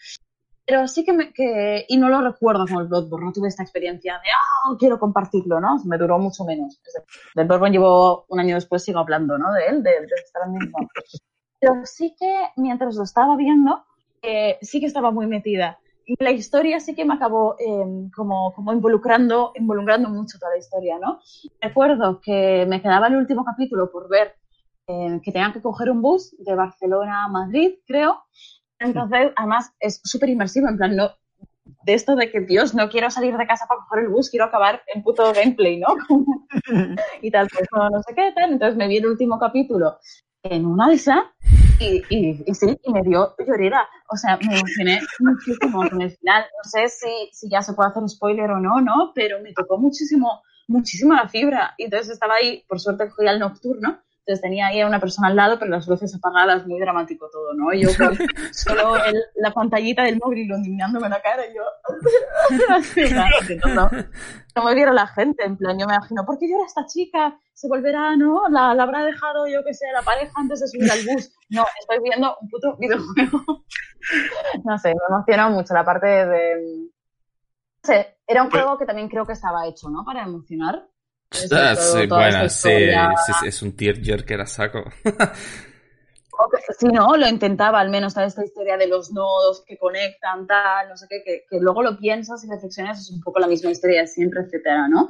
[0.66, 3.62] Pero sí que, me, que, y no lo recuerdo como el Bloodborne, no tuve esta
[3.62, 5.76] experiencia de, ah, quiero compartirlo, ¿no?
[5.84, 6.80] Me duró mucho menos.
[7.36, 9.52] Del Bloodborne llevo un año después, sigo hablando, ¿no?
[9.52, 10.76] De él, de, de estar mismo.
[11.60, 13.84] Pero sí que mientras lo estaba viendo,
[14.22, 15.78] eh, sí que estaba muy metida.
[16.06, 20.58] Y la historia sí que me acabó eh, como, como involucrando, involucrando mucho toda la
[20.58, 21.18] historia, ¿no?
[21.60, 24.36] Recuerdo que me quedaba el último capítulo por ver
[24.86, 28.22] eh, que tenían que coger un bus de Barcelona a Madrid, creo,
[28.78, 31.10] entonces, además, es súper inmersivo, en plan, no,
[31.84, 34.46] de esto de que, Dios, no quiero salir de casa para coger el bus, quiero
[34.46, 35.88] acabar en puto gameplay, ¿no?
[37.22, 38.52] y tal, pues no, no sé qué, tal.
[38.52, 39.98] Entonces me vi el último capítulo
[40.42, 41.32] en una alza
[41.78, 43.88] y, y, y, sí, y me dio llorera.
[44.08, 46.42] O sea, me emocioné muchísimo con el final.
[46.42, 49.12] No sé si, si ya se puede hacer spoiler o no, ¿no?
[49.14, 51.74] Pero me tocó muchísimo, muchísimo la fibra.
[51.76, 55.28] Y entonces estaba ahí, por suerte cogí al nocturno entonces tenía ahí a una persona
[55.28, 57.72] al lado, pero las luces apagadas, muy dramático todo, ¿no?
[57.72, 58.16] Yo con
[58.52, 61.62] solo el, la pantallita del móvil iluminándome la cara y yo...
[63.72, 63.88] no,
[64.56, 67.38] no me viera la gente, en plan, yo me imagino, ¿por qué llora esta chica?
[67.54, 68.48] Se volverá, ¿no?
[68.48, 71.32] La, la habrá dejado, yo que sé, la pareja antes de subir al bus.
[71.50, 73.64] No, estoy viendo un puto videojuego.
[74.64, 76.88] no sé, me emocionó mucho la parte de...
[77.84, 80.04] No sé, era un pues juego que también creo que estaba hecho, ¿no?
[80.04, 80.88] Para emocionar.
[81.50, 82.72] Ah, sí, bueno, sí,
[83.44, 84.84] es un tearjerker a saco.
[86.78, 90.88] Si no, lo intentaba al menos toda esta historia de los nodos que conectan, tal,
[90.88, 94.06] no sé qué, que, luego lo piensas y reflexionas, es un poco la misma historia
[94.06, 95.08] siempre, etcétera, ¿no?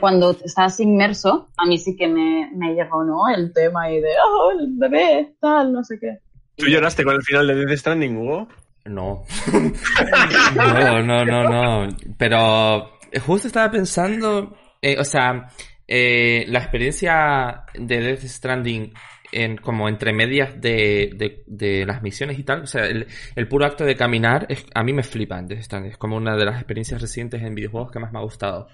[0.00, 3.28] Cuando estás inmerso, a mí sí que me, me llegó, ¿no?
[3.28, 6.18] El tema y de, oh, el bebé, tal, no sé qué.
[6.56, 8.48] ¿Tú lloraste con el final de Death Stranding, Hugo?
[8.86, 9.24] No.
[10.56, 11.96] no, no, no, no.
[12.18, 15.48] Pero justo estaba pensando eh, o sea,
[15.86, 18.92] eh, la experiencia de Death Stranding
[19.30, 23.84] en, como entre medias de, de, las misiones y tal, o sea, el, puro acto
[23.84, 25.92] de caminar es, a mí me flipa en Death Stranding.
[25.92, 28.66] Es como una de las experiencias recientes en videojuegos que más me ha gustado.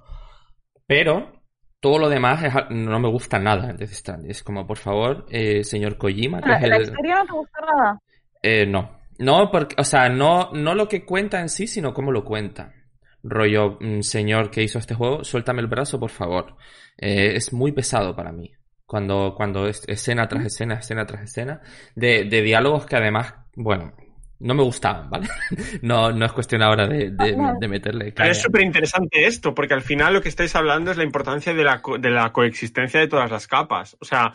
[0.86, 1.42] Pero
[1.80, 4.30] todo lo demás no me gusta nada en Death Stranding.
[4.30, 6.40] Es como, por favor, eh, señor Kojima.
[6.40, 8.00] ¿La, ¿La historia no te gusta nada?
[8.66, 8.98] no.
[9.20, 12.72] No, porque, o sea, no, no lo que cuenta en sí, sino cómo lo cuenta
[13.30, 16.56] rollo, mm, señor que hizo este juego, suéltame el brazo, por favor.
[16.96, 18.52] Eh, es muy pesado para mí.
[18.86, 21.60] Cuando, cuando es escena tras escena, escena tras escena,
[21.94, 23.92] de, de diálogos que además, bueno,
[24.40, 25.28] no me gustaban, ¿vale?
[25.82, 28.12] No, no es cuestión ahora de, de, meterle.
[28.12, 31.52] Pero es súper interesante esto, porque al final lo que estáis hablando es la importancia
[31.52, 33.96] de la, de la coexistencia de todas las capas.
[34.00, 34.32] O sea,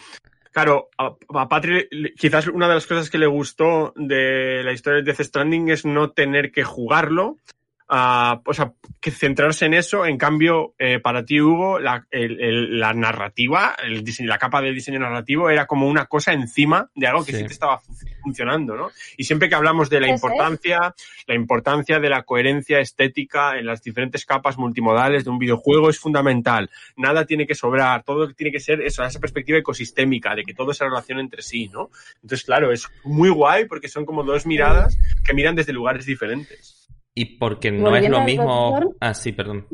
[0.54, 5.02] Claro, a, a Patri quizás una de las cosas que le gustó de la historia
[5.02, 7.40] de Death Stranding es no tener que jugarlo,
[7.88, 10.06] o sea, que centrarse en eso.
[10.06, 15.00] En cambio, eh, para ti, Hugo, la, la narrativa, el diseño, la capa de diseño
[15.00, 17.82] narrativo era como una cosa encima de algo que sí, te estaba
[18.22, 18.90] funcionando, ¿no?
[19.18, 20.96] Y siempre que hablamos de la importancia,
[21.28, 26.00] la importancia de la coherencia estética en las diferentes capas multimodales de un videojuego es
[26.00, 26.70] fundamental.
[26.96, 30.74] Nada tiene que sobrar, todo tiene que ser eso, esa perspectiva ecosistémica, de que todo
[30.74, 31.90] se relaciona entre sí, ¿no?
[32.16, 36.83] Entonces, claro, es muy guay porque son como dos miradas que miran desde lugares diferentes.
[37.16, 38.96] Y porque no es lo mismo.
[39.00, 39.68] Ah, sí, perdón.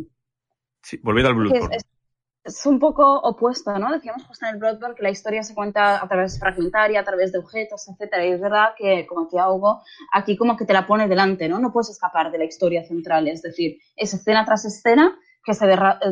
[0.82, 1.78] Sí, volviendo al Bloodborne.
[2.44, 3.92] Es, un poco opuesto, ¿no?
[3.92, 7.32] Decíamos justo en el Bloodborne que la historia se cuenta a través fragmentaria, a través
[7.32, 8.26] de objetos, etcétera.
[8.26, 11.60] Y es verdad que, como decía Hugo, aquí como que te la pone delante, ¿no?
[11.60, 13.28] No puedes escapar de la historia central.
[13.28, 15.66] Es decir, es escena tras escena que se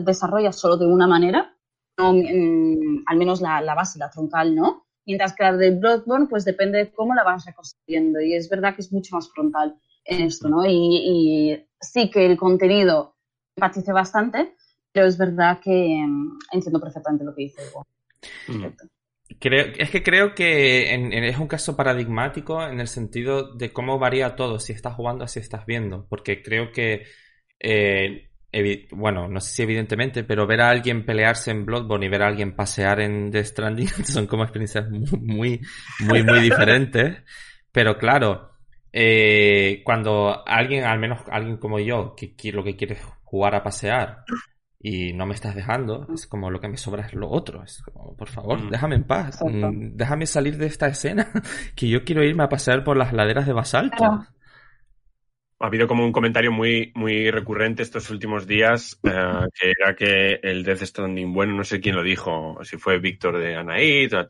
[0.03, 1.55] desarrolla solo de una manera,
[1.97, 4.85] al menos la, la base, la troncal, ¿no?
[5.05, 8.21] Mientras que la de Bloodborne, pues depende de cómo la vas reconstruyendo.
[8.21, 9.75] Y es verdad que es mucho más frontal
[10.07, 10.65] en esto, ¿no?
[10.65, 13.15] Y, sí que el contenido
[13.55, 14.55] empatice bastante,
[14.91, 17.61] pero es verdad que mm, entiendo perfectamente lo que dice.
[18.47, 18.65] Mm.
[19.39, 20.93] Creo, es que creo que
[21.29, 25.27] es un caso paradigmático en el sentido de cómo varía todo, si estás jugando o
[25.27, 27.03] si estás viendo, porque creo que,
[27.59, 28.29] eh,
[28.91, 32.27] bueno, no sé si evidentemente, pero ver a alguien pelearse en Bloodborne y ver a
[32.27, 35.61] alguien pasear en The Stranding son como experiencias muy,
[35.99, 37.17] muy, muy diferentes,
[37.71, 38.56] pero claro,
[38.99, 43.61] eh, cuando alguien, al menos alguien como yo, que, lo que quiere es jugar a
[43.61, 44.23] pasear,
[44.79, 47.63] y no me estás dejando, es como lo que me sobra es lo otro.
[47.63, 48.69] Es como, por favor, Mm.
[48.71, 49.35] déjame en paz.
[49.41, 49.71] Exacto.
[49.71, 51.27] Mm, Déjame salir de esta escena,
[51.75, 53.97] que yo quiero irme a pasear por las laderas de basalto.
[53.97, 54.25] Claro.
[55.59, 60.39] Ha habido como un comentario muy, muy recurrente estos últimos días, eh, que era que
[60.43, 63.55] el Death Stranding, bueno, no sé quién lo dijo, si fue Víctor de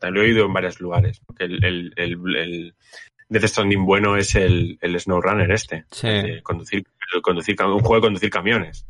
[0.00, 2.74] tal, lo he oído en varios lugares, que el, el, el, el
[3.28, 6.06] Death Stranding bueno es el, el SnowRunner este, Sí.
[6.08, 6.84] el conducir,
[7.14, 8.86] el conducir, un juego de conducir camiones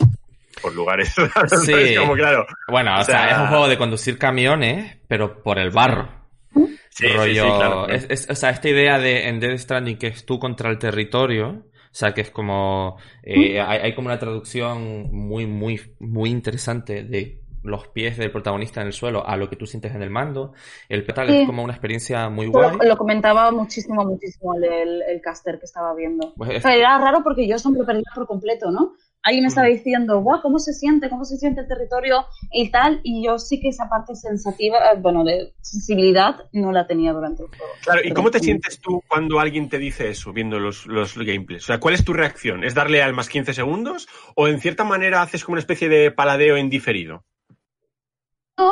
[0.62, 1.15] por lugares
[1.66, 1.94] Sí.
[1.97, 2.47] como claro.
[2.69, 6.09] Bueno, o, O sea, sea- es un juego de conducir camiones, pero por el barro.
[6.55, 9.98] Sí, sí, sí, rollo, claro, es- es- o sea, esta idea de en Death Stranding
[9.98, 14.06] que es tú contra el territorio, o sea, que es como, eh, hay, hay como
[14.09, 19.36] una traducción muy, muy, muy interesante de los pies del protagonista en el suelo a
[19.36, 20.52] lo que tú sientes en el mando.
[20.89, 21.40] El petal Sí.
[21.40, 22.76] es como una experiencia muy guay.
[22.78, 26.32] Lo, lo comentaba muchísimo, muchísimo el, el, el caster que estaba viendo.
[26.36, 28.93] Pues es- Pero era raro porque yo lo perdía por completo, ¿no?
[29.20, 31.10] Alguien me estaba diciendo, guau, ¿cómo se siente?
[31.10, 32.24] ¿Cómo se siente el territorio?
[32.52, 36.86] Y tal, y yo sí que esa parte sensativa, eh, bueno, de sensibilidad, no la
[36.86, 37.64] tenía durante el juego.
[37.82, 41.64] Claro, ¿y cómo te sientes tú cuando alguien te dice eso, viendo los, los gameplays?
[41.64, 42.62] O sea, ¿cuál es tu reacción?
[42.62, 44.09] ¿Es darle al más 15 segundos?
[44.36, 47.14] ¿O en cierta manera haces como una especie de paladeo en diferido?
[47.16, 47.22] No,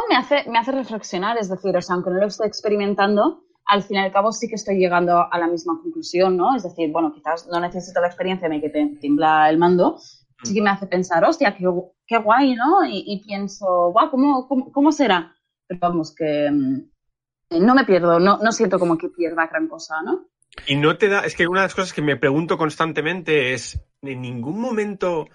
[0.08, 3.82] me hace, me hace reflexionar, es decir, o sea, aunque no lo estoy experimentando, al
[3.82, 6.54] fin y al cabo sí que estoy llegando a la misma conclusión, ¿no?
[6.54, 9.98] Es decir, bueno, quizás no necesito la experiencia de que te tiembla el mando,
[10.42, 11.64] sí que me hace pensar, hostia, qué,
[12.06, 12.84] qué guay, ¿no?
[12.86, 15.34] Y, y pienso, guau, ¿cómo, cómo, cómo será?
[15.66, 20.02] Pero vamos, que mm, no me pierdo, no, no siento como que pierda gran cosa,
[20.02, 20.26] ¿no?
[20.66, 23.80] Y no te da, es que una de las cosas que me pregunto constantemente es,
[24.02, 25.26] en ningún momento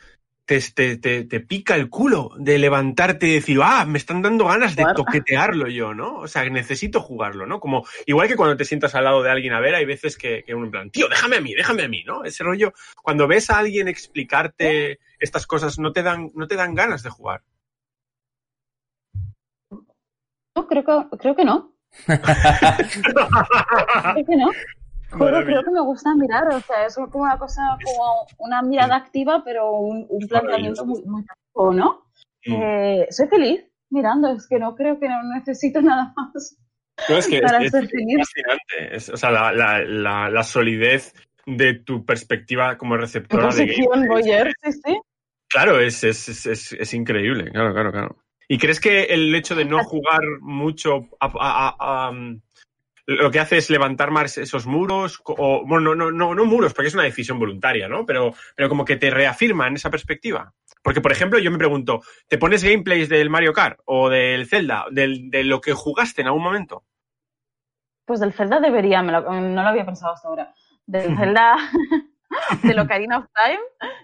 [0.52, 4.48] te, te, te, te pica el culo de levantarte y decir, ah, me están dando
[4.48, 6.16] ganas de toquetearlo yo, ¿no?
[6.16, 7.62] O sea, necesito jugarlo, ¿no?
[7.62, 10.44] Como, igual que cuando te sientas al lado de alguien a ver, hay veces que,
[10.44, 12.26] que uno en plan, tío, déjame a mí, déjame a mí, ¿no?
[12.26, 16.76] Ese rollo, cuando ves a alguien explicarte estas cosas, no te dan, no te dan
[16.76, 17.44] ganas de jugar.
[19.70, 19.86] No,
[20.68, 21.78] creo que, creo que no.
[22.06, 22.20] creo
[24.26, 24.52] que no.
[25.18, 25.46] Maravilla.
[25.46, 29.44] creo que me gusta mirar, o sea, es como una cosa, como una mirada activa,
[29.44, 32.06] pero un, un planteamiento muy, muy activo, ¿no?
[32.46, 32.54] Mm.
[32.62, 36.58] Eh, soy feliz mirando, es que no creo que no necesito nada más.
[37.10, 38.18] No, es que para es, es ser feliz.
[38.20, 38.96] fascinante.
[38.96, 41.14] Es- o sea, la, la, la, la solidez
[41.46, 44.08] de tu perspectiva como receptora de gameplays.
[44.08, 45.00] voyeur, sí, sí.
[45.50, 48.16] Claro, es, es, es, es, es increíble, claro, claro, claro.
[48.48, 52.40] ¿Y crees que el hecho de no jugar mucho a- a- a- um,
[53.06, 55.22] lo que hace es levantar más esos muros?
[55.26, 58.06] O, bueno, no, no, no, muros, porque es una decisión voluntaria, ¿no?
[58.06, 60.54] Pero, pero como que te reafirma en esa perspectiva.
[60.84, 64.86] Porque, por ejemplo, yo me pregunto, ¿te pones gameplays del Mario Kart o del Zelda,
[64.92, 66.84] del, de lo que jugaste en algún momento?
[68.06, 70.54] Pues del Zelda debería, me lo- no lo había pensado hasta ahora.
[70.86, 71.56] Del Zelda,
[72.64, 73.60] del Ocarina of Time,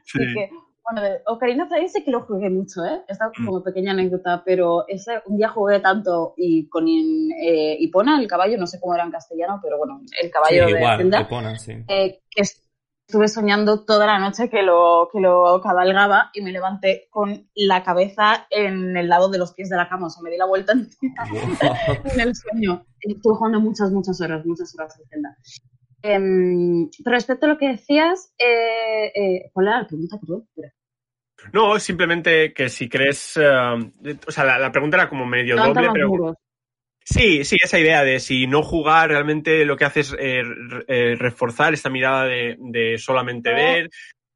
[0.05, 0.49] sí que,
[0.89, 3.01] bueno, de Ocarina of Time sí que lo jugué mucho, ¿eh?
[3.07, 3.45] Esta Mm.
[3.45, 8.57] como pequeña anécdota, pero ese, un día jugué tanto y con eh, Ipona, el caballo,
[8.57, 11.27] no sé cómo era en castellano, pero bueno, el Sí, caballo de igual, Zelda,
[11.57, 11.73] sí.
[11.87, 12.41] eh, que
[13.09, 17.83] estuve soñando toda la noche que lo, que lo cabalgaba y me levanté con la
[17.83, 20.45] cabeza en el lado de los pies de la cama, o sea, me di la
[20.45, 20.89] vuelta en
[22.19, 22.85] el sueño.
[22.99, 25.37] Estuve jugando muchas, muchas horas, muchas horas de Zelda.
[26.03, 30.17] Em, respecto a lo que decías, eh, eh, ¿cuál era la pregunta?
[30.19, 30.43] Perdón.
[30.47, 30.73] Espera.
[31.53, 33.37] No, simplemente que si crees.
[33.37, 36.09] eh, o sea, la, la pregunta era como medio Levanta doble, pero.
[36.09, 36.35] muros.
[37.03, 40.43] Sí, sí, esa idea de si no jugar realmente lo que hace es eh,
[40.87, 43.55] eh, reforzar esta mirada de, de solamente No.
[43.55, 43.89] ver.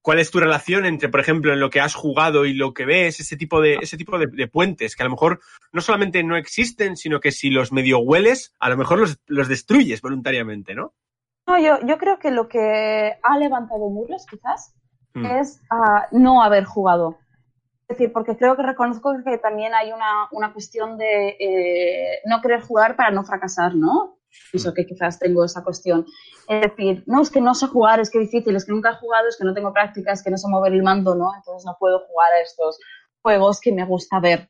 [0.04, 2.86] ¿Cuál es tu relación entre, por ejemplo, en lo que has jugado y lo que
[2.86, 3.20] ves?
[3.20, 5.42] Ese tipo de, ese tipo de, de puentes que a lo mejor
[5.74, 9.48] no solamente no existen, sino que si los medio hueles, a lo mejor los, los
[9.48, 10.96] destruyes voluntariamente, ¿no?
[11.46, 14.74] No, yo, yo creo que lo que ha levantado muros, quizás,
[15.14, 15.26] Mm.
[15.26, 17.18] es ah, no haber jugado.
[17.88, 22.42] Es decir, porque creo que reconozco que también hay una, una cuestión de eh, no
[22.42, 24.18] querer jugar para no fracasar, ¿no?
[24.54, 26.06] Eso que quizás tengo esa cuestión.
[26.48, 28.92] Es decir, no, es que no sé jugar, es que es difícil, es que nunca
[28.92, 31.36] he jugado, es que no tengo práctica, es que no sé mover el mando, ¿no?
[31.36, 32.80] Entonces no puedo jugar a estos
[33.22, 34.50] juegos que me gusta ver.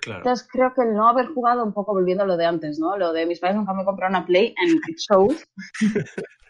[0.00, 0.18] Claro.
[0.18, 2.96] Entonces creo que el no haber jugado, un poco volviendo a lo de antes, ¿no?
[2.98, 5.46] Lo de mis padres nunca me compraron una Play and it shows.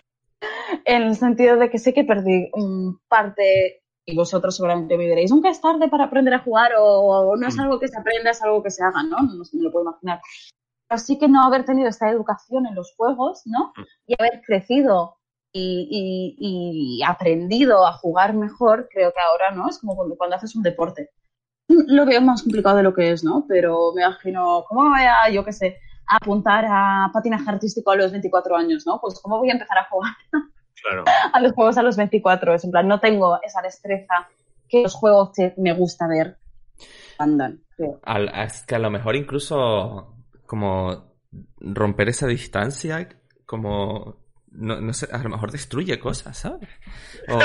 [0.85, 5.31] en el sentido de que sé que perdí mm, parte, y vosotros seguramente me diréis,
[5.31, 6.85] nunca es tarde para aprender a jugar o,
[7.31, 7.61] o no es Mm.
[7.61, 9.16] algo que se aprenda, es algo que se haga, ¿no?
[9.23, 10.21] No sé, me lo puedo imaginar.
[10.89, 13.73] Pero sí que no haber tenido esta educación en los juegos, ¿no?
[13.77, 13.83] Mm.
[14.09, 15.16] Y haber crecido
[15.53, 15.89] y,
[16.39, 19.69] y- y aprendido a jugar mejor, creo que ahora, ¿no?
[19.69, 21.11] Es como cuando, cuando haces un deporte.
[21.69, 23.47] Lo veo más complicado de lo que es, ¿no?
[23.49, 25.79] Pero me imagino, ¿cómo voy a, yo qué sé,
[26.09, 29.01] apuntar a patinaje artístico a los 24 años, ¿no?
[29.01, 30.13] Pues ¿cómo voy a empezar a jugar
[30.83, 31.05] Claro.
[31.33, 32.55] a los juegos a los 24?
[32.55, 34.29] Es en plan, no tengo esa destreza
[34.69, 36.39] que los juegos que me gusta ver.
[37.19, 37.61] andan.
[37.77, 38.01] creo.
[38.05, 40.17] Al- es que a lo mejor incluso
[40.47, 41.15] como
[41.59, 43.09] romper esa distancia,
[43.47, 46.69] como no, no sé, a lo mejor destruye cosas, ¿sabes?
[47.29, 47.41] O,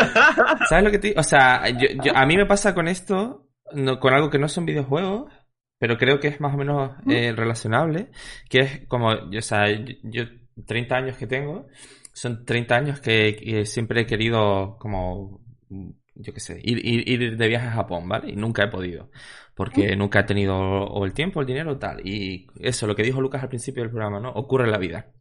[0.67, 1.19] ¿Sabes lo que te digo?
[1.19, 4.47] O sea, yo, yo- a mí me pasa con esto, no, con algo que no
[4.47, 5.31] son videojuegos,
[5.79, 8.09] pero creo que es más o menos eh, relacionable,
[8.49, 10.23] que es como, o sea, yo, yo
[10.65, 11.67] 30 años que tengo,
[12.13, 15.41] son 30 años que, que siempre he querido como,
[16.15, 18.31] yo qué sé, ir, ir, ir de viaje a Japón, ¿vale?
[18.31, 19.09] Y nunca he podido,
[19.55, 22.05] porque nunca he tenido o el tiempo, el dinero, tal.
[22.05, 24.31] Y eso, lo que dijo Lucas al principio del programa, ¿no?
[24.31, 25.13] Ocurre en la vida.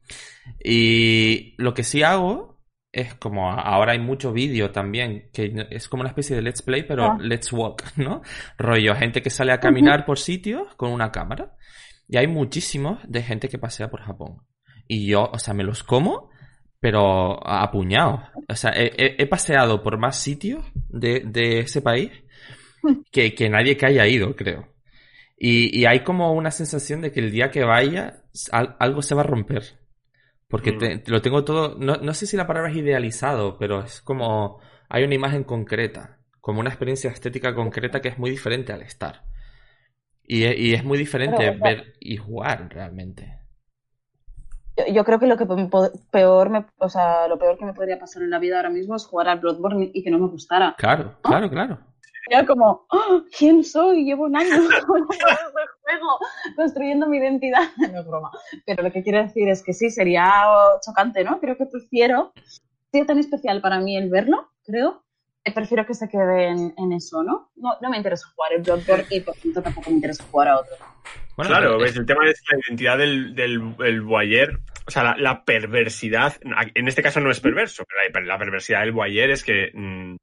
[0.62, 2.57] Y lo que sí hago
[2.92, 6.82] es como ahora hay mucho vídeo también, que es como una especie de let's play,
[6.84, 7.18] pero Ah.
[7.20, 8.22] let's walk, ¿no?
[8.56, 11.54] Rollo, gente que sale a caminar por sitios con una cámara.
[12.08, 14.38] Y hay muchísimos de gente que pasea por Japón.
[14.86, 16.30] Y yo, o sea, me los como,
[16.80, 18.20] pero a a puñados.
[18.48, 22.10] O sea, he, he- he paseado por más sitios de, de ese país
[23.12, 24.72] que, que nadie que haya ido, creo.
[25.36, 29.14] Y, y hay como una sensación de que el día que vaya, al- algo se
[29.14, 29.77] va a romper.
[30.48, 30.78] Porque Mm.
[30.78, 34.60] te- lo tengo todo, no, no sé si la palabra es idealizado, pero es como,
[34.88, 39.24] hay una imagen concreta, como una experiencia estética concreta que es muy diferente al estar.
[40.22, 43.40] Y, e- y es muy diferente Pero, ver y jugar realmente.
[44.76, 45.46] Yo, yo creo que lo que
[46.10, 48.96] peor me, o sea, lo peor que me podría pasar en la vida ahora mismo
[48.96, 50.74] es jugar al Bloodborne y que no me gustara.
[50.76, 51.74] Claro, claro, claro.
[52.30, 54.04] Era como, "Ah, ¿quién soy?
[54.04, 54.48] Llevo un año
[54.86, 55.24] jugando este
[55.82, 56.18] juego,
[56.56, 57.62] construyendo mi identidad.
[57.92, 58.30] No es broma.
[58.66, 60.30] Pero lo que quiero decir es que sí, sería
[60.84, 61.40] chocante, ¿no?
[61.40, 62.32] Creo que prefiero,
[62.92, 65.04] si es tan especial para mí el verlo, creo,
[65.54, 67.50] prefiero que se quede en, en eso, ¿no?
[67.56, 67.76] ¿no?
[67.80, 70.74] No me interesa jugar el Bloodborne y por tanto tampoco me interesa jugar a otro.
[71.36, 75.04] Bueno, claro, ves, es- el tema es la identidad del, del el voyeur, o sea,
[75.04, 76.34] la, la perversidad,
[76.74, 80.16] en este caso no es perverso, pero la, la perversidad del voyeur es que mm,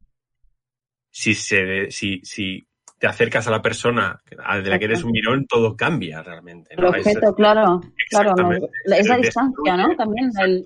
[1.18, 2.68] si, se, si, si
[3.00, 6.74] te acercas a la persona a- de la que eres un mirón, todo cambia realmente.
[6.76, 6.94] El ¿no?
[6.94, 7.80] Es- objeto, claro,
[8.10, 9.96] claro, es la El distancia, ¿no?
[9.96, 10.64] También el,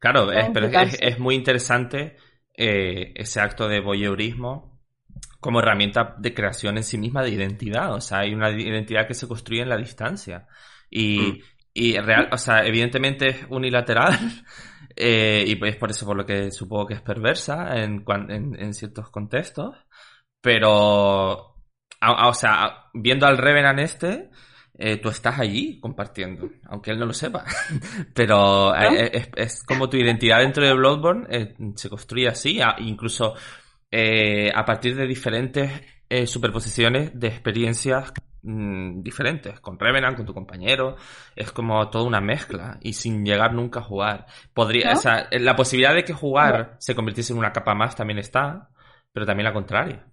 [0.00, 2.16] Claro, es, pero es, es muy interesante
[2.56, 4.80] eh, ese acto de voyeurismo
[5.38, 7.94] como herramienta de creación en sí misma de identidad.
[7.94, 10.46] O sea, hay una identidad que se construye en la distancia.
[10.90, 11.38] Y, Mm.
[11.74, 14.18] y real, o sea, evidentemente es unilateral.
[14.96, 18.74] Eh, y es por eso por lo que supongo que es perversa en, en, en
[18.74, 19.76] ciertos contextos.
[20.40, 21.56] Pero,
[22.00, 24.30] a- a- o sea, viendo al Revenant este,
[24.76, 27.44] eh, tú estás allí compartiendo, aunque él no lo sepa.
[28.14, 28.92] Pero ¿No?
[28.92, 33.34] eh, es, es como tu identidad dentro de Bloodborne eh, se construye así, a- incluso
[34.54, 35.70] a partir de diferentes
[36.26, 38.12] superposiciones de experiencias
[38.44, 40.96] mm, diferentes, con Revenant, con tu compañero,
[41.34, 44.26] es como toda una mezcla y sin llegar nunca a jugar.
[44.52, 44.98] Podría, ¿No?
[44.98, 48.70] o sea, la posibilidad de que jugar se convirtiese en una capa más también está,
[49.12, 50.06] pero también la contraria.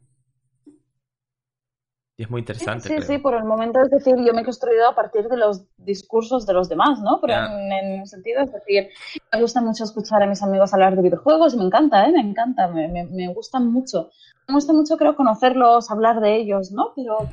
[2.18, 2.88] Y es muy interesante.
[2.88, 3.08] Sí, creo.
[3.08, 6.46] sí, por el momento es decir, yo me he construido a partir de los discursos
[6.46, 7.20] de los demás, ¿no?
[7.20, 8.90] Pero en, en un sentido, es decir,
[9.34, 12.12] me gusta mucho escuchar a mis amigos hablar de videojuegos y me encanta, ¿eh?
[12.12, 14.12] Me encanta, me, me, me gustan mucho.
[14.48, 16.94] Me gusta mucho, creo, conocerlos, hablar de ellos, ¿no?
[16.96, 17.30] Pero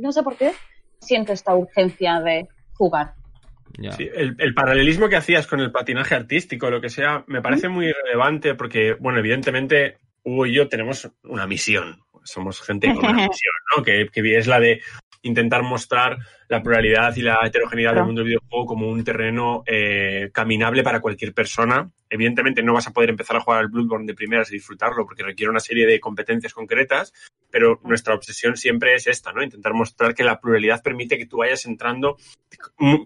[0.00, 0.52] no sé por qué
[1.00, 3.14] siento esta urgencia de jugar.
[3.96, 7.68] Sí, el, el paralelismo que hacías con el patinaje artístico, lo que sea, me parece
[7.68, 12.00] muy relevante porque, bueno, evidentemente, Hugo y yo tenemos una misión.
[12.24, 13.82] Somos gente con una misión, ¿no?
[13.82, 14.82] Que, que es la de
[15.22, 16.18] intentar mostrar
[16.48, 18.00] la pluralidad y la heterogeneidad Claro.
[18.00, 21.90] del mundo del videojuego como un terreno eh, caminable para cualquier persona.
[22.10, 25.22] Evidentemente no vas a poder empezar a jugar al Bloodborne de primeras y disfrutarlo porque
[25.22, 27.12] requiere una serie de competencias concretas,
[27.50, 29.42] pero nuestra obsesión siempre es esta, ¿no?
[29.42, 32.16] Intentar mostrar que la pluralidad permite que tú vayas entrando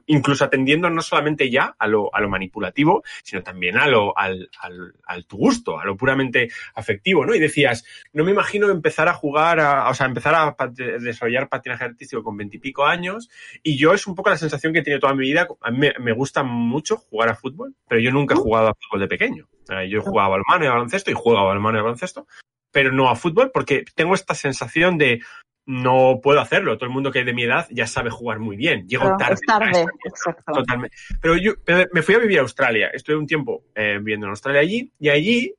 [0.07, 4.49] incluso atendiendo no solamente ya a lo, a lo manipulativo, sino también a lo, al,
[4.61, 7.35] al, al tu gusto, a lo puramente afectivo, ¿no?
[7.35, 11.85] Y decías, no me imagino empezar a jugar, a, o sea, empezar a desarrollar patinaje
[11.85, 13.29] artístico con veintipico años,
[13.63, 15.47] y yo es un poco la sensación que he tenido toda mi vida.
[15.61, 18.75] A mí me, me gusta mucho jugar a fútbol, pero yo nunca he jugado a
[18.75, 19.49] fútbol de pequeño.
[19.89, 22.27] Yo he jugado a balonmano y a baloncesto y juego a balonmano y a baloncesto,
[22.71, 25.23] pero no a fútbol porque tengo esta sensación de
[25.67, 26.77] no puedo hacerlo.
[26.77, 28.87] Todo el mundo que es de mi edad ya sabe jugar muy bien.
[28.87, 29.35] Llego Pero tarde.
[29.35, 30.53] es tarde, exacto.
[30.53, 30.97] Totalmente.
[31.21, 31.53] Pero yo
[31.93, 32.91] me fui a vivir a Australia.
[32.93, 35.55] Estuve un tiempo eh, viviendo en Australia allí y allí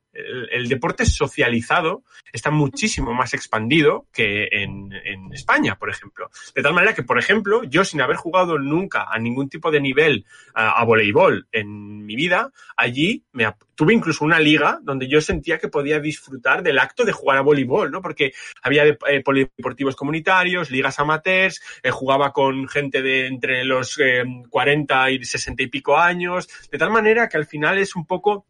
[0.50, 2.02] el, deporte socializado
[2.32, 4.86] está muchísimo más expandido que en,
[5.32, 6.30] España, por ejemplo.
[6.54, 9.80] De tal manera que, por ejemplo, yo sin haber jugado nunca a ningún tipo de
[9.80, 10.24] nivel
[10.54, 15.68] a, voleibol en mi vida, allí me tuve incluso una liga donde yo sentía que
[15.68, 18.00] podía disfrutar del acto de jugar a voleibol, ¿no?
[18.00, 18.32] Porque
[18.62, 25.10] había eh, polideportivos comunitarios, ligas amateurs, eh, jugaba con gente de entre los eh, 40
[25.10, 28.46] y 60 y pico años, de tal manera que al final es un poco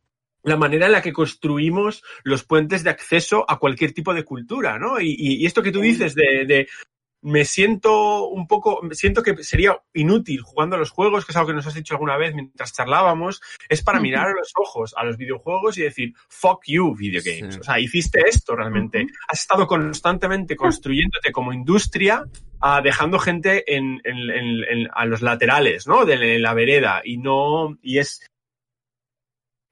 [0.47, 4.79] la manera en la que construimos los puentes de acceso a cualquier tipo de cultura,
[4.79, 5.01] ¿no?
[5.01, 6.69] Y, y- y esto que tú dices de, de
[7.23, 11.49] me siento un poco, siento que sería inútil jugando a los juegos, que es algo
[11.49, 15.03] que nos has dicho alguna vez mientras charlábamos, es para mirar a los ojos a
[15.03, 17.55] los videojuegos y decir, fuck you, video games.
[17.55, 17.61] Sí.
[17.61, 19.07] O sea, hiciste esto realmente.
[19.29, 22.25] Has estado constantemente construyéndote como industria,
[22.61, 26.05] ah, dejando gente en, en- en- en- a los laterales, ¿no?
[26.05, 27.01] De la vereda.
[27.05, 28.25] Y no, y es,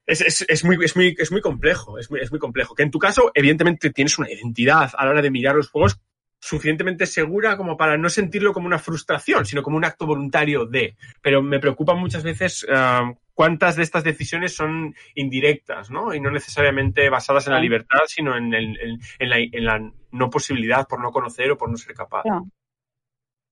[0.07, 2.75] es, es, es muy, es, muy, es muy complejo, es muy, es muy complejo.
[2.75, 5.99] Que en tu caso, evidentemente, tienes una identidad a la hora de mirar los juegos
[6.39, 10.95] suficientemente segura como para no sentirlo como una frustración, sino como un acto voluntario de.
[11.21, 16.13] Pero me preocupa muchas veces ah, cuántas de estas decisiones son indirectas, ¿no?
[16.13, 19.91] Y no necesariamente basadas en la libertad, sino en, el- en- en la, en la
[20.11, 22.23] no posibilidad por no conocer o por no ser capaz.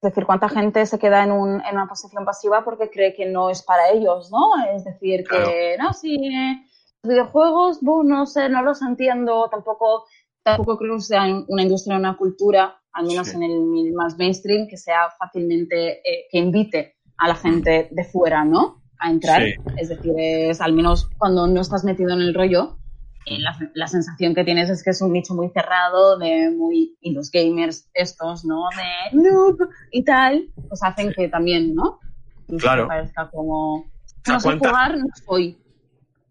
[0.03, 3.25] Es decir, cuánta gente se queda en, un- en una posición pasiva porque cree que
[3.25, 4.49] no es para ellos, ¿no?
[4.75, 6.57] Es decir, que no, sí, eh,
[7.03, 10.03] los videojuegos, buh, no sé, no los entiendo, tampoco,
[10.43, 13.37] tampoco creo que sean una industria, una cultura, al menos Sí.
[13.37, 18.43] en el más mainstream, que sea fácilmente, eh, que invite a la gente de fuera,
[18.43, 18.81] ¿no?
[18.99, 19.41] A entrar.
[19.41, 19.53] Sí.
[19.77, 22.77] Es decir, es al menos cuando no estás metido en el rollo,
[23.25, 26.97] eh, la, la sensación que tienes es que es un nicho muy cerrado, de muy.
[27.01, 28.63] Y los gamers estos, ¿no?
[28.75, 29.57] De noob
[29.91, 31.99] y tal, pues hacen que también, ¿no?
[32.43, 32.87] Incluso Claro.
[32.87, 33.91] parezca como.
[34.27, 35.57] No sé ¿cuánta- jugar, no soy.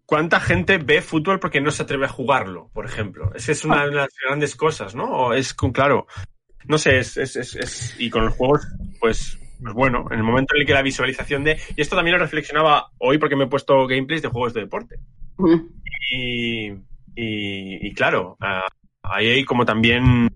[0.07, 3.31] ¿Cuánta gente ve fútbol porque no se atreve a jugarlo, por ejemplo?
[3.35, 5.05] Esa es una de las grandes cosas, ¿no?
[5.05, 6.07] O es con, claro,
[6.67, 8.67] no sé, es, es, es, es- y con los juegos,
[9.01, 12.19] pues, pues bueno, en el momento en el que la visualización de, y esto también
[12.19, 14.97] lo reflexionaba hoy porque me he puesto gameplays de juegos de deporte.
[16.15, 16.71] Y,
[17.17, 18.67] y, y claro, ah,
[19.03, 20.29] ahí hay como también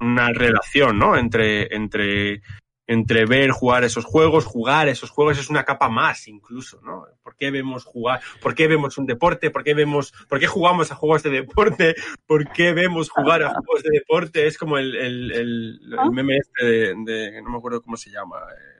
[0.00, 1.16] una relación, ¿no?
[1.16, 2.42] Entre, entre,
[2.88, 7.04] entre ver jugar esos juegos, jugar esos juegos es una capa más incluso, ¿no?
[7.22, 8.20] ¿Por qué vemos jugar?
[8.42, 9.50] ¿Por qué vemos un deporte?
[9.50, 11.94] ¿Por qué vemos, por qué jugamos a juegos de deporte?
[12.26, 14.46] ¿Por qué vemos jugar a juegos de deporte?
[14.48, 18.10] Es como el, el, el, el meme este de, de- no me acuerdo cómo se
[18.10, 18.79] llama, eh,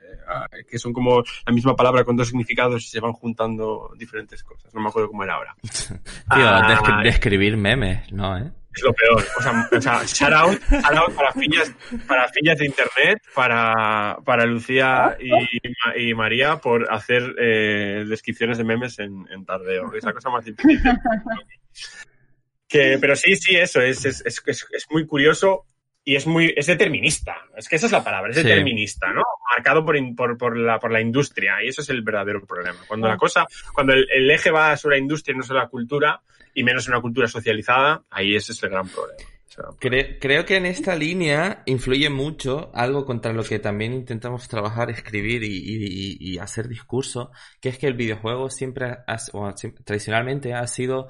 [0.69, 4.73] que son como la misma palabra con dos significados y se van juntando diferentes cosas.
[4.73, 5.55] No me acuerdo cómo era ahora.
[5.61, 5.99] Tío,
[6.29, 8.51] Ah, descri- describir memes, ¿no, eh?
[8.73, 9.21] es lo peor.
[9.37, 11.73] O sea, o sea shout out, shout out para fillas,
[12.07, 18.63] para fillas de internet, para, para Lucía y, y María por hacer eh, descripciones de
[18.63, 19.93] memes en, en tardeo.
[19.93, 20.79] Es la cosa más difícil.
[22.67, 25.65] que, pero sí, sí, eso es, es, es, es- es muy curioso
[26.03, 27.35] y es muy es determinista.
[27.55, 28.43] Es que esa es la palabra, es Sí.
[28.43, 29.21] determinista, ¿no?
[29.55, 32.79] Marcado por, in- por, por, la, por la industria y eso es el verdadero problema.
[32.87, 35.67] Cuando la cosa, cuando el, el eje va sobre la industria y no sobre la
[35.67, 36.21] cultura
[36.53, 39.21] y menos una cultura socializada, ahí ese es el gran problema.
[39.47, 43.93] O sea, Cre- creo que en esta línea influye mucho algo contra lo que también
[43.93, 49.17] intentamos trabajar, escribir y, y- y hacer discurso, que es que el videojuego siempre, ha-
[49.33, 49.53] o
[49.83, 51.09] tradicionalmente ha sido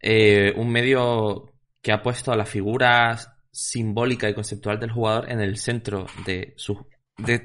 [0.00, 1.52] eh, un medio
[1.82, 6.54] que ha puesto a la figura simbólica y conceptual del jugador en el centro de
[6.56, 6.86] su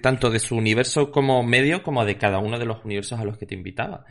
[0.01, 3.37] tanto de su universo como medio como de cada uno de los universos a los
[3.37, 4.05] que te invitaba.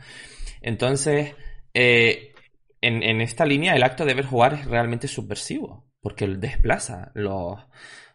[0.61, 1.35] Entonces,
[1.73, 2.33] eh,
[2.81, 7.59] en, esta línea el acto de ver jugar es realmente subversivo, porque desplaza los,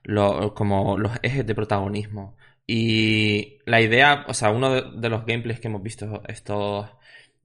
[0.05, 2.37] los, como los ejes de protagonismo.
[2.67, 6.89] Y la idea, o sea, uno de, de los gameplays que hemos visto estos,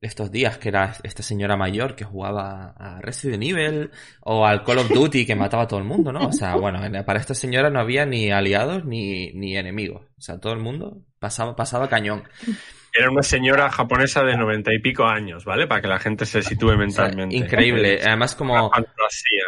[0.01, 3.89] estos días, que era esta señora mayor que jugaba a Resident Evil
[4.21, 6.27] o al Call of Duty que mataba a todo el mundo, ¿no?
[6.27, 10.03] O sea, bueno, en- para esta señora no había ni aliados ni, ni enemigos.
[10.17, 12.23] O sea, todo el mundo pasaba, pasaba cañón.
[12.93, 15.67] Era una señora japonesa de noventa y pico años, ¿vale?
[15.67, 17.35] Para que la gente se sitúe O sea, mentalmente.
[17.35, 17.99] increíble.
[18.03, 18.71] Además, como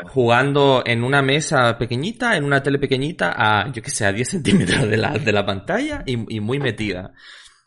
[0.06, 4.30] jugando en una mesa pequeñita, en una tele pequeñita, a, yo que sé, a 10
[4.30, 7.12] centímetros de la, de la pantalla y, y muy metida.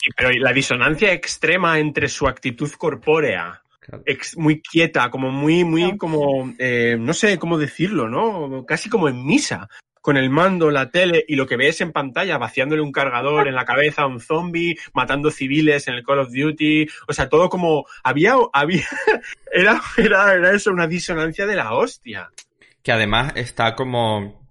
[0.02, 4.02] Y- Pero la disonancia extrema entre su actitud corpórea, Claro.
[4.06, 5.98] ex- muy quieta, como muy, muy, Claro.
[5.98, 8.64] como, eh, no sé cómo decirlo, ¿no?
[8.66, 9.68] Casi como en misa,
[10.00, 13.54] con el mando, la tele y lo que ves en pantalla, vaciándole un cargador en
[13.54, 17.48] la cabeza a un zombie, matando civiles en el Call of Duty, o sea, todo
[17.48, 18.84] como, había, había,
[19.52, 22.30] era, era, era eso, una disonancia de la hostia.
[22.82, 24.48] Que además está como...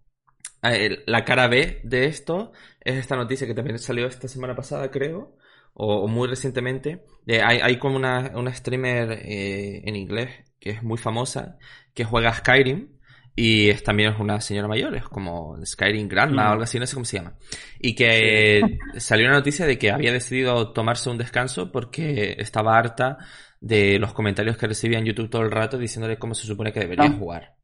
[0.64, 4.90] eh, La cara B de esto es esta noticia que también salió esta semana pasada,
[4.90, 5.36] creo,
[5.74, 7.04] o, o muy recientemente.
[7.28, 10.30] Eh, hay, hay como una, una streamer eh, en inglés
[10.60, 11.58] que es muy famosa,
[11.94, 12.90] que juega Skyrim,
[13.36, 16.48] y es, también es una señora mayor, es como Skyrim Grandma Mm.
[16.48, 17.36] o algo así, no sé cómo se llama.
[17.80, 18.62] Y que
[18.98, 23.18] salió una noticia de que había decidido tomarse un descanso porque estaba harta
[23.60, 26.80] de los comentarios que recibía en YouTube todo el rato diciéndole cómo se supone que
[26.82, 27.16] debería Ah.
[27.18, 27.56] jugar.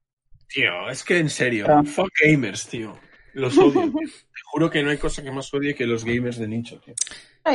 [0.48, 1.84] Tío, es que en serio, Claro.
[1.84, 2.98] fuck gamers, tío.
[3.34, 3.92] Los odio.
[3.92, 6.96] Te juro que no hay cosa que más odie que los gamers de nicho, tío.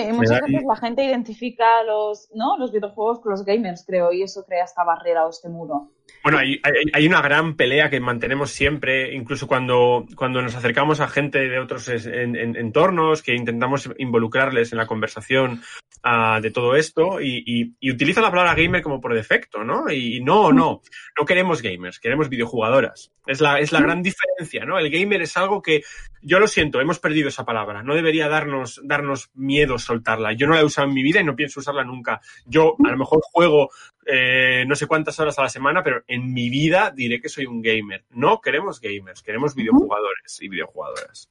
[0.01, 2.57] Y muchas da- veces la gente identifica los, ¿no?
[2.59, 5.91] los videojuegos con los gamers, creo, y eso crea esta barrera o este muro.
[6.23, 11.01] Bueno, hay, hay, hay, una gran pelea que mantenemos siempre, incluso cuando, cuando nos acercamos
[11.01, 15.63] a gente de otros en, en, entornos, que intentamos involucrarles en la conversación
[16.05, 19.91] uh, de todo esto, y, y, y, utilizan la palabra gamer como por defecto, ¿no?
[19.91, 20.83] Y, y no, no,
[21.19, 23.11] no queremos gamers, queremos videojugadoras.
[23.27, 24.79] Es la, es la gran diferencia, ¿no?
[24.79, 25.83] El gamer es algo que,
[26.23, 27.83] yo lo siento, hemos perdido esa palabra.
[27.83, 30.33] No debería darnos, darnos miedo soltarla.
[30.33, 32.21] Yo no la he usado en mi vida y no pienso usarla nunca.
[32.47, 33.71] Yo a lo mejor juego
[34.07, 37.47] eh, no sé cuántas horas a la semana, pero en mi vida diré que soy
[37.47, 38.05] un gamer.
[38.11, 41.31] No queremos gamers, queremos videojugadores y videojugadoras.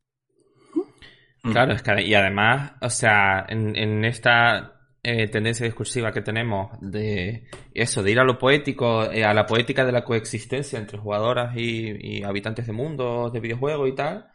[1.43, 6.69] Claro, es que, y además, o sea, en, en esta eh, tendencia discursiva que tenemos
[6.79, 10.99] de eso, de ir a lo poético, eh, a la poética de la coexistencia entre
[10.99, 14.27] jugadoras y, y habitantes de mundos de videojuegos y tal,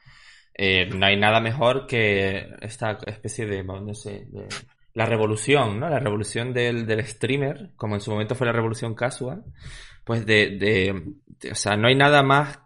[0.54, 4.48] eh, no hay nada mejor que esta especie de, no sé, de
[4.96, 5.90] la revolución, ¿no?
[5.90, 9.44] La revolución del, del, streamer, como en su momento fue la revolución casual,
[10.04, 12.60] pues de, de, o sea, no hay nada más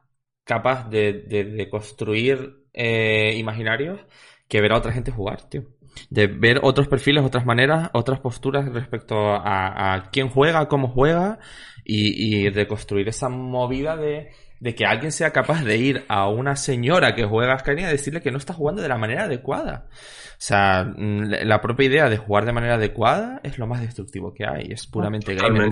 [0.45, 4.01] capaz de, de construir eh, imaginarios
[4.47, 5.65] que ver a otra gente jugar, tío.
[6.09, 11.41] De ver otros perfiles, otras maneras, otras posturas respecto a, a quién juega, cómo juega
[11.85, 16.29] y, y de construir esa movida de, de que alguien sea capaz de ir a
[16.29, 19.25] una señora que juega a Skyrim y decirle que no está jugando de la manera
[19.25, 19.87] adecuada.
[19.89, 24.47] O sea, la propia idea de jugar de manera adecuada es lo más destructivo que
[24.47, 24.71] hay.
[24.71, 25.71] Es puramente gamer.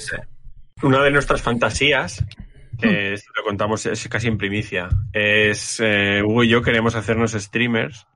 [0.83, 2.25] Una de nuestras fantasías,
[2.83, 8.07] eh, lo contamos es casi en primicia, es eh, Hugo y yo queremos hacernos streamers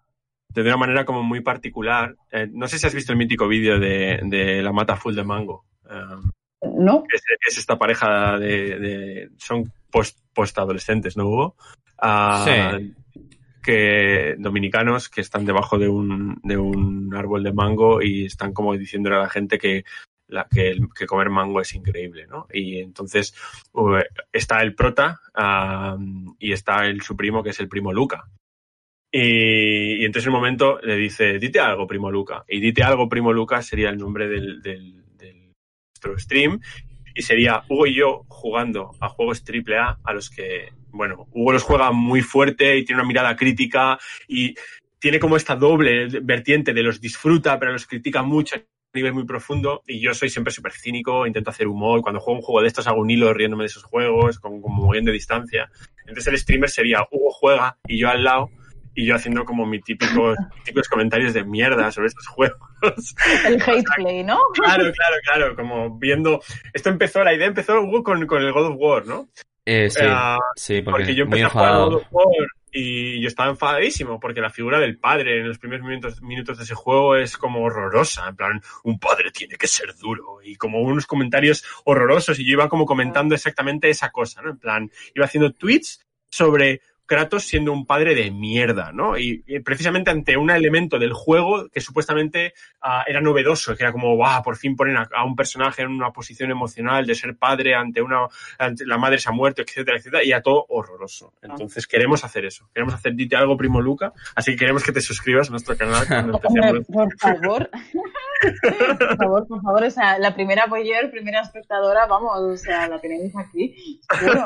[0.49, 2.15] de una manera como muy particular.
[2.31, 5.25] Eh, no sé si has visto el mítico vídeo de, de, la mata full de
[5.25, 5.67] mango.
[6.63, 7.05] no.
[7.13, 11.57] Es, es, esta pareja de, de son post, post adolescentes, ¿no Hugo?
[12.03, 12.95] Uh, sí
[13.63, 18.77] que dominicanos que están debajo de un, de un árbol de mango y están como
[18.77, 19.85] diciéndole a la gente que,
[20.29, 22.49] la, que, que comer mango es increíble, ¿no?
[22.53, 23.35] Y entonces
[23.73, 23.99] uh,
[24.33, 28.25] está el prota uh, y está el, su primo que es el primo Luca.
[29.11, 32.45] Y, y, entonces en un momento le dice, dite algo, primo Luca.
[32.49, 35.53] Y dite algo, primo Luca sería el nombre del, del, del
[35.95, 36.61] nuestro stream
[37.15, 41.63] y sería Hugo y yo jugando a juegos AAA a los que, bueno, Hugo los
[41.63, 43.99] juega muy fuerte y tiene una mirada crítica
[44.29, 44.55] y
[44.99, 48.61] tiene como esta doble vertiente de los disfruta, pero los critica mucho a
[48.95, 49.83] nivel muy profundo.
[49.87, 52.87] Y yo soy siempre súper cínico, intento hacer humor, cuando juego un juego de estos
[52.87, 54.61] hago un hilo riéndome de esos juegos, con
[54.91, 55.71] bien de distancia.
[56.07, 58.51] Entonces el streamer sería Hugo juega y yo al lado
[58.95, 63.15] y yo haciendo como mi típico, típicos comentarios de mierda sobre estos juegos.
[63.47, 64.39] El hate play, ¿no?
[64.55, 66.41] Claro, claro, claro, como viendo...
[66.73, 69.29] Esto empezó, la idea empezó con, con el God of War, ¿no?
[69.65, 72.27] Eh, sí, uh, sí, porque, porque yo empecé a jugar God of War
[72.73, 76.65] y yo estaba enfadadísimo porque la figura del padre en los primeros minutos, minutos de
[76.65, 78.29] ese juego es como horrorosa.
[78.29, 82.53] En plan, un padre tiene que ser duro y como unos comentarios horrorosos y yo
[82.53, 84.51] iba como comentando exactamente esa cosa, ¿no?
[84.51, 86.01] En plan, iba haciendo tweets
[86.31, 89.19] sobre Kratos siendo un padre de mierda, ¿no?
[89.19, 93.93] Y, y precisamente ante un elemento del juego que supuestamente uh, era novedoso, que era
[93.93, 97.37] como, wow, por fin ponen a, a, un personaje en una posición emocional de ser
[97.37, 98.27] padre ante una,
[98.59, 101.35] ante la madre se ha muerto, etcétera, etcétera, y a todo horroroso.
[101.43, 105.01] Entonces queremos hacer eso, queremos hacer Dite algo, primo Luca, así que queremos que te
[105.01, 106.07] suscribas a nuestro canal.
[106.45, 107.71] Hombre, por favor.
[108.61, 113.01] por favor, por favor, o sea, la primera boyer, primera espectadora, vamos, o sea, la
[113.01, 114.45] tenemos aquí, seguro.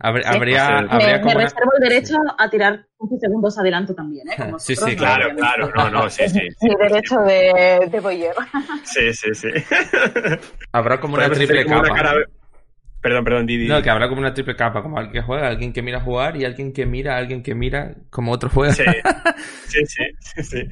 [0.00, 4.34] Habría, habría, me, habría me reservo el derecho a tirar 15 segundos adelanto también, ¿eh?
[4.36, 6.40] Como sí, sí, claro, claro, no, no, sí, sí.
[6.62, 8.34] Mi derecho de, de boyer.
[8.84, 9.48] Sí, sí, sí.
[10.72, 11.92] Habrá como una triple como capa.
[11.92, 12.24] una cara...
[13.00, 13.68] Perdón, perdón, Didi.
[13.68, 16.36] No, que habrá como una triple capa, como alguien que juega, alguien que mira jugar
[16.36, 18.72] y alguien que mira, alguien que mira como otro juega.
[18.72, 18.84] Sí,
[19.66, 20.68] sí, sí, sí, sí.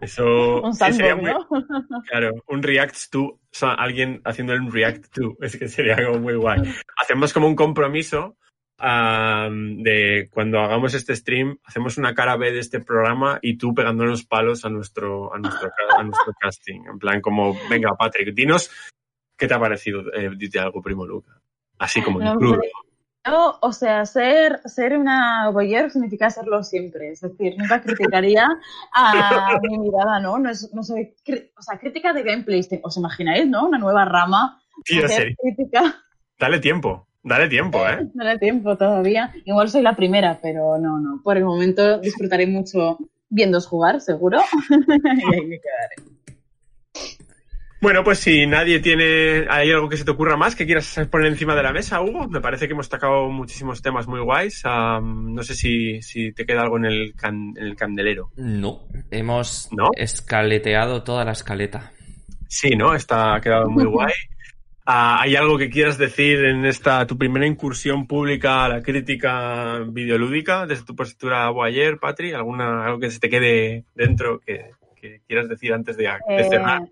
[0.00, 1.46] Eso Un sandbox, sería muy, ¿no?
[2.08, 6.18] claro, un react to, o sea, alguien haciendo un react to, es que sería algo
[6.18, 6.62] muy guay.
[6.96, 8.38] Hacemos como un compromiso
[8.80, 13.74] um, de cuando hagamos este stream, hacemos una cara B de este programa y tú
[13.74, 16.80] pegándonos palos a nuestro, a nuestro, a nuestro casting.
[16.90, 18.70] En plan, como, venga, Patrick, dinos
[19.36, 21.40] qué te ha parecido, eh, dite algo, primo Luca.
[21.78, 22.52] Así como en No, crudo.
[22.54, 22.70] hombre.
[23.26, 27.10] No, o sea, ser, ser una boyer significa serlo siempre.
[27.10, 28.46] Es decir, nunca criticaría
[28.94, 30.38] a mi mirada, ¿no?
[30.38, 31.14] No, es, no soy.
[31.58, 32.68] O sea, crítica de gameplays.
[32.82, 33.66] ¿Os imagináis, no?
[33.66, 34.62] Una nueva rama.
[34.84, 35.36] Serio.
[35.42, 36.02] crítica.
[36.38, 38.08] Dale tiempo, dale tiempo, ¿eh?
[38.14, 39.34] No da tiempo todavía.
[39.44, 41.20] Igual soy la primera, pero no, no.
[41.22, 42.96] Por el momento disfrutaré mucho
[43.28, 44.38] viéndos jugar, seguro.
[44.70, 45.96] y ahí me quedaré.
[47.80, 51.28] Bueno, pues si nadie tiene, hay algo que se te ocurra más que quieras poner
[51.28, 52.26] encima de la mesa, Hugo.
[52.28, 54.64] Me parece que hemos tocado muchísimos temas muy guays.
[54.64, 58.30] Um, no sé si, si te queda algo en el, can, en el candelero.
[58.36, 58.80] No,
[59.12, 59.90] hemos ¿No?
[59.96, 61.92] escaleteado toda la escaleta.
[62.48, 62.94] Sí, ¿no?
[62.94, 64.12] Está ha quedado muy guay.
[64.84, 69.80] Ah, ¿Hay algo que quieras decir en esta tu primera incursión pública a la crítica
[69.86, 72.32] videolúdica desde tu postura ayer, Patri?
[72.32, 76.48] ¿Alguna, ¿Algo que se te quede dentro que, que quieras decir antes de, de Eh,
[76.48, 76.82] cerrar?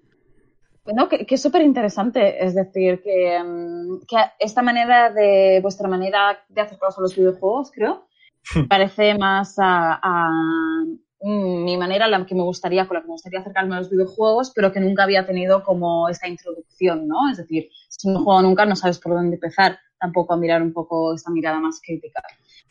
[0.87, 2.45] Bueno, que, que es súper interesante.
[2.45, 7.73] Es decir, que, mm, que esta manera de, vuestra manera de acercaros a los videojuegos,
[7.73, 8.07] creo,
[8.69, 10.31] parece más a, a,
[11.21, 13.91] mm, mi manera, la que me gustaría, con la que me gustaría acercarme a los
[13.91, 17.29] videojuegos, pero que nunca había tenido como esta introducción, ¿no?
[17.31, 20.73] Es decir, si no juego nunca, no sabes por dónde empezar, tampoco a mirar un
[20.73, 22.23] poco esta mirada más crítica.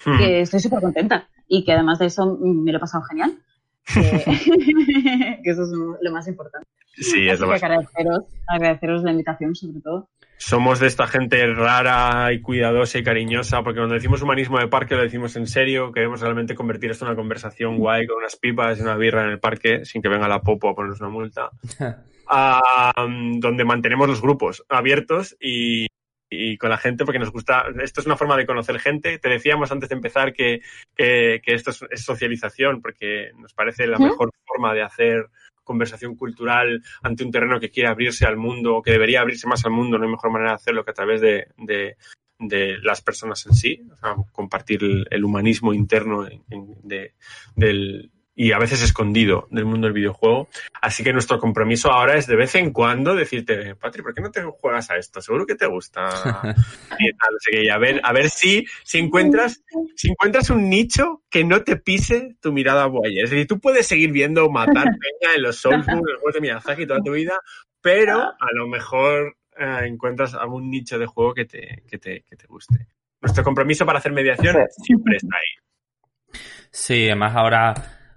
[0.06, 0.18] Hmm.
[0.18, 3.38] Que estoy súper contenta y que además de eso me lo he pasado genial.
[3.86, 5.70] Que, que eso es
[6.02, 6.68] lo más importante.
[6.98, 7.64] Sí, es lo que más.
[7.64, 10.10] agradeceros, agradeceros la invitación, sobre todo.
[10.38, 14.96] Somos de esta gente rara y cuidadosa y cariñosa, porque cuando decimos humanismo de parque
[14.96, 15.92] lo decimos en serio.
[15.92, 19.30] Queremos realmente convertir esto en una conversación guay con unas pipas y una birra en
[19.30, 21.50] el parque, sin que venga la popo a ponernos una multa.
[22.28, 23.06] Ah,
[23.38, 25.86] donde mantenemos los grupos abiertos y,
[26.30, 27.66] y con la gente, porque nos gusta.
[27.82, 29.20] Esto es una forma de conocer gente.
[29.20, 30.62] Te decíamos antes de empezar que,
[30.96, 35.28] que, que esto es, es socialización, porque nos parece la mejor forma de hacer
[35.64, 39.66] conversación cultural ante un terreno que quiere abrirse al mundo o que debería abrirse más
[39.66, 39.98] al mundo.
[39.98, 41.96] No hay mejor manera de hacerlo que a través de, de,
[42.40, 47.14] de las personas en sí, o sea, compartir el, el humanismo interno en- en- de,
[47.56, 50.50] del, y a veces escondido del mundo del videojuego.
[50.82, 54.30] Así que nuestro compromiso ahora es de vez en cuando decirte, Patri, ¿por qué no
[54.30, 55.22] te juegas a esto?
[55.22, 56.04] Seguro que te gusta.
[57.00, 59.64] Y tal, a ver, a ver si, si encuentras,
[59.96, 63.26] si encuentras un nicho que no te pise tu mirada voyeur.
[63.26, 66.42] Es decir, tú puedes seguir viendo matar peña en los Soulsborne, en los juegos de
[66.42, 67.40] Miyazaki toda tu vida,
[67.82, 72.36] pero a lo mejor eh, encuentras algún nicho de juego que te, que te, que
[72.36, 72.88] te guste.
[73.22, 74.84] Nuestro compromiso para hacer mediación Sí.
[74.84, 76.40] siempre está ahí.
[76.72, 77.74] Sí, además ahora,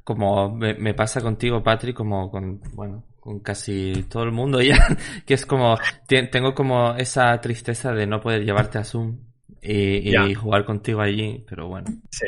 [0.08, 4.78] como me, me pasa contigo, Patrick, como con, bueno, con casi todo el mundo ya,
[5.26, 5.76] que es como,
[6.06, 9.18] te- tengo como esa tristeza de no poder llevarte a Zoom
[9.60, 11.90] y, jugar contigo allí, pero bueno.
[12.10, 12.24] Sí,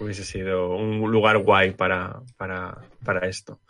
[0.00, 3.60] hubiese sido un lugar guay para, para, para esto.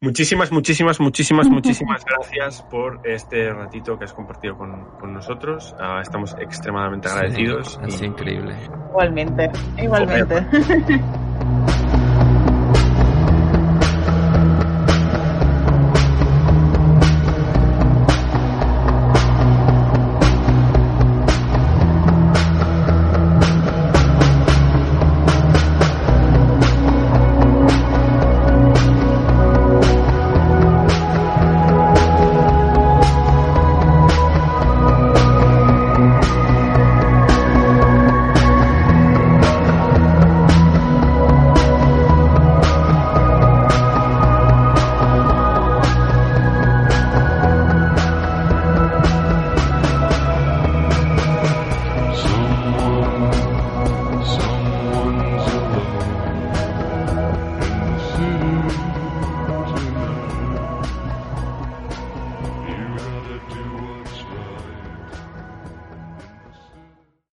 [0.00, 5.74] Muchísimas, muchísimas, muchísimas, muchísimas gracias por este ratito que has compartido con, con nosotros.
[5.80, 7.76] Ah, estamos extremadamente agradecidos.
[7.88, 8.54] Y- sido increíble.
[8.90, 9.50] Igualmente,
[9.82, 10.46] igualmente.